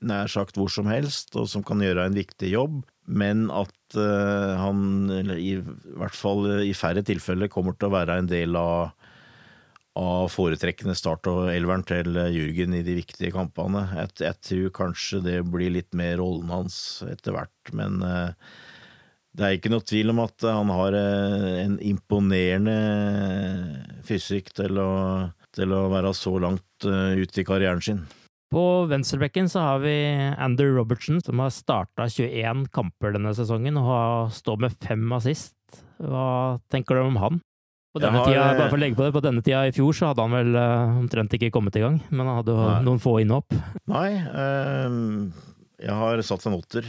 nær 0.00 0.30
sagt 0.32 0.56
hvor 0.58 0.70
som 0.72 0.88
helst, 0.88 1.34
og 1.36 1.48
som 1.50 1.64
kan 1.66 1.82
gjøre 1.82 2.06
en 2.08 2.16
viktig 2.16 2.52
jobb, 2.54 2.80
men 3.08 3.48
at 3.52 3.98
uh, 3.98 4.56
han 4.60 5.10
i 5.36 5.56
hvert 5.60 6.16
fall 6.16 6.48
i 6.64 6.74
færre 6.76 7.04
tilfeller 7.06 7.50
kommer 7.52 7.76
til 7.76 7.88
å 7.88 7.96
være 7.96 8.18
en 8.20 8.30
del 8.30 8.56
av, 8.58 8.94
av 9.98 10.28
foretrekkende 10.32 10.96
start 10.96 11.28
og 11.30 11.52
elveren 11.52 11.84
til 11.88 12.16
Jürgen 12.32 12.76
i 12.78 12.84
de 12.86 12.96
viktige 13.00 13.32
kampene. 13.34 13.86
Jeg, 13.96 14.14
jeg, 14.24 14.40
tror 14.50 14.74
kanskje 14.82 15.22
det 15.24 15.38
blir 15.48 15.72
litt 15.74 15.92
mer 15.96 16.16
rollen 16.22 16.52
hans 16.52 16.80
etter 17.08 17.36
hvert, 17.36 17.72
men 17.76 18.00
uh, 18.04 18.32
det 19.38 19.44
er 19.44 19.58
ikke 19.58 19.72
noe 19.72 19.84
tvil 19.86 20.14
om 20.14 20.22
at 20.24 20.48
han 20.48 20.72
har 20.72 20.96
uh, 20.96 21.50
en 21.64 21.76
imponerende 21.84 22.78
fysikk 24.08 24.54
til 24.56 24.80
å, 24.80 24.92
til 25.56 25.76
å 25.76 25.84
være 25.92 26.16
så 26.16 26.38
langt 26.40 26.64
ute 26.88 27.42
i 27.42 27.44
karrieren 27.44 27.82
sin. 27.82 28.06
På 28.48 28.86
venstrebekken 28.88 29.48
så 29.52 29.60
har 29.60 29.82
vi 29.82 29.94
Ander 30.38 30.70
Robertson, 30.72 31.20
som 31.20 31.40
har 31.42 31.52
starta 31.52 32.06
21 32.08 32.64
kamper 32.72 33.12
denne 33.12 33.34
sesongen 33.36 33.76
og 33.76 33.90
har 33.90 34.30
stått 34.32 34.62
med 34.64 34.76
fem 34.80 35.04
assist. 35.12 35.54
Hva 36.00 36.56
tenker 36.72 36.96
du 36.96 37.02
om 37.04 37.18
han? 37.20 37.42
På 37.92 38.00
denne, 38.00 38.22
har, 38.22 38.30
tida, 38.30 38.46
bare 38.56 38.70
for 38.70 38.78
å 38.78 38.80
legge 38.80 38.96
på 38.96 39.04
det, 39.04 39.12
på 39.16 39.22
denne 39.24 39.42
tida 39.44 39.66
i 39.68 39.74
fjor 39.76 39.96
så 39.96 40.10
hadde 40.10 40.24
han 40.24 40.36
vel 40.36 40.56
uh, 40.56 40.96
omtrent 41.00 41.36
ikke 41.36 41.52
kommet 41.52 41.76
i 41.76 41.82
gang, 41.84 41.98
men 42.08 42.24
han 42.24 42.40
hadde 42.40 42.56
jo 42.56 42.66
noen 42.84 43.00
få 43.02 43.14
innhopp. 43.22 43.56
Nei, 43.88 44.10
uh, 44.32 45.28
jeg 45.80 45.96
har 46.00 46.22
satt 46.24 46.44
en 46.48 46.56
åtter, 46.56 46.88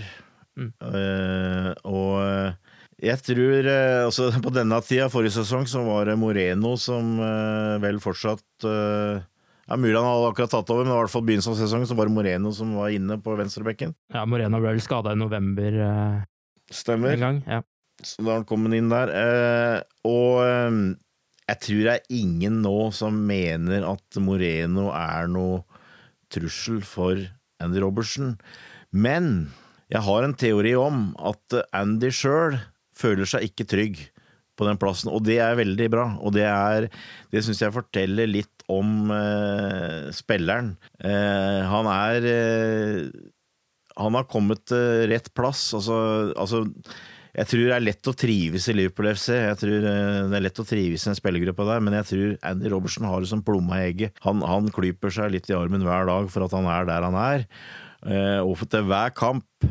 mm. 0.60 0.74
uh, 0.84 1.72
og 1.88 2.99
jeg 2.99 3.16
tror 3.24 3.68
altså 3.72 4.26
På 4.43 4.51
denne 4.51 4.76
tida 4.84 5.05
forrige 5.07 5.38
sesong 5.38 5.64
så 5.72 5.86
var 5.86 6.10
det 6.10 6.18
Moreno 6.20 6.74
som 6.76 7.14
vel 7.80 8.01
fortsatt 8.03 8.68
ja, 9.70 9.78
Mulig 9.78 9.97
han 9.99 10.07
hadde 10.07 10.30
akkurat 10.32 10.53
tatt 10.55 10.72
over, 10.74 10.88
men 10.88 10.95
i 10.95 10.97
hvert 10.97 11.13
fall 11.13 11.26
begynnelsen 11.28 11.53
av 11.53 11.59
sesongen 11.59 11.89
så 11.89 11.97
var 11.97 12.09
det 12.09 12.15
Moreno 12.15 12.51
som 12.55 12.72
var 12.80 12.93
inne 12.95 13.20
på 13.22 13.36
venstrebekken. 13.38 13.93
Ja, 14.15 14.24
Moreno 14.26 14.61
ble 14.61 14.74
vel 14.74 14.82
skada 14.82 15.13
i 15.13 15.20
november 15.20 15.78
eh, 15.86 16.15
Stemmer. 16.74 17.13
en 17.13 17.26
gang. 17.26 17.41
Ja. 17.45 17.61
Så 18.01 18.24
da 18.24 18.39
har 18.39 18.45
han 18.49 18.74
inn 18.74 18.89
der. 18.89 19.13
Eh, 19.13 19.78
og 20.09 20.41
eh, 20.41 20.80
jeg 21.51 21.61
tror 21.65 21.84
det 21.86 21.95
er 21.95 22.17
ingen 22.17 22.61
nå 22.65 22.78
som 22.95 23.22
mener 23.30 23.86
at 23.86 24.20
Moreno 24.24 24.89
er 24.95 25.30
noe 25.30 25.63
trussel 26.34 26.82
for 26.86 27.22
Andy 27.61 27.82
Robertsen. 27.84 28.38
Men 28.89 29.49
jeg 29.89 30.01
har 30.05 30.26
en 30.26 30.38
teori 30.38 30.74
om 30.78 31.11
at 31.17 31.59
Andy 31.78 32.09
sjøl 32.13 32.57
føler 32.97 33.30
seg 33.30 33.49
ikke 33.49 33.70
trygg 33.70 34.01
på 34.60 34.68
den 34.68 34.80
plassen, 34.82 35.12
og 35.14 35.24
det 35.26 35.39
er 35.43 35.60
veldig 35.60 35.89
bra. 35.93 36.05
Og 36.20 36.36
det 36.36 36.47
er 36.49 36.89
Det 37.32 37.43
syns 37.45 37.62
jeg 37.64 37.76
forteller 37.76 38.30
litt 38.30 38.66
om 38.70 39.12
eh, 39.14 40.10
spilleren. 40.16 40.76
Eh, 41.01 41.62
han 41.70 41.89
er 41.89 42.28
eh, 42.30 43.07
Han 43.99 44.16
har 44.16 44.28
kommet 44.32 44.66
til 44.70 45.07
rett 45.12 45.32
plass. 45.36 45.72
Altså, 45.76 45.97
altså, 46.36 46.66
jeg 47.39 47.47
tror 47.49 47.66
det 47.68 47.76
er 47.76 47.84
lett 47.86 48.10
å 48.10 48.16
trives 48.18 48.66
i 48.72 48.76
Liverpool 48.76 49.12
FC. 49.12 49.30
Jeg 49.36 49.57
tror 49.62 49.89
eh, 49.91 50.22
det 50.32 50.38
er 50.38 50.45
lett 50.45 50.62
å 50.62 50.68
trives 50.68 51.05
i 51.05 51.12
en 51.12 51.20
spillergruppe 51.20 51.68
der, 51.68 51.84
men 51.86 51.97
jeg 51.99 52.10
tror 52.12 52.32
Andy 52.51 52.72
Robertson 52.74 53.10
har 53.10 53.22
det 53.22 53.30
som 53.32 53.43
plomma 53.45 53.80
i 53.80 53.91
egget. 53.91 54.18
Han, 54.26 54.41
han, 54.45 54.72
klyper 54.74 55.14
seg 55.14 55.36
litt 55.36 55.49
i 55.51 55.57
armen 55.57 55.86
hver 55.86 56.10
dag 56.10 56.32
for 56.34 56.45
at 56.45 56.55
han 56.57 56.70
er 56.72 56.89
der 56.89 57.05
han 57.05 57.20
er. 57.20 57.45
Eh, 58.07 58.39
og 58.41 58.66
til 58.72 58.88
hver 58.89 59.14
kamp 59.16 59.70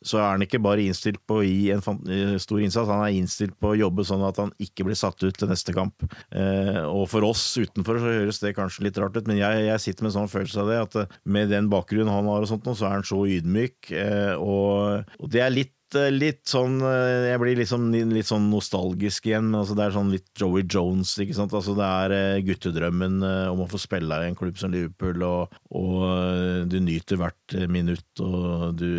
så 0.00 0.20
er 0.20 0.30
han 0.32 0.44
ikke 0.44 0.60
bare 0.62 0.84
innstilt 0.86 1.20
på 1.28 1.40
å 1.40 1.44
gi 1.44 1.70
en 1.74 1.82
eh, 2.08 2.36
stor 2.40 2.62
innsats, 2.64 2.88
han 2.88 3.04
er 3.04 3.16
innstilt 3.18 3.56
på 3.60 3.72
å 3.72 3.78
jobbe 3.78 4.06
sånn 4.08 4.24
at 4.24 4.38
han 4.40 4.52
ikke 4.62 4.86
blir 4.88 4.98
satt 4.98 5.20
ut 5.22 5.36
til 5.36 5.50
neste 5.50 5.74
kamp. 5.76 6.06
Eh, 6.32 6.80
og 6.86 7.04
for 7.12 7.26
oss 7.28 7.44
utenfor 7.60 8.00
så 8.00 8.14
høres 8.20 8.40
det 8.42 8.56
kanskje 8.56 8.86
litt 8.88 9.00
rart 9.00 9.18
ut, 9.18 9.28
men 9.28 9.40
jeg, 9.40 9.66
jeg 9.68 9.84
sitter 9.84 10.06
med 10.06 10.12
en 10.12 10.18
sånn 10.22 10.32
følelse 10.32 10.62
av 10.62 10.72
det, 10.72 10.78
at 10.86 10.96
eh, 11.02 11.18
med 11.36 11.52
den 11.52 11.68
bakgrunnen 11.72 12.12
han 12.12 12.30
har 12.32 12.46
og 12.46 12.48
sånt, 12.48 12.70
så 12.72 12.88
er 12.88 12.96
han 12.98 13.06
så 13.06 13.20
ydmyk, 13.28 13.92
eh, 13.92 14.32
og, 14.40 15.12
og, 15.20 15.28
det 15.32 15.44
er 15.44 15.52
litt 15.52 15.76
eh, 15.98 16.08
litt 16.14 16.44
sånn 16.46 16.78
Jeg 16.80 17.38
blir 17.42 17.58
liksom, 17.58 17.88
litt 18.14 18.28
sånn 18.28 18.46
nostalgisk 18.52 19.26
igjen. 19.26 19.48
Altså 19.58 19.74
det 19.74 19.84
er 19.84 19.94
sånn 19.96 20.12
litt 20.14 20.28
Joey 20.38 20.62
Jones, 20.62 21.16
ikke 21.20 21.34
sant. 21.34 21.54
Altså 21.56 21.74
det 21.74 21.88
er 22.06 22.44
guttedrømmen 22.46 23.20
om 23.50 23.64
å 23.64 23.68
få 23.68 23.80
spille 23.82 24.20
i 24.22 24.30
en 24.30 24.38
klubb 24.38 24.60
som 24.60 24.72
Liverpool, 24.72 25.24
og, 25.26 25.56
og 25.76 26.70
du 26.70 26.78
nyter 26.84 27.18
hvert 27.20 27.58
minutt, 27.74 28.22
og 28.22 28.78
du 28.78 28.92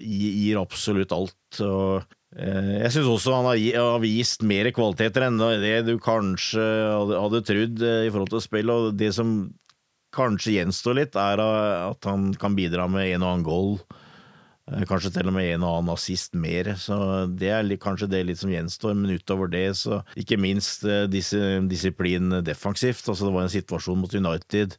gir 0.00 0.60
absolutt 0.60 1.12
alt. 1.14 1.60
Og 1.64 2.02
eh, 2.36 2.72
jeg 2.82 2.94
syns 2.94 3.12
også 3.12 3.36
han 3.36 3.48
har 3.50 4.00
vist 4.02 4.44
mer 4.46 4.70
kvaliteter 4.74 5.26
enn 5.28 5.40
det 5.62 5.78
du 5.88 5.96
kanskje 6.02 6.64
hadde 7.12 7.44
trodd 7.46 7.84
eh, 7.84 8.06
i 8.06 8.12
forhold 8.12 8.34
til 8.34 8.44
spill. 8.44 8.72
Og 8.74 8.96
det 8.98 9.12
som 9.16 9.36
kanskje 10.16 10.56
gjenstår 10.56 11.00
litt, 11.02 11.16
er 11.20 11.42
at 11.42 12.08
han 12.08 12.30
kan 12.40 12.56
bidra 12.56 12.88
med 12.88 13.10
en 13.10 13.24
og 13.24 13.32
annen 13.32 13.46
goal. 13.46 13.72
Eh, 14.70 14.86
kanskje 14.88 15.12
til 15.16 15.30
og 15.30 15.36
med 15.36 15.50
en 15.50 15.66
og 15.66 15.80
annen 15.80 15.94
assist 15.96 16.38
mer. 16.38 16.72
Så 16.80 16.96
det 17.32 17.52
er 17.56 17.74
kanskje 17.82 18.10
det 18.14 18.24
litt 18.28 18.40
som 18.40 18.52
gjenstår. 18.52 18.96
Men 18.96 19.18
utover 19.18 19.52
det, 19.52 19.68
så 19.80 20.00
ikke 20.18 20.40
minst 20.40 20.86
disiplin 21.12 22.40
defensivt. 22.46 23.04
Altså, 23.06 23.28
det 23.28 23.36
var 23.36 23.46
en 23.46 23.54
situasjon 23.58 24.02
mot 24.02 24.18
United. 24.22 24.78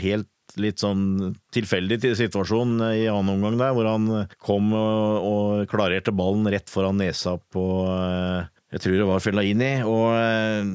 Helt 0.00 0.30
litt 0.60 0.82
sånn 0.82 1.34
tilfeldig 1.54 2.00
til 2.02 2.16
situasjon 2.18 2.78
i 2.90 3.04
annen 3.10 3.34
omgang 3.36 3.58
der, 3.60 3.74
hvor 3.76 3.88
han 3.90 4.08
kom 4.42 4.72
og, 4.76 5.26
og 5.26 5.70
klarerte 5.70 6.14
ballen 6.16 6.48
rett 6.50 6.70
foran 6.72 7.00
nesa 7.00 7.36
på 7.52 7.66
eh, 7.86 8.48
Jeg 8.74 8.84
tror 8.84 8.98
det 8.98 9.10
var 9.10 9.22
Fellaini. 9.24 9.72
Og 9.86 10.08
eh, 10.16 10.72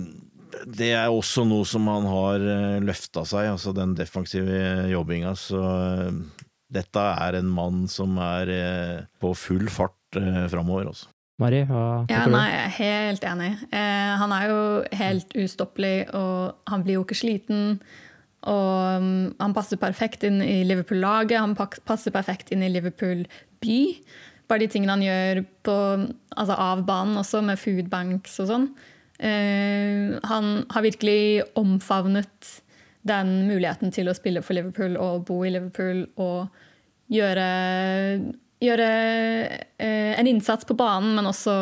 det 0.65 0.93
er 0.95 1.11
også 1.11 1.43
noe 1.47 1.67
som 1.67 1.89
han 1.91 2.07
har 2.09 2.45
eh, 2.55 2.77
løfta 2.85 3.25
seg, 3.27 3.51
altså 3.55 3.75
den 3.75 3.97
defensive 3.97 4.87
jobbinga. 4.91 5.35
Så 5.39 5.63
dette 6.75 7.09
er 7.25 7.39
en 7.41 7.51
mann 7.51 7.85
som 7.91 8.17
er 8.21 8.55
på 9.21 9.35
full 9.37 9.67
fart 9.71 9.93
framover, 10.15 10.87
altså. 10.93 11.11
Mari, 11.41 11.65
hva 11.67 12.05
ja, 12.07 12.23
nei, 12.31 12.45
Jeg 12.47 12.61
er 12.61 12.75
helt 12.77 13.25
enig. 13.27 13.51
Eh, 13.75 14.11
han 14.21 14.31
er 14.31 14.47
jo 14.47 14.59
helt 14.95 15.33
ustoppelig, 15.35 16.07
og 16.15 16.69
han 16.71 16.85
blir 16.85 16.99
jo 16.99 17.03
ikke 17.03 17.17
sliten. 17.19 17.81
Og 18.51 19.01
um, 19.01 19.11
han 19.39 19.55
passer 19.55 19.79
perfekt 19.81 20.25
inn 20.27 20.41
i 20.43 20.59
Liverpool-laget, 20.67 21.39
han 21.41 21.55
passer 21.57 22.13
perfekt 22.13 22.51
inn 22.53 22.65
i 22.65 22.69
Liverpool 22.69 23.23
by. 23.63 23.79
Bare 24.45 24.61
de 24.61 24.69
tingene 24.69 24.93
han 24.93 25.05
gjør 25.05 25.41
på, 25.65 25.77
altså 26.37 26.59
av 26.67 26.83
banen 26.85 27.17
også, 27.21 27.41
med 27.45 27.61
foodbanks 27.61 28.37
og 28.43 28.51
sånn. 28.51 28.69
Uh, 29.17 30.21
han 30.27 30.53
har 30.75 30.85
virkelig 30.85 31.45
omfavnet 31.57 32.53
den 33.05 33.35
muligheten 33.49 33.93
til 33.93 34.09
å 34.09 34.15
spille 34.17 34.41
for 34.45 34.57
Liverpool 34.57 34.97
og 35.01 35.25
bo 35.27 35.41
i 35.45 35.53
Liverpool 35.53 36.03
og 36.21 36.47
gjøre, 37.13 37.49
gjøre 38.61 38.89
uh, 39.81 40.13
en 40.19 40.29
innsats 40.29 40.69
på 40.69 40.77
banen, 40.77 41.15
men 41.17 41.29
også 41.29 41.59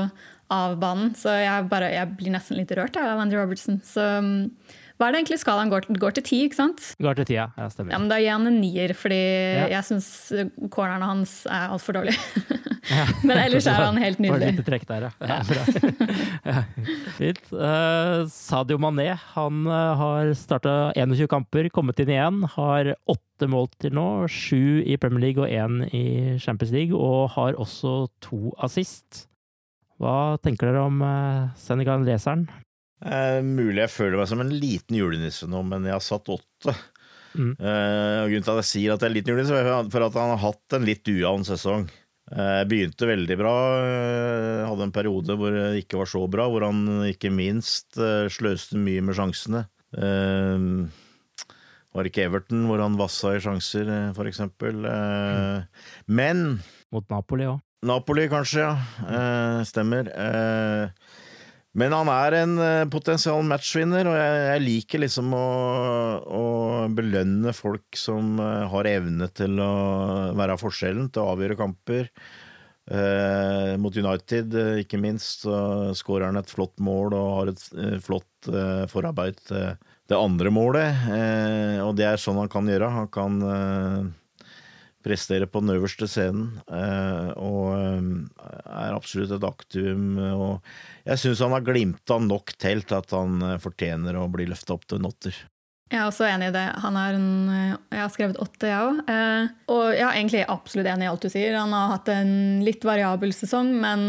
av 0.53 0.77
banen. 0.81 1.13
Så 1.15 1.31
jeg, 1.39 1.67
bare, 1.71 1.91
jeg 1.95 2.15
blir 2.19 2.33
nesten 2.35 2.59
litt 2.59 2.71
rørt 2.75 2.97
av 2.99 3.21
Andy 3.23 3.39
Robertson. 3.39 3.79
Så 3.87 4.03
um, 4.19 4.49
Hva 4.99 5.07
er 5.07 5.15
det 5.15 5.21
egentlig 5.23 5.39
skalaen 5.41 5.71
går, 5.71 5.87
går 5.99 6.13
til 6.19 6.23
ti, 6.27 6.37
ikke 6.47 6.59
sant? 6.59 6.83
Går 7.01 7.17
til 7.17 7.25
ti, 7.31 7.37
ja, 7.39 7.47
ja 7.57 7.65
stemmer. 7.73 7.95
Ja, 7.95 7.99
men 8.01 8.11
Da 8.11 8.19
gir 8.21 8.35
han 8.35 8.47
en 8.47 8.59
nier, 8.61 8.93
fordi 8.97 9.19
Ja. 9.19 9.65
jeg 9.77 9.87
syns 9.89 10.07
cornerne 10.73 11.07
hans 11.09 11.33
er 11.49 11.73
altfor 11.73 11.97
dårlige. 11.97 12.19
men 13.27 13.37
ellers 13.39 13.65
er 13.67 13.79
han 13.79 13.97
helt 13.97 14.21
nydelig. 14.21 14.51
lite 14.53 14.65
trekk 14.67 14.85
der, 14.89 15.07
ja. 15.07 15.11
ja, 15.23 15.39
ja. 16.45 16.63
Fint. 17.17 17.41
Uh, 17.51 18.23
Sadio 18.31 18.77
Mané 18.81 19.09
han 19.33 19.65
eh, 19.67 19.93
har 19.99 20.31
starta 20.37 20.91
21 20.99 21.29
kamper, 21.31 21.69
kommet 21.73 21.99
inn 22.03 22.11
igjen. 22.13 22.41
Har 22.55 22.93
åtte 23.09 23.49
mål 23.49 23.69
til 23.81 23.95
nå. 23.97 24.07
Sju 24.31 24.83
i 24.85 24.97
Premier 25.01 25.29
League 25.29 25.43
og 25.43 25.49
én 25.49 25.83
i 25.89 26.37
Champions 26.43 26.73
League. 26.75 26.93
Og 26.97 27.31
har 27.37 27.57
også 27.59 28.07
to 28.23 28.53
assist. 28.63 29.25
Hva 30.01 30.35
tenker 30.43 30.71
dere 30.71 30.85
om 30.85 31.01
uh, 31.05 31.49
Senegal-leseren? 31.59 32.47
Eh, 33.03 33.39
mulig 33.43 33.81
jeg 33.83 33.91
føler 33.91 34.19
meg 34.19 34.29
som 34.31 34.43
en 34.43 34.53
liten 34.53 34.97
julenisse 34.97 35.47
nå, 35.49 35.63
men 35.67 35.87
jeg 35.89 35.97
har 35.97 36.03
satt 36.03 36.31
åtte. 36.31 36.75
Mm. 37.33 37.51
Eh, 37.57 38.17
og 38.21 38.29
grunnen 38.29 38.45
til 38.45 38.53
at 38.53 38.61
jeg 38.61 38.69
sier 38.69 38.93
at 38.93 39.03
jeg 39.03 39.09
er 39.09 39.17
liten 39.17 39.33
julenisse, 39.33 39.59
er 39.59 39.91
for 39.91 40.07
at 40.07 40.17
han 40.21 40.33
har 40.35 40.41
hatt 40.45 40.77
en 40.77 40.87
litt 40.87 41.09
ujevn 41.09 41.45
sesong. 41.47 41.87
Eh, 42.33 42.61
begynte 42.69 43.09
veldig 43.09 43.37
bra, 43.37 43.55
eh, 43.83 44.63
hadde 44.69 44.87
en 44.87 44.95
periode 44.95 45.35
hvor 45.37 45.51
det 45.53 45.83
ikke 45.83 45.99
var 45.99 46.09
så 46.09 46.23
bra, 46.31 46.47
hvor 46.49 46.63
han 46.69 46.85
ikke 47.09 47.33
minst 47.33 47.99
eh, 47.99 48.29
sløste 48.31 48.79
mye 48.79 49.03
med 49.03 49.17
sjansene. 49.19 49.65
Var 51.93 52.07
ikke 52.09 52.23
Everton 52.25 52.63
hvor 52.65 52.81
han 52.81 52.95
vassa 52.97 53.35
i 53.35 53.41
sjanser, 53.43 53.91
for 54.17 54.25
eksempel. 54.29 54.87
Eh, 54.89 55.83
men 56.09 56.45
Mot 56.93 57.05
Napoli 57.11 57.45
òg. 57.51 57.59
Napoli, 57.83 58.29
kanskje, 58.31 58.63
ja. 58.63 58.73
Eh, 59.03 59.59
stemmer. 59.67 60.07
Men 61.73 61.93
han 61.95 62.09
er 62.13 62.35
en 62.37 62.53
eh, 62.61 62.85
potensial 62.93 63.41
matchvinner, 63.49 64.05
og 64.05 64.13
jeg, 64.13 64.41
jeg 64.51 64.61
liker 64.61 65.01
liksom 65.01 65.33
å, 65.33 65.47
å 66.21 66.43
belønne 66.93 67.53
folk 67.57 67.97
som 67.97 68.37
eh, 68.37 68.65
har 68.69 68.89
evne 68.91 69.29
til 69.33 69.57
å 69.57 69.73
være 70.37 70.59
forskjellen, 70.61 71.09
til 71.09 71.23
å 71.23 71.31
avgjøre 71.33 71.57
kamper. 71.57 72.11
Eh, 72.93 73.73
mot 73.81 73.97
United, 73.97 74.53
eh, 74.53 74.83
ikke 74.83 75.01
minst, 75.01 75.47
så 75.47 75.95
skårer 75.97 76.29
han 76.29 76.37
et 76.37 76.53
flott 76.53 76.77
mål 76.83 77.15
og 77.17 77.29
har 77.39 77.53
et 77.53 77.65
flott 78.05 78.51
eh, 78.51 78.85
forarbeid 78.91 79.41
til 79.47 79.71
det 80.11 80.19
andre 80.19 80.51
målet. 80.53 81.05
Eh, 81.09 81.79
og 81.81 81.95
det 81.97 82.05
er 82.11 82.21
sånn 82.21 82.37
han 82.43 82.51
kan 82.53 82.69
gjøre. 82.69 82.91
Han 82.99 83.09
kan 83.13 83.41
prestere 85.03 85.47
på 85.49 85.61
den 85.63 85.73
øverste 85.75 86.07
scenen, 86.09 86.59
eh, 86.67 87.31
og 87.37 87.73
eh, 87.75 88.59
er 88.63 88.95
absolutt 88.95 89.33
et 89.35 89.47
aktivum. 89.47 90.17
Og 90.17 91.07
jeg 91.07 91.21
syns 91.21 91.43
han 91.43 91.55
har 91.55 91.65
glimta 91.65 92.19
nok 92.23 92.55
til 92.61 92.83
at 92.95 93.15
han 93.15 93.41
eh, 93.43 93.59
fortjener 93.63 94.17
å 94.19 94.29
bli 94.31 94.47
løfta 94.49 94.77
opp 94.77 94.87
til 94.87 95.01
en 95.01 95.09
åtter. 95.11 95.41
Jeg 95.93 95.99
er 95.99 96.07
også 96.07 96.25
enig 96.25 96.49
i 96.49 96.55
det. 96.55 96.65
En, 96.89 97.27
jeg 97.93 98.01
har 98.01 98.09
skrevet 98.09 98.39
åtte, 98.41 98.65
jeg 98.65 98.81
òg. 98.81 99.11
Og 99.69 99.83
jeg 99.93 100.05
er 100.07 100.15
egentlig 100.15 100.41
absolutt 100.49 100.89
enig 100.89 101.05
i 101.05 101.11
alt 101.11 101.27
du 101.27 101.29
sier. 101.29 101.57
Han 101.59 101.75
har 101.75 101.91
hatt 101.91 102.09
en 102.09 102.33
litt 102.65 102.87
variabel 102.87 103.35
sesong, 103.35 103.69
men 103.83 104.07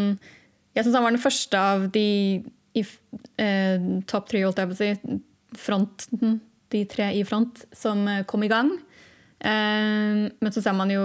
jeg 0.73 0.87
syns 0.87 0.97
han 0.97 1.05
var 1.05 1.13
den 1.13 1.21
første 1.21 1.61
av 1.61 1.85
de 1.93 2.07
i 2.75 2.83
eh, 3.43 3.85
topp 4.11 4.33
tre, 4.33 4.41
holdt 4.47 4.63
jeg 4.63 4.71
på 4.71 4.75
å 4.75 4.81
si, 4.81 5.19
fronten, 5.61 6.39
de 6.73 6.81
tre 6.91 7.11
i 7.15 7.21
front, 7.29 7.67
som 7.77 8.09
kom 8.31 8.47
i 8.47 8.51
gang. 8.51 8.73
Eh, 9.45 10.25
men 10.41 10.55
så 10.55 10.63
ser 10.65 10.77
man 10.77 10.93
jo 10.93 11.05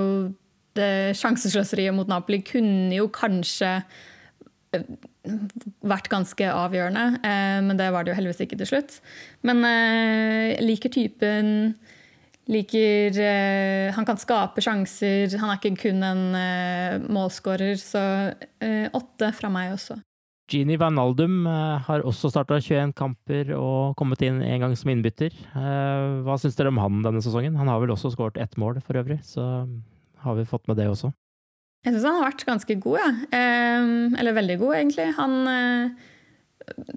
det 0.77 1.17
sjansesløseriet 1.19 1.95
mot 1.95 2.09
Napoli 2.09 2.39
kunne 2.45 2.95
jo 2.95 3.09
kanskje 3.11 3.71
eh, 4.75 4.89
vært 5.83 6.09
ganske 6.11 6.47
avgjørende, 6.47 7.05
eh, 7.25 7.59
men 7.65 7.79
det 7.79 7.89
var 7.91 8.05
det 8.05 8.13
jo 8.13 8.19
heldigvis 8.19 8.43
ikke 8.45 8.59
til 8.61 8.71
slutt. 8.73 8.99
Men 9.47 9.63
jeg 9.65 10.65
liker 10.65 10.93
typen. 10.95 11.55
Liker 12.49 13.13
Han 13.93 14.05
kan 14.09 14.17
skape 14.17 14.61
sjanser. 14.65 15.35
Han 15.37 15.51
er 15.51 15.59
ikke 15.59 15.83
kun 15.83 16.01
en 16.01 16.23
målskårer, 17.13 17.77
så 17.77 18.01
åtte 18.97 19.29
fra 19.37 19.51
meg 19.53 19.75
også. 19.75 19.99
Gini 20.49 20.77
Wijnaldum 20.81 21.43
eh, 21.47 21.81
har 21.85 22.03
også 22.07 22.31
starta 22.33 22.57
21 22.57 22.93
kamper 22.97 23.51
og 23.53 23.95
kommet 23.99 24.23
inn 24.25 24.41
en 24.41 24.63
gang 24.63 24.75
som 24.77 24.89
innbytter. 24.89 25.33
Eh, 25.53 26.05
Hva 26.25 26.37
syns 26.41 26.57
dere 26.57 26.71
om 26.73 26.79
han 26.81 27.03
denne 27.05 27.21
sesongen? 27.21 27.57
Han 27.59 27.69
har 27.69 27.81
vel 27.83 27.93
også 27.93 28.11
skåret 28.15 28.39
ett 28.41 28.57
mål 28.57 28.79
for 28.85 28.97
øvrig, 28.97 29.19
så 29.25 29.45
har 30.23 30.37
vi 30.39 30.47
fått 30.49 30.65
med 30.69 30.79
det 30.81 30.87
også. 30.89 31.11
Jeg 31.85 31.93
syns 31.93 32.07
han 32.09 32.17
har 32.17 32.31
vært 32.31 32.47
ganske 32.47 32.77
god, 32.81 32.97
ja. 32.97 33.11
Eh, 33.29 33.91
eller 34.19 34.37
veldig 34.39 34.57
god, 34.63 34.75
egentlig. 34.81 35.07
Han 35.19 35.37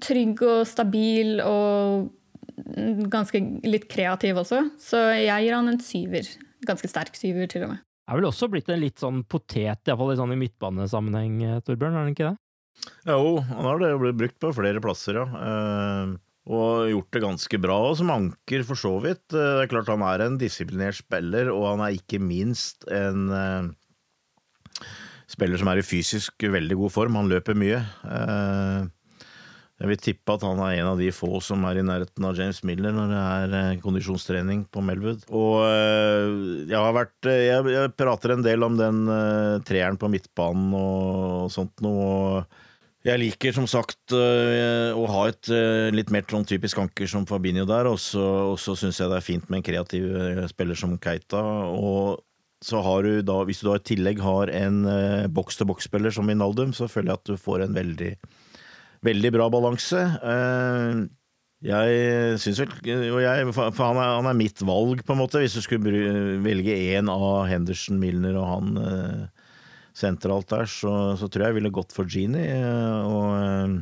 Trygg 0.04 0.40
og 0.44 0.66
stabil 0.68 1.38
og 1.40 2.10
ganske 3.12 3.40
litt 3.64 3.86
kreativ 3.88 4.40
også. 4.42 4.66
Så 4.80 5.00
jeg 5.16 5.46
gir 5.46 5.56
han 5.56 5.70
en 5.70 5.80
syver. 5.80 6.28
Ganske 6.68 6.90
sterk 6.90 7.16
syver, 7.16 7.48
til 7.48 7.64
og 7.64 7.72
med. 7.72 7.84
Er 8.10 8.18
vel 8.18 8.26
også 8.28 8.48
blitt 8.52 8.68
en 8.72 8.82
litt 8.82 9.00
sånn 9.00 9.22
potet, 9.24 9.86
iallfall 9.86 10.12
i 10.12 10.18
sånn 10.18 10.34
i 10.34 10.40
midtbanesammenheng, 10.40 11.62
Torbjørn, 11.64 11.94
er 11.94 12.02
han 12.02 12.12
ikke 12.12 12.32
det? 12.32 12.36
Jo, 13.06 13.40
han 13.48 13.66
har 13.66 13.80
det 13.82 13.90
blitt 13.98 14.18
brukt 14.18 14.38
på 14.42 14.52
flere 14.54 14.82
plasser, 14.82 15.18
ja. 15.18 15.26
Eh, 15.48 16.12
og 16.52 16.88
gjort 16.90 17.14
det 17.14 17.22
ganske 17.22 17.58
bra, 17.62 17.76
og 17.90 17.96
som 17.98 18.10
anker, 18.14 18.64
for 18.66 18.78
så 18.78 18.96
vidt. 19.02 19.24
Eh, 19.34 19.58
Det 19.58 19.66
er 19.66 19.70
klart 19.70 19.90
han 19.90 20.02
er 20.06 20.24
en 20.26 20.38
disiplinert 20.38 20.98
spiller, 20.98 21.50
og 21.54 21.68
han 21.72 21.84
er 21.86 21.98
ikke 21.98 22.22
minst 22.22 22.86
en 22.90 23.28
eh, 23.30 24.88
spiller 25.30 25.58
som 25.58 25.70
er 25.70 25.82
i 25.82 25.86
fysisk 25.86 26.42
veldig 26.42 26.78
god 26.78 26.94
form. 26.94 27.18
Han 27.18 27.30
løper 27.30 27.58
mye. 27.58 27.78
Jeg 29.82 29.88
vil 29.90 29.98
tippe 29.98 30.34
at 30.36 30.42
han 30.46 30.60
er 30.62 30.76
en 30.78 30.90
av 30.92 30.98
de 31.00 31.08
få 31.10 31.40
som 31.42 31.64
er 31.66 31.80
i 31.80 31.82
nærheten 31.86 32.26
av 32.28 32.36
James 32.38 32.60
Miller 32.62 32.92
når 32.94 33.08
det 33.10 33.22
er 33.62 33.80
kondisjonstrening 33.82 34.66
på 34.70 34.82
Melwood. 34.84 35.24
Og 35.34 35.64
jeg 36.68 36.76
har 36.76 36.92
vært 36.94 37.30
Jeg, 37.32 37.88
prater 37.98 38.36
en 38.36 38.44
del 38.44 38.62
om 38.62 38.76
den 38.78 39.00
treeren 39.66 39.98
på 39.98 40.12
midtbanen 40.12 40.76
og 40.76 41.50
sånt 41.50 41.82
noe. 41.82 42.44
Jeg 43.02 43.18
liker 43.18 43.54
som 43.56 43.66
sagt 43.70 44.14
øh, 44.14 44.94
å 44.94 45.06
ha 45.10 45.22
et 45.30 45.48
øh, 45.50 45.88
litt 45.94 46.12
mer 46.14 46.26
sånn 46.30 46.46
typisk 46.46 46.78
anker 46.82 47.08
som 47.10 47.26
Fabinho 47.26 47.64
der, 47.66 47.88
og 47.90 47.98
så, 47.98 48.54
så 48.60 48.76
syns 48.78 49.00
jeg 49.00 49.10
det 49.10 49.18
er 49.18 49.26
fint 49.26 49.48
med 49.50 49.60
en 49.60 49.66
kreativ 49.66 50.06
øh, 50.06 50.44
spiller 50.50 50.78
som 50.78 50.94
Keita. 51.02 51.42
Og 51.74 52.22
så 52.62 52.78
har 52.86 53.02
du 53.02 53.24
da, 53.26 53.40
hvis 53.48 53.62
du 53.62 53.70
da 53.70 53.80
i 53.80 53.86
tillegg 53.90 54.22
har 54.22 54.52
en 54.54 54.84
boks-til-boks-spiller 55.34 56.14
som 56.14 56.30
Vinaldum, 56.30 56.70
så 56.76 56.86
føler 56.86 57.10
jeg 57.10 57.18
at 57.18 57.32
du 57.32 57.40
får 57.42 57.64
en 57.64 57.74
veldig, 57.74 58.12
veldig 59.02 59.32
bra 59.34 59.48
balanse. 59.50 59.98
Eh, 59.98 61.02
jeg 61.62 62.38
syns 62.42 62.58
vel 62.62 62.70
og 63.14 63.20
jeg, 63.22 63.50
For 63.54 63.82
han 63.82 63.98
er, 63.98 64.16
han 64.18 64.30
er 64.30 64.38
mitt 64.38 64.62
valg, 64.66 65.02
på 65.06 65.14
en 65.14 65.20
måte, 65.20 65.42
hvis 65.42 65.58
du 65.58 65.62
skulle 65.62 66.38
velge 66.42 66.74
én 66.94 67.10
av 67.10 67.46
Henderson, 67.50 68.00
Milner 68.02 68.38
og 68.38 68.48
han 68.50 68.80
eh, 68.82 69.41
sentralt 69.96 70.48
der, 70.52 70.68
så, 70.70 70.92
så 71.20 71.28
tror 71.28 71.44
jeg 71.44 71.52
jeg 71.52 71.58
ville 71.60 71.74
gått 71.74 71.92
for 71.94 72.08
Genie. 72.08 72.46
eh, 72.48 73.02
Og 73.06 73.32
eh, 73.36 73.74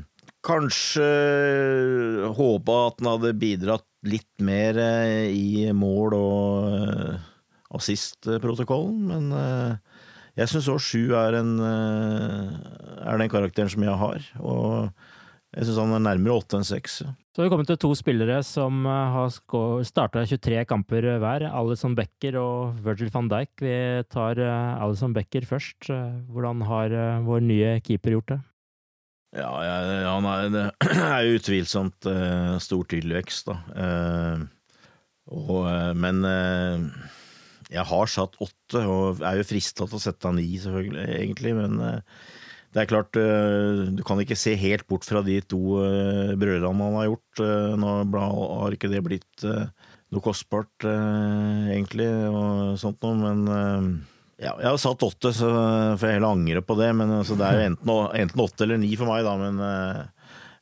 kanskje 0.46 1.06
håpa 2.36 2.76
at 2.88 3.00
han 3.02 3.10
hadde 3.14 3.34
bidratt 3.38 3.86
litt 4.08 4.30
mer 4.42 4.78
eh, 4.80 5.28
i 5.30 5.68
mål- 5.76 6.16
og 6.16 7.76
assistprotokollen, 7.76 8.96
men 9.06 9.28
jeg 10.34 10.50
syns 10.50 10.66
òg 10.72 10.80
sju 10.82 11.12
er, 11.14 11.36
en, 11.38 11.52
er 11.62 13.20
den 13.20 13.30
karakteren 13.30 13.70
som 13.70 13.84
jeg 13.86 13.94
har. 14.00 14.24
Og 14.42 14.88
jeg 15.54 15.68
syns 15.68 15.78
han 15.78 15.94
er 15.94 16.02
nærmere 16.08 16.40
åtte 16.40 16.58
enn 16.58 16.66
seks. 16.66 16.96
Så 17.40 17.46
har 17.46 17.48
vi 17.48 17.52
kommet 17.54 17.70
til 17.70 17.78
to 17.80 17.88
spillere 17.96 18.34
som 18.44 18.82
eh, 18.84 19.12
har 19.14 19.30
starta 19.88 20.26
23 20.28 20.58
kamper 20.68 21.06
hver. 21.22 21.46
Alison 21.48 21.94
Becker 21.96 22.34
og 22.36 22.82
Virgil 22.84 23.08
van 23.14 23.30
Dijk. 23.32 23.62
Vi 23.64 23.76
tar 24.12 24.36
eh, 24.44 24.82
Alison 24.84 25.14
Becker 25.16 25.46
først. 25.48 25.88
Eh, 25.88 26.18
Hvordan 26.28 26.60
har 26.68 26.92
vår 27.24 27.40
nye 27.40 27.70
keeper 27.80 28.12
gjort 28.12 28.34
det? 28.34 28.38
Ja, 29.40 29.48
han 30.10 30.28
er, 30.28 30.50
det 30.52 30.66
er 31.16 31.22
jo 31.30 31.40
utvilsomt 31.40 32.10
stor 32.60 32.84
tilvekst, 32.92 33.48
da. 33.48 33.56
Og, 35.32 35.64
men 35.96 36.20
jeg 37.72 37.88
har 37.94 38.12
satt 38.18 38.36
åtte, 38.36 38.84
og 38.84 39.24
er 39.24 39.40
jo 39.40 39.48
frista 39.48 39.88
til 39.88 39.96
å 39.96 40.04
sette 40.10 40.36
ni, 40.36 40.50
selvfølgelig, 40.60 41.08
egentlig. 41.22 41.56
Men 41.56 41.80
det 42.70 42.82
er 42.84 42.88
klart, 42.90 43.16
eh, 43.18 43.80
du 43.96 44.02
kan 44.06 44.20
ikke 44.22 44.36
se 44.38 44.52
helt 44.60 44.86
bort 44.90 45.06
fra 45.08 45.22
de 45.26 45.40
to 45.42 45.58
uh, 45.82 46.34
brødrene 46.38 46.84
han 46.86 46.98
har 47.00 47.08
gjort. 47.08 47.42
Eh, 47.42 47.72
nå 47.80 47.94
har 48.14 48.76
ikke 48.76 48.90
det 48.92 49.00
blitt 49.06 49.44
eh, 49.48 49.66
noe 50.14 50.22
kostbart, 50.24 50.86
eh, 50.86 51.72
egentlig, 51.74 52.06
og 52.30 52.78
sånt 52.82 53.02
noe, 53.02 53.18
men 53.18 53.42
eh, 53.50 53.90
ja, 54.46 54.54
jeg 54.56 54.70
har 54.70 54.78
satt 54.80 55.02
åtte, 55.04 55.34
så 55.36 55.50
får 56.00 56.06
jeg 56.06 56.16
heller 56.16 56.32
angre 56.32 56.62
på 56.64 56.78
det. 56.78 56.92
Men 56.96 57.10
altså, 57.18 57.34
det 57.36 57.44
er 57.48 57.58
jo 57.58 57.66
enten, 57.72 57.94
enten 58.22 58.44
åtte 58.46 58.64
eller 58.64 58.80
ni 58.80 58.94
for 58.96 59.10
meg, 59.10 59.26
da. 59.26 59.34
Men 59.36 59.60
eh, 59.66 60.00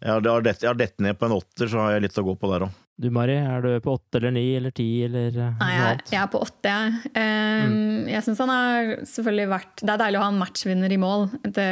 jeg 0.03 0.15
har, 0.33 0.43
dett- 0.49 0.65
jeg 0.67 0.73
ned 1.05 1.19
på 1.21 1.29
en 1.29 1.37
åtter, 1.39 1.71
så 1.71 1.85
har 1.85 1.95
jeg 1.95 2.09
litt 2.09 2.19
å 2.19 2.27
gå 2.27 2.35
på 2.41 2.51
der 2.55 2.67
òg. 2.67 2.75
Du 2.99 3.07
Mari, 3.15 3.37
er 3.39 3.63
du 3.63 3.69
på 3.85 3.93
åtte 3.95 4.19
eller 4.19 4.33
ni 4.35 4.43
eller 4.59 4.73
ti 4.75 4.87
eller 5.07 5.31
eh, 5.31 5.53
Nei, 5.61 5.71
jeg, 5.77 5.99
jeg 6.11 6.19
er 6.19 6.31
på 6.33 6.41
åtte, 6.43 6.73
jeg. 6.73 7.13
Um, 7.15 8.09
Jeg 8.11 8.25
synes 8.27 8.41
han 8.43 8.51
har 8.51 8.91
selvfølgelig 9.07 9.51
vært 9.53 9.85
Det 9.85 9.93
er 9.95 10.01
deilig 10.03 10.19
å 10.19 10.25
ha 10.25 10.31
en 10.33 10.41
matchvinner 10.41 10.95
i 10.95 10.99
mål. 10.99 11.29
Det 11.47 11.69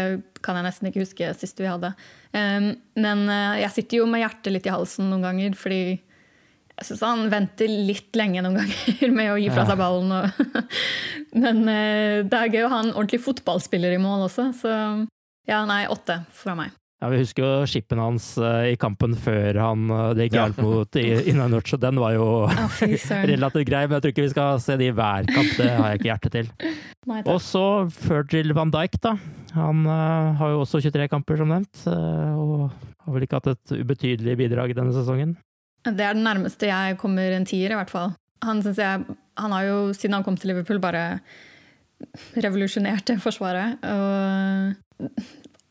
kan 0.47 0.61
jeg 0.61 0.67
nesten 0.69 0.91
ikke 0.93 1.03
huske 1.03 1.33
sist 1.41 1.59
vi 1.59 1.67
hadde. 1.67 1.91
Um, 2.31 2.69
men 3.03 3.25
eh, 3.27 3.63
jeg 3.65 3.75
sitter 3.75 4.05
jo 4.05 4.07
med 4.11 4.23
hjertet 4.23 4.55
litt 4.55 4.71
i 4.71 4.75
halsen 4.77 5.11
noen 5.11 5.27
ganger, 5.27 5.59
fordi 5.59 5.81
Jeg 6.77 6.91
syns 6.91 7.03
han 7.09 7.27
venter 7.33 7.75
litt 7.75 8.15
lenge 8.21 8.47
noen 8.47 8.61
ganger 8.63 9.19
med 9.19 9.33
å 9.33 9.39
gi 9.43 9.51
fra 9.51 9.67
seg 9.67 9.83
ballen. 9.83 10.15
Og, 10.15 10.73
men 11.43 11.63
eh, 11.75 12.23
det 12.23 12.39
er 12.39 12.55
gøy 12.55 12.69
å 12.69 12.73
ha 12.77 12.83
en 12.85 12.95
ordentlig 12.95 13.25
fotballspiller 13.27 13.99
i 13.99 14.03
mål 14.03 14.29
også, 14.29 14.53
så 14.63 14.75
ja, 15.47 15.65
nei, 15.67 15.87
åtte 15.91 16.21
fra 16.35 16.55
meg. 16.59 16.75
Ja, 16.97 17.11
Vi 17.13 17.19
husker 17.21 17.45
jo 17.45 17.65
skippen 17.69 18.01
hans 18.01 18.31
uh, 18.41 18.65
i 18.71 18.77
kampen 18.81 19.13
før 19.21 19.59
han 19.61 19.91
uh, 19.93 20.15
det 20.17 20.27
gikk 20.27 20.37
gærent 20.39 20.61
mot 20.65 20.97
Inanuch, 20.97 21.75
og 21.77 21.83
den 21.83 22.01
var 22.01 22.15
jo 22.17 22.29
oh, 22.47 22.79
relativt 23.33 23.69
grei, 23.69 23.83
men 23.85 23.99
jeg 23.99 24.05
tror 24.05 24.15
ikke 24.15 24.25
vi 24.25 24.33
skal 24.33 24.63
se 24.65 24.79
det 24.81 24.89
i 24.89 24.95
hver 24.97 25.29
kamp, 25.29 25.51
det 25.59 25.69
har 25.75 25.91
jeg 25.93 26.01
ikke 26.01 26.09
hjerte 26.09 26.33
til. 26.33 26.49
Nei, 27.11 27.21
og 27.29 27.43
så 27.45 27.65
Virgil 27.99 28.57
van 28.57 28.73
Dijk, 28.73 28.97
da. 29.05 29.13
Han 29.59 29.85
uh, 29.85 30.33
har 30.41 30.55
jo 30.55 30.63
også 30.65 30.81
23 30.87 31.11
kamper, 31.13 31.41
som 31.43 31.53
nevnt, 31.53 31.85
og 31.85 32.71
har 32.71 33.19
vel 33.19 33.29
ikke 33.29 33.43
hatt 33.43 33.53
et 33.53 33.77
ubetydelig 33.77 34.39
bidrag 34.41 34.73
denne 34.77 34.97
sesongen. 34.97 35.37
Det 35.87 36.01
er 36.01 36.17
den 36.17 36.25
nærmeste 36.27 36.71
jeg 36.71 36.97
kommer 36.99 37.37
en 37.37 37.45
tier, 37.47 37.77
i 37.77 37.79
hvert 37.79 37.93
fall. 37.93 38.17
Han, 38.45 38.65
jeg, 38.65 39.05
han 39.37 39.55
har 39.55 39.69
jo, 39.69 39.79
siden 39.93 40.17
han 40.17 40.25
kom 40.25 40.41
til 40.41 40.55
Liverpool, 40.55 40.81
bare 40.83 41.21
revolusjonert 42.41 43.05
det 43.09 43.21
forsvaret. 43.23 43.85
Og 43.85 45.13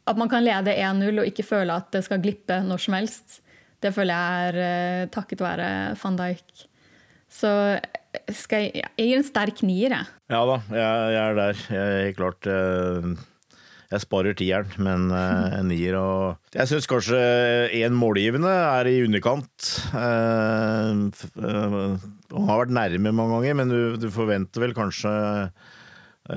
at 0.05 0.19
man 0.19 0.29
kan 0.31 0.45
lede 0.45 0.75
1-0 0.77 1.21
og 1.21 1.27
ikke 1.29 1.45
føle 1.47 1.75
at 1.75 1.91
det 1.95 2.03
skal 2.05 2.21
glippe 2.23 2.59
når 2.65 2.83
som 2.85 2.97
helst, 2.97 3.39
det 3.83 3.91
føler 3.93 4.13
jeg 4.13 4.49
er 4.49 4.55
uh, 5.05 5.11
takket 5.13 5.43
være 5.43 5.67
van 6.01 6.17
Dijk. 6.19 6.65
Så 7.35 7.51
skal 8.31 8.67
jeg, 8.67 8.85
jeg 8.95 9.07
gir 9.09 9.19
en 9.19 9.27
sterk 9.27 9.61
nier, 9.65 9.91
jeg. 9.91 10.11
Ja 10.31 10.41
da, 10.47 10.59
jeg, 10.71 11.15
jeg, 11.15 11.23
er 11.23 11.39
der. 11.39 11.63
Jeg 11.75 12.05
helt 12.05 12.19
klart 12.19 12.47
Jeg, 12.49 13.15
Jeg 13.91 14.01
sparer 14.01 14.33
tieren, 14.37 14.71
men 14.81 15.11
en 15.13 15.67
nier 15.69 15.97
og 15.99 16.55
Jeg 16.55 16.71
syns 16.71 16.87
kanskje 16.89 17.19
én 17.75 17.93
målgivende 17.93 18.49
er 18.49 18.89
i 18.89 19.03
underkant. 19.05 19.69
Han 19.93 21.11
har 22.49 22.63
vært 22.63 22.73
nærme 22.73 23.13
mange 23.13 23.35
ganger, 23.35 23.59
men 23.61 23.73
du, 23.73 23.79
du 24.01 24.09
forventer 24.15 24.63
vel 24.63 24.73
kanskje 24.77 25.11
Eh, 25.11 25.74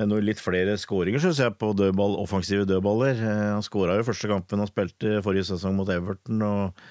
noe 0.09 0.25
litt 0.25 0.41
flere 0.43 0.77
skåringer, 0.81 1.23
syns 1.23 1.41
jeg, 1.41 1.57
på 1.61 1.73
dødball, 1.77 2.19
offensive 2.21 2.67
dødballer. 2.69 3.19
Eh, 3.19 3.45
han 3.55 3.65
skåra 3.65 3.97
jo 3.99 4.07
første 4.09 4.31
kampen 4.31 4.61
han 4.61 4.71
spilte 4.71 5.21
forrige 5.25 5.49
sesong 5.49 5.79
mot 5.79 5.89
Everton, 5.93 6.43
og, 6.45 6.89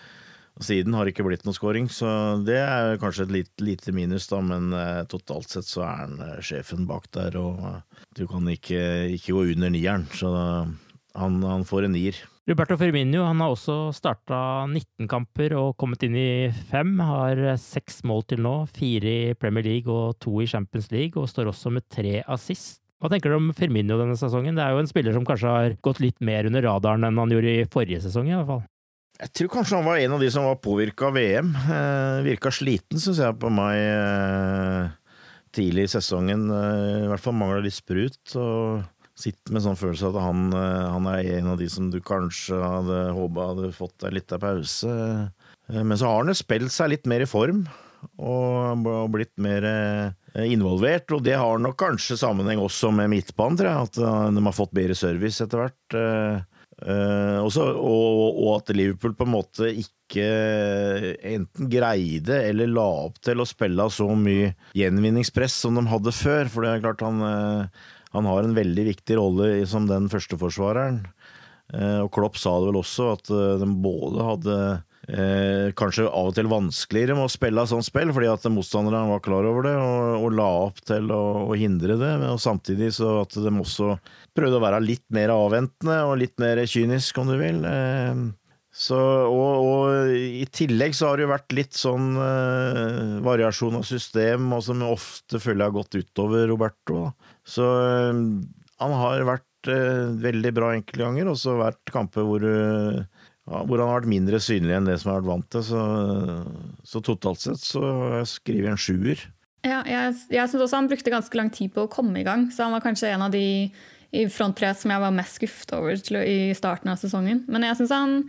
siden 0.64 0.96
har 0.98 1.06
det 1.06 1.14
ikke 1.14 1.28
blitt 1.28 1.46
noe 1.46 1.56
skåring. 1.56 1.90
Så 1.92 2.08
det 2.48 2.58
er 2.62 2.98
kanskje 3.02 3.28
et 3.28 3.36
lite, 3.36 3.64
lite 3.64 3.94
minus, 3.96 4.28
da, 4.32 4.42
men 4.44 4.72
eh, 4.74 5.04
totalt 5.10 5.52
sett 5.54 5.70
så 5.70 5.86
er 5.86 6.02
han 6.04 6.18
eh, 6.24 6.40
sjefen 6.46 6.88
bak 6.90 7.10
der, 7.16 7.38
og 7.42 7.62
eh, 7.70 8.08
du 8.18 8.26
kan 8.30 8.48
ikke, 8.52 8.82
ikke, 9.18 9.36
gå 9.36 9.46
under 9.54 9.74
nieren. 9.74 10.08
Så 10.18 10.32
han, 10.34 11.38
han 11.44 11.68
får 11.68 11.88
en 11.88 11.96
nier. 11.98 12.24
Roberto 12.48 12.78
Firmino 12.80 13.26
han 13.28 13.42
har 13.44 13.52
også 13.52 13.92
starta 13.92 14.40
19 14.70 15.10
kamper 15.12 15.58
og 15.60 15.74
kommet 15.80 16.06
inn 16.08 16.16
i 16.16 16.48
fem. 16.70 16.94
Har 17.04 17.42
seks 17.60 18.00
mål 18.08 18.24
til 18.32 18.42
nå, 18.46 18.56
fire 18.72 19.16
i 19.34 19.38
Premier 19.38 19.68
League 19.68 19.92
og 19.92 20.16
to 20.24 20.40
i 20.42 20.48
Champions 20.48 20.88
League, 20.94 21.20
og 21.20 21.28
står 21.30 21.52
også 21.52 21.74
med 21.76 21.90
tre 21.92 22.22
assist. 22.24 22.87
Hva 22.98 23.12
tenker 23.14 23.30
du 23.30 23.38
om 23.38 23.52
Firmino 23.54 24.00
denne 24.00 24.18
sesongen? 24.18 24.58
Det 24.58 24.64
er 24.64 24.74
jo 24.74 24.82
en 24.82 24.90
spiller 24.90 25.14
som 25.14 25.26
kanskje 25.26 25.54
har 25.54 25.76
gått 25.86 26.02
litt 26.02 26.18
mer 26.26 26.48
under 26.50 26.66
radaren 26.66 27.06
enn 27.06 27.20
han 27.22 27.34
gjorde 27.34 27.54
i 27.54 27.68
forrige 27.70 28.02
sesong, 28.08 28.32
i 28.32 28.34
hvert 28.34 28.50
fall. 28.50 28.64
Jeg 29.18 29.34
tror 29.38 29.52
kanskje 29.54 29.78
han 29.80 29.86
var 29.86 30.02
en 30.02 30.16
av 30.18 30.22
de 30.22 30.30
som 30.34 30.46
var 30.46 30.58
påvirka 30.62 31.10
av 31.10 31.18
VM. 31.18 31.54
Eh, 31.58 32.26
virka 32.26 32.52
sliten, 32.54 33.02
syns 33.02 33.22
jeg, 33.22 33.38
på 33.42 33.50
meg 33.54 33.78
eh, 33.82 34.92
tidlig 35.54 35.88
i 35.88 35.94
sesongen. 35.94 36.50
Eh, 36.54 37.06
I 37.06 37.10
hvert 37.12 37.24
fall 37.24 37.38
mangla 37.38 37.62
litt 37.66 37.78
sprut. 37.78 38.22
og 38.38 38.86
Sitter 39.18 39.54
med 39.54 39.66
sånn 39.66 39.78
følelse 39.78 40.12
at 40.12 40.20
han, 40.22 40.44
eh, 40.54 40.90
han, 40.94 41.10
er 41.10 41.32
en 41.38 41.54
av 41.54 41.62
de 41.62 41.70
som 41.74 41.90
du 41.94 41.98
kanskje 42.06 42.58
hadde 42.62 43.02
håpa 43.18 43.52
hadde 43.54 43.74
fått 43.78 43.98
deg 44.06 44.20
litt 44.20 44.34
av 44.34 44.42
pause. 44.46 44.94
Eh, 45.70 45.82
men 45.82 45.98
så 45.98 46.10
har 46.10 46.22
han 46.22 46.34
jo 46.34 46.38
spilt 46.38 46.74
seg 46.74 46.94
litt 46.94 47.10
mer 47.10 47.26
i 47.26 47.30
form 47.30 47.66
og 48.18 49.10
blitt 49.14 49.34
mer 49.42 49.66
eh, 49.68 50.46
involvert. 50.50 51.12
Og 51.16 51.24
det 51.26 51.38
har 51.38 51.62
nok 51.62 51.78
kanskje 51.80 52.20
sammenheng 52.20 52.62
også 52.62 52.92
med 52.96 53.12
midtbanen, 53.14 53.58
tror 53.60 53.70
jeg. 53.72 53.90
At 53.90 54.00
eh, 54.02 54.30
de 54.38 54.46
har 54.50 54.56
fått 54.56 54.76
bedre 54.78 54.98
service 54.98 55.44
etter 55.44 55.66
hvert. 55.66 56.00
Uh, 56.78 57.42
også, 57.42 57.64
og, 57.74 58.36
og, 58.38 58.50
at 58.60 58.68
Liverpool 58.78 59.16
på 59.18 59.26
en 59.26 59.32
måte 59.34 59.66
ikke 59.82 60.28
enten 61.26 61.72
greide 61.74 62.36
eller 62.52 62.70
la 62.70 62.84
opp 63.08 63.16
til 63.26 63.42
å 63.42 63.48
spille 63.50 63.88
så 63.90 64.06
mye 64.14 64.52
gjenvinningspress 64.78 65.56
som 65.64 65.80
de 65.80 65.88
hadde 65.90 66.14
før. 66.14 66.52
For 66.54 66.62
det 66.62 66.76
er 66.76 66.84
klart 66.86 67.02
han, 67.02 67.24
han 68.14 68.30
har 68.30 68.46
en 68.46 68.54
veldig 68.54 68.86
viktig 68.92 69.18
rolle 69.18 69.50
som 69.66 69.90
den 69.90 70.06
førsteforsvareren. 70.14 71.02
Og 72.06 72.12
Klopp 72.14 72.38
sa 72.38 72.54
det 72.62 72.70
vel 72.70 72.78
også, 72.84 73.10
at 73.18 73.34
de 73.64 73.72
både 73.82 74.30
hadde 74.30 74.60
eh, 75.08 75.74
kanskje 75.78 76.08
av 76.08 76.32
og 76.32 76.38
til 76.38 76.50
vanskeligere 76.52 77.18
med 77.18 77.28
å 77.28 77.32
spille 77.32 77.66
sånt 77.70 77.88
spill, 77.88 78.14
fordi 78.16 78.30
at 78.32 78.48
motstanderne 78.52 79.06
var 79.12 79.24
klar 79.26 79.48
over 79.50 79.68
det 79.68 79.76
og, 79.80 80.26
og 80.28 80.36
la 80.38 80.48
opp 80.68 80.82
til 80.88 81.12
å, 81.14 81.22
å, 81.48 81.54
hindre 81.60 82.00
det. 82.00 82.14
Og 82.32 82.42
samtidig 82.44 82.94
så 82.98 83.22
at 83.24 83.38
de 83.38 83.54
også 83.54 83.96
prøvde 84.38 84.60
å 84.60 84.66
være 84.66 84.84
litt 84.86 85.06
mer 85.16 85.34
avventende 85.36 86.02
og 86.08 86.20
litt 86.24 86.38
mer 86.42 86.64
kynisk, 86.68 87.22
om 87.22 87.32
du 87.32 87.40
vil. 87.40 87.64
Eh, 87.68 88.28
så, 88.78 88.98
og, 89.26 89.64
og, 89.66 90.12
i 90.14 90.46
tillegg 90.54 90.94
så 90.94 91.10
har 91.10 91.18
det 91.18 91.26
jo 91.26 91.32
vært 91.32 91.56
litt 91.58 91.74
sånn 91.74 92.12
eh, 92.22 93.16
variasjon 93.26 93.80
av 93.80 93.88
system, 93.90 94.52
og 94.54 94.62
som 94.68 94.84
ofte 94.86 95.42
føler 95.42 95.64
jeg 95.64 95.72
har 95.72 95.78
gått 95.80 95.98
utover 95.98 96.46
Roberto. 96.52 97.08
Så 97.42 97.66
eh, 97.66 98.20
han 98.84 98.94
har 99.02 99.26
vært 99.26 99.72
eh, 99.74 100.14
veldig 100.22 100.52
bra 100.54 100.76
enkelte 100.76 101.02
ganger, 101.02 101.32
og 101.32 101.40
så 101.42 101.58
vært 101.58 101.94
kamper 101.94 102.28
hvor 102.28 102.46
du 102.46 102.54
hvor 103.48 103.80
han 103.80 103.88
har 103.88 104.02
vært 104.02 104.12
mindre 104.12 104.40
synlig 104.44 104.76
enn 104.76 104.88
det 104.90 104.98
som 105.00 105.14
har 105.14 105.22
vært 105.22 105.32
vant 105.32 105.50
til. 105.56 105.64
Så, 105.64 105.84
så 106.84 107.02
totalt 107.06 107.44
sett 107.44 107.62
så 107.64 107.84
skriver 108.28 108.70
jeg 108.70 108.76
en 108.76 108.82
sjuer. 108.84 109.28
Ja, 109.68 109.82
jeg, 109.88 110.16
jeg 110.32 110.52
syns 110.52 110.64
også 110.64 110.80
han 110.80 110.90
brukte 110.92 111.14
ganske 111.14 111.40
lang 111.40 111.52
tid 111.54 111.72
på 111.76 111.86
å 111.86 111.92
komme 111.92 112.22
i 112.22 112.26
gang, 112.28 112.48
så 112.54 112.68
han 112.68 112.76
var 112.76 112.84
kanskje 112.84 113.12
en 113.14 113.26
av 113.26 113.34
de 113.34 113.46
i 114.16 114.24
fronttre 114.32 114.70
som 114.78 114.92
jeg 114.94 115.04
var 115.04 115.16
mest 115.16 115.40
skuffet 115.40 115.74
over 115.76 115.98
til, 116.00 116.20
i 116.22 116.56
starten 116.56 116.92
av 116.92 117.00
sesongen. 117.02 117.44
Men 117.52 117.66
jeg 117.68 117.80
synes 117.82 117.96
han 117.96 118.20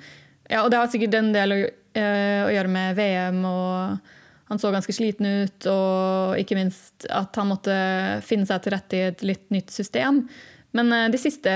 ja, 0.49 0.63
Og 0.63 0.71
det 0.73 0.79
har 0.81 0.89
sikkert 0.89 1.15
en 1.19 1.35
del 1.35 1.53
å, 1.53 1.57
øh, 2.01 2.43
å 2.47 2.53
gjøre 2.55 2.73
med 2.73 2.95
VM, 2.97 3.43
og 3.45 4.15
han 4.49 4.61
så 4.61 4.71
ganske 4.73 4.95
sliten 4.97 5.27
ut, 5.45 5.67
og 5.69 6.39
ikke 6.41 6.57
minst 6.57 7.05
at 7.13 7.37
han 7.37 7.51
måtte 7.51 7.75
finne 8.25 8.49
seg 8.49 8.63
til 8.65 8.73
rette 8.73 8.97
i 8.97 9.03
et 9.11 9.25
litt 9.29 9.45
nytt 9.53 9.75
system. 9.75 10.23
Men 10.77 10.93
uh, 10.93 11.07
de 11.13 11.21
siste 11.21 11.53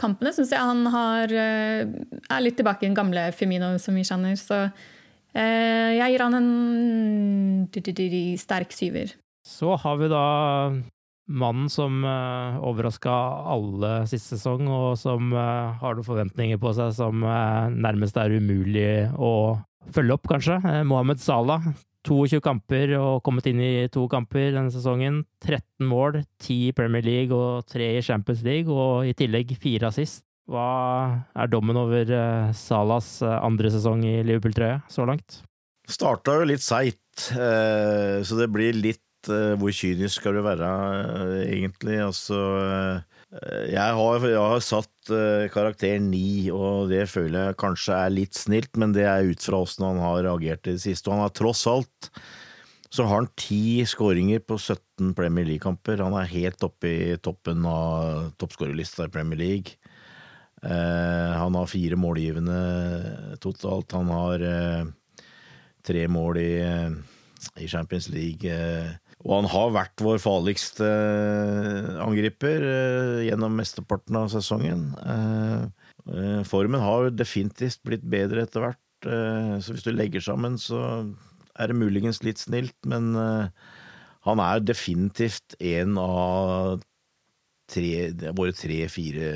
kampene 0.00 0.32
syns 0.34 0.52
jeg 0.52 0.60
han 0.60 0.84
har, 0.92 1.32
uh, 1.32 1.82
er 2.28 2.44
litt 2.44 2.58
tilbake 2.60 2.84
i 2.84 2.90
den 2.90 2.98
gamle 2.98 3.30
Femino 3.36 3.74
som 3.82 3.96
vi 3.96 4.04
kjenner. 4.06 4.36
Så 4.40 4.66
uh, 4.68 5.90
jeg 5.96 6.12
gir 6.12 6.24
han 6.26 6.38
en 6.38 6.50
sterk 8.40 8.74
syver. 8.76 9.14
Så 9.48 9.74
har 9.80 9.96
vi 9.98 10.10
da 10.12 10.26
mannen 11.32 11.70
som 11.72 12.02
uh, 12.04 12.60
overraska 12.68 13.14
alle 13.54 13.94
sist 14.10 14.34
sesong, 14.34 14.68
og 14.68 14.98
som 15.00 15.32
har 15.32 15.96
noen 15.96 16.06
forventninger 16.06 16.60
på 16.60 16.74
seg 16.76 16.92
som 16.98 17.24
nærmest 17.24 18.18
er 18.20 18.36
umulig 18.36 19.08
å 19.16 19.56
følge 19.92 20.14
opp, 20.14 20.28
kanskje. 20.30 20.60
Mohammed 20.86 21.22
Salah 21.22 21.72
22 22.06 22.40
kamper 22.42 22.96
og 22.98 23.22
kommet 23.26 23.46
inn 23.50 23.60
i 23.62 23.86
to 23.92 24.04
kamper 24.10 24.50
denne 24.50 24.72
sesongen. 24.74 25.22
13 25.44 25.86
mål, 25.86 26.20
10 26.42 26.58
i 26.68 26.74
Premier 26.76 27.04
League 27.06 27.36
og 27.36 27.66
3 27.70 27.88
i 27.98 28.02
Champions 28.04 28.42
League, 28.46 28.72
og 28.72 29.06
i 29.06 29.14
tillegg 29.18 29.54
4 29.62 29.90
assist. 29.90 30.24
Hva 30.50 31.22
er 31.38 31.50
dommen 31.50 31.78
over 31.78 32.08
uh, 32.10 32.50
Salas 32.56 33.14
uh, 33.22 33.38
andre 33.46 33.70
sesong 33.70 34.02
i 34.04 34.16
Liverpool-trøya 34.26 34.82
så 34.90 35.06
langt? 35.06 35.38
Starta 35.88 36.34
jo 36.40 36.48
litt 36.50 36.64
seigt, 36.64 37.30
uh, 37.36 38.18
så 38.26 38.38
det 38.40 38.50
blir 38.52 38.76
litt 38.76 39.00
hvor 39.22 39.70
kynisk 39.70 40.18
skal 40.18 40.34
du 40.34 40.40
være, 40.42 40.68
egentlig. 41.46 42.00
Altså 42.02 42.40
jeg 43.32 43.96
har, 43.96 44.24
jeg 44.28 44.36
har, 44.36 44.60
satt 44.60 45.10
uh, 45.12 45.48
karakter 45.52 45.96
ni, 46.04 46.50
og 46.52 46.90
det 46.92 47.06
føler 47.08 47.48
jeg 47.48 47.60
kanskje 47.62 47.96
er 47.96 48.12
litt 48.12 48.36
snilt, 48.36 48.76
men 48.76 48.92
det 48.92 49.06
er 49.08 49.30
ut 49.30 49.40
fra 49.40 49.62
åssen 49.64 49.86
han 49.88 50.02
har 50.04 50.20
reagert 50.26 50.68
i 50.68 50.74
det 50.76 50.84
siste. 50.84 51.08
Og 51.08 51.16
han 51.16 51.24
har 51.24 51.36
tross 51.36 51.64
alt 51.70 52.10
så 52.92 53.06
har 53.08 53.22
han 53.22 53.30
ti 53.40 53.80
skåringer 53.88 54.42
på 54.44 54.58
17 54.58 55.14
Premier 55.16 55.46
League-kamper. 55.48 56.02
Han 56.04 56.12
er 56.20 56.28
helt 56.28 56.60
oppe 56.66 56.90
i 56.90 57.14
toppen 57.24 57.64
av 57.64 58.34
toppskårerlista 58.36 59.06
i 59.08 59.12
Premier 59.14 59.40
League. 59.40 59.78
Uh, 60.60 61.32
han 61.40 61.56
har 61.56 61.70
fire 61.72 61.96
målgivende 61.96 62.58
totalt. 63.40 63.96
Han 63.96 64.12
har 64.12 64.44
uh, 64.44 64.84
tre 65.88 66.04
mål 66.04 66.42
i, 66.42 66.52
i 67.64 67.70
Champions 67.72 68.10
League. 68.12 68.60
Og 69.22 69.36
han 69.36 69.48
har 69.52 69.74
vært 69.76 70.02
vår 70.02 70.18
farligste 70.22 70.86
eh, 70.86 71.90
angriper 72.02 72.64
eh, 72.66 73.18
gjennom 73.28 73.54
mesteparten 73.54 74.18
av 74.18 74.30
sesongen. 74.32 74.88
Eh, 74.98 76.40
formen 76.48 76.82
har 76.82 77.12
definitivt 77.14 77.82
blitt 77.86 78.02
bedre 78.10 78.42
etter 78.42 78.64
hvert, 78.64 78.80
så 79.02 79.74
hvis 79.74 79.82
du 79.82 79.90
legger 79.94 80.22
sammen, 80.22 80.54
så 80.58 80.78
er 81.58 81.70
det 81.70 81.78
muligens 81.78 82.20
litt 82.22 82.38
snilt, 82.38 82.76
men 82.86 83.16
han 83.16 84.42
er 84.42 84.62
definitivt 84.62 85.56
en 85.58 85.96
av 85.98 86.82
tre, 87.70 88.10
våre 88.30 88.54
tre-fire 88.54 89.32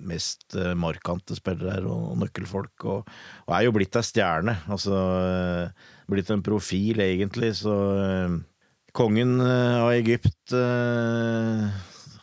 mest 0.00 0.56
markante 0.80 1.36
spillere 1.36 1.88
og 1.88 2.20
nøkkelfolk. 2.20 2.84
Og, 2.84 3.08
og 3.48 3.56
er 3.56 3.64
jo 3.64 3.74
blitt 3.76 3.96
ei 3.96 4.04
stjerne. 4.04 4.58
Altså 4.72 5.00
blitt 6.12 6.32
en 6.32 6.44
profil, 6.44 7.00
egentlig. 7.04 7.54
Så 7.60 7.76
kongen 8.96 9.38
av 9.40 9.92
Egypt 9.94 10.56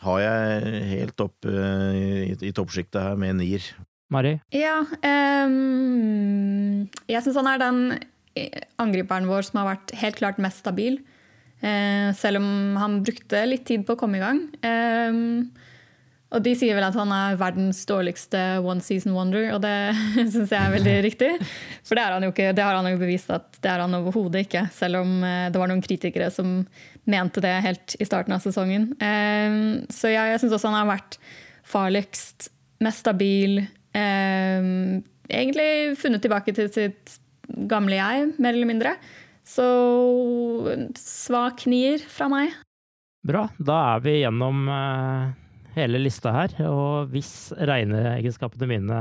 har 0.08 0.22
jeg 0.22 0.82
helt 0.92 1.24
oppe 1.24 1.52
i, 1.52 2.32
i 2.48 2.54
toppsjiktet 2.56 3.02
her, 3.02 3.20
med 3.20 3.40
Nier. 3.40 3.64
Mari? 4.14 4.38
Ja, 4.56 4.80
um, 4.88 6.88
jeg 7.12 7.24
syns 7.26 7.40
han 7.42 7.50
er 7.52 7.60
den 7.60 7.80
angriperen 8.80 9.28
vår 9.28 9.50
som 9.50 9.62
har 9.62 9.74
vært 9.74 9.92
helt 10.00 10.20
klart 10.20 10.40
mest 10.42 10.64
stabil. 10.64 11.02
Uh, 11.60 12.14
selv 12.16 12.40
om 12.40 12.78
han 12.80 13.02
brukte 13.04 13.42
litt 13.50 13.66
tid 13.68 13.84
på 13.88 13.98
å 13.98 14.00
komme 14.00 14.20
i 14.20 14.24
gang. 14.24 14.44
Um, 14.62 15.50
og 16.28 16.44
de 16.44 16.52
sier 16.60 16.76
vel 16.76 16.84
at 16.84 16.96
han 16.98 17.12
er 17.16 17.38
verdens 17.40 17.80
dårligste 17.88 18.40
one 18.60 18.84
season 18.84 19.14
wonder, 19.16 19.48
og 19.56 19.62
det 19.64 19.74
syns 20.34 20.52
jeg 20.52 20.60
er 20.60 20.74
veldig 20.74 20.96
riktig. 21.08 21.30
For 21.88 21.96
det, 21.96 22.04
han 22.04 22.28
ikke, 22.28 22.52
det 22.56 22.66
har 22.66 22.76
han 22.76 22.90
jo 22.92 23.00
bevist 23.00 23.32
at 23.32 23.60
det 23.64 23.72
er 23.72 23.84
han 23.86 23.96
overhodet 23.96 24.44
ikke, 24.44 24.66
selv 24.76 25.02
om 25.06 25.22
eh, 25.24 25.48
det 25.54 25.62
var 25.62 25.72
noen 25.72 25.84
kritikere 25.86 26.28
som 26.34 26.60
mente 27.08 27.44
det 27.44 27.54
helt 27.64 27.96
i 28.04 28.08
starten 28.08 28.36
av 28.36 28.44
sesongen. 28.44 28.90
Eh, 29.00 29.88
så 29.94 30.12
jeg, 30.12 30.34
jeg 30.34 30.44
syns 30.44 30.58
også 30.58 30.74
han 30.74 30.82
har 30.82 30.92
vært 30.92 31.20
farligst, 31.68 32.50
mest 32.84 33.06
stabil. 33.06 33.62
Eh, 33.96 34.70
egentlig 35.32 35.72
funnet 36.04 36.28
tilbake 36.28 36.52
til 36.60 36.68
sitt 36.76 37.18
gamle 37.72 37.96
jeg, 37.96 38.30
mer 38.36 38.52
eller 38.52 38.68
mindre. 38.68 38.98
Så 39.48 39.64
svak 41.00 41.64
nier 41.72 42.04
fra 42.04 42.28
meg. 42.28 42.52
Bra. 43.24 43.48
Da 43.56 43.78
er 43.96 44.04
vi 44.04 44.20
gjennom 44.26 44.68
hele 45.78 46.02
lista 46.02 46.34
her. 46.34 46.54
Og 46.68 47.12
hvis 47.14 47.32
regneegenskapene 47.56 48.70
mine 48.70 49.00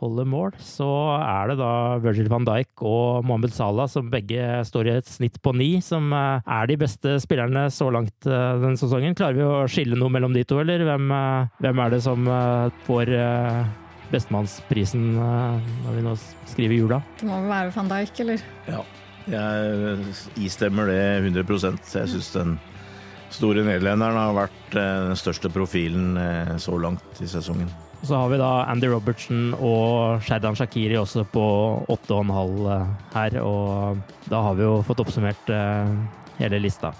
holder 0.00 0.28
mål, 0.28 0.56
så 0.62 0.88
er 1.18 1.52
det 1.52 1.58
da 1.60 1.70
Virgil 2.04 2.30
van 2.32 2.46
Dijk 2.48 2.84
og 2.86 3.26
Mohammed 3.26 3.54
Salah 3.56 3.88
som 3.90 4.10
begge 4.12 4.60
står 4.66 4.90
i 4.90 4.94
et 4.96 5.10
snitt 5.10 5.40
på 5.42 5.54
ni, 5.56 5.76
som 5.84 6.12
eh, 6.16 6.52
er 6.58 6.70
de 6.70 6.78
beste 6.80 7.16
spillerne 7.22 7.66
så 7.74 7.90
langt 7.94 8.28
eh, 8.28 8.60
denne 8.62 8.80
sesongen. 8.80 9.16
Klarer 9.18 9.38
vi 9.38 9.46
å 9.46 9.64
skille 9.70 9.98
noe 9.98 10.12
mellom 10.12 10.36
de 10.36 10.44
to, 10.48 10.60
eller 10.62 10.84
hvem, 10.86 11.10
eh, 11.16 11.56
hvem 11.64 11.82
er 11.84 11.96
det 11.96 12.02
som 12.04 12.28
får 12.86 13.10
bestemannsprisen 14.10 15.02
når 15.16 15.96
vi 15.96 16.04
nå 16.04 16.14
skriver 16.50 16.78
jula? 16.78 17.00
Det 17.18 17.26
må 17.28 17.40
vel 17.42 17.50
være 17.50 17.74
van 17.74 17.90
Dijk, 17.90 18.22
eller? 18.24 18.46
Ja. 18.70 18.84
Jeg 19.26 20.04
istemmer 20.38 20.86
det 20.86 21.00
100% 21.24 21.96
Jeg 21.96 22.10
syns 22.12 22.28
den 22.30 22.52
store 23.36 23.64
nederlenderen 23.66 24.18
har 24.18 24.36
vært 24.36 24.76
eh, 24.76 25.08
den 25.10 25.18
største 25.18 25.50
profilen 25.52 26.16
eh, 26.20 26.54
så 26.62 26.76
langt 26.80 27.20
i 27.22 27.28
sesongen. 27.30 27.70
Så 28.06 28.14
har 28.18 28.28
vi 28.30 28.38
da 28.40 28.50
Andy 28.68 28.90
Robertson 28.92 29.54
og 29.56 30.22
Sherdan 30.24 30.56
Shakiri 30.58 30.98
også 31.00 31.24
på 31.32 31.46
8,5 31.92 32.70
eh, 32.74 32.94
her. 33.16 33.40
Og 33.42 34.30
da 34.30 34.44
har 34.46 34.56
vi 34.58 34.66
jo 34.66 34.78
fått 34.86 35.02
oppsummert 35.04 35.50
hele 36.36 36.60
lista. 36.62 36.92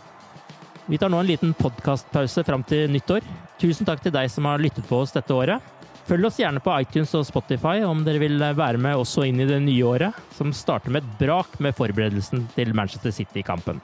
Vi 0.87 0.99
tar 1.03 1.11
nå 1.11 1.18
en 1.20 1.28
liten 1.28 1.55
podkastpause 1.59 2.45
fram 2.47 2.62
til 2.66 2.91
nyttår. 2.95 3.24
Tusen 3.61 3.89
takk 3.89 4.05
til 4.05 4.14
deg 4.14 4.30
som 4.30 4.47
har 4.49 4.62
lyttet 4.62 4.87
på 4.89 5.01
oss 5.03 5.14
dette 5.16 5.34
året. 5.34 5.72
Følg 6.07 6.28
oss 6.28 6.39
gjerne 6.39 6.62
på 6.62 6.70
iTunes 6.78 7.11
og 7.18 7.26
Spotify 7.26 7.80
om 7.82 8.05
dere 8.07 8.22
vil 8.22 8.39
være 8.39 8.78
med 8.78 8.95
også 8.95 9.26
inn 9.26 9.43
i 9.43 9.49
det 9.49 9.59
nye 9.64 9.89
året, 9.91 10.22
som 10.39 10.55
starter 10.55 10.95
med 10.95 11.03
et 11.03 11.18
brak 11.18 11.59
med 11.59 11.74
forberedelsen 11.74 12.47
til 12.55 12.70
Manchester 12.78 13.11
City-kampen. 13.11 13.82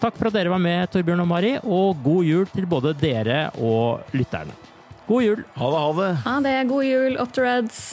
Takk 0.00 0.18
for 0.18 0.28
at 0.28 0.36
dere 0.36 0.52
var 0.52 0.60
med, 0.60 0.90
Torbjørn 0.92 1.22
og 1.24 1.28
Mari, 1.30 1.54
og 1.64 2.00
god 2.04 2.24
jul 2.28 2.48
til 2.52 2.66
både 2.68 2.92
dere 3.00 3.46
og 3.56 4.04
lytterne. 4.12 4.52
God 5.06 5.22
jul! 5.22 5.44
Ha 5.56 5.70
det, 5.72 5.78
ha 5.84 5.92
det. 6.00 6.10
Ha 6.26 6.34
det. 6.44 6.56
God 6.68 6.84
jul. 6.84 7.16
Up 7.22 7.32
the 7.32 7.42
Reds. 7.46 7.84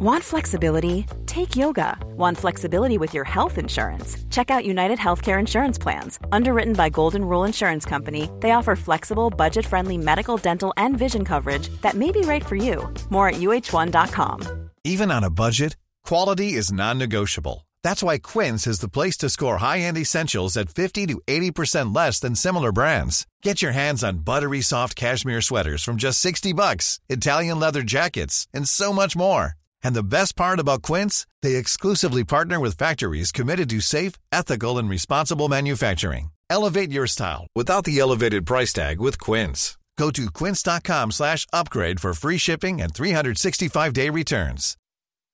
Want 0.00 0.24
flexibility? 0.24 1.04
Take 1.26 1.56
yoga. 1.56 1.94
Want 2.16 2.38
flexibility 2.38 2.96
with 2.96 3.12
your 3.12 3.24
health 3.24 3.58
insurance? 3.58 4.16
Check 4.30 4.50
out 4.50 4.64
United 4.64 4.96
Healthcare 4.96 5.38
Insurance 5.38 5.76
Plans. 5.76 6.18
Underwritten 6.32 6.72
by 6.72 6.88
Golden 6.88 7.22
Rule 7.22 7.44
Insurance 7.44 7.84
Company, 7.84 8.30
they 8.40 8.52
offer 8.52 8.76
flexible, 8.76 9.28
budget 9.28 9.66
friendly 9.66 9.98
medical, 9.98 10.38
dental, 10.38 10.72
and 10.78 10.96
vision 10.96 11.22
coverage 11.22 11.68
that 11.82 11.96
may 11.96 12.12
be 12.12 12.22
right 12.22 12.42
for 12.42 12.56
you. 12.56 12.88
More 13.10 13.28
at 13.28 13.34
uh1.com. 13.34 14.70
Even 14.84 15.10
on 15.10 15.22
a 15.22 15.28
budget, 15.28 15.76
quality 16.02 16.54
is 16.54 16.72
non 16.72 16.96
negotiable. 16.96 17.68
That's 17.84 18.02
why 18.02 18.16
Quince 18.16 18.66
is 18.66 18.78
the 18.78 18.88
place 18.88 19.18
to 19.18 19.28
score 19.28 19.58
high 19.58 19.80
end 19.80 19.98
essentials 19.98 20.56
at 20.56 20.70
50 20.70 21.08
to 21.08 21.20
80% 21.26 21.94
less 21.94 22.18
than 22.20 22.34
similar 22.34 22.72
brands. 22.72 23.26
Get 23.42 23.60
your 23.60 23.72
hands 23.72 24.02
on 24.02 24.20
buttery 24.24 24.62
soft 24.62 24.96
cashmere 24.96 25.42
sweaters 25.42 25.84
from 25.84 25.98
just 25.98 26.20
60 26.20 26.54
bucks, 26.54 27.00
Italian 27.10 27.60
leather 27.60 27.82
jackets, 27.82 28.48
and 28.54 28.66
so 28.66 28.94
much 28.94 29.14
more. 29.14 29.59
And 29.82 29.94
the 29.94 30.02
best 30.02 30.36
part 30.36 30.58
about 30.58 30.82
Quince, 30.82 31.26
they 31.42 31.56
exclusively 31.56 32.24
partner 32.24 32.58
with 32.58 32.78
factories 32.78 33.32
committed 33.32 33.68
to 33.70 33.80
safe, 33.80 34.14
ethical 34.32 34.78
and 34.78 34.88
responsible 34.88 35.48
manufacturing. 35.48 36.30
Elevate 36.48 36.90
your 36.90 37.06
style 37.06 37.46
without 37.54 37.84
the 37.84 37.98
elevated 37.98 38.44
price 38.46 38.72
tag 38.72 39.00
with 39.00 39.18
Quince. 39.18 39.76
Go 39.98 40.10
to 40.10 40.30
quince.com/upgrade 40.38 42.00
for 42.00 42.12
free 42.14 42.38
shipping 42.38 42.80
and 42.82 42.92
365-day 42.92 44.10
returns. 44.10 44.76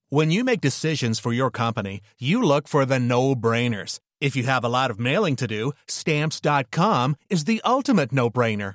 When 0.09 0.31
you 0.31 0.45
make 0.45 0.61
decisions 0.61 1.21
for 1.21 1.33
your 1.33 1.51
company, 1.51 2.01
you 2.19 2.43
look 2.43 2.69
for 2.69 2.85
the 2.87 2.99
no-brainers. 2.99 4.01
If 4.21 4.37
you 4.37 4.45
have 4.45 4.65
a 4.65 4.69
lot 4.69 4.91
of 4.91 4.99
mailing 4.99 5.37
to 5.37 5.47
do, 5.47 5.73
stamps.com 5.89 7.17
is 7.29 7.45
the 7.45 7.61
ultimate 7.65 8.13
no-brainer. 8.13 8.75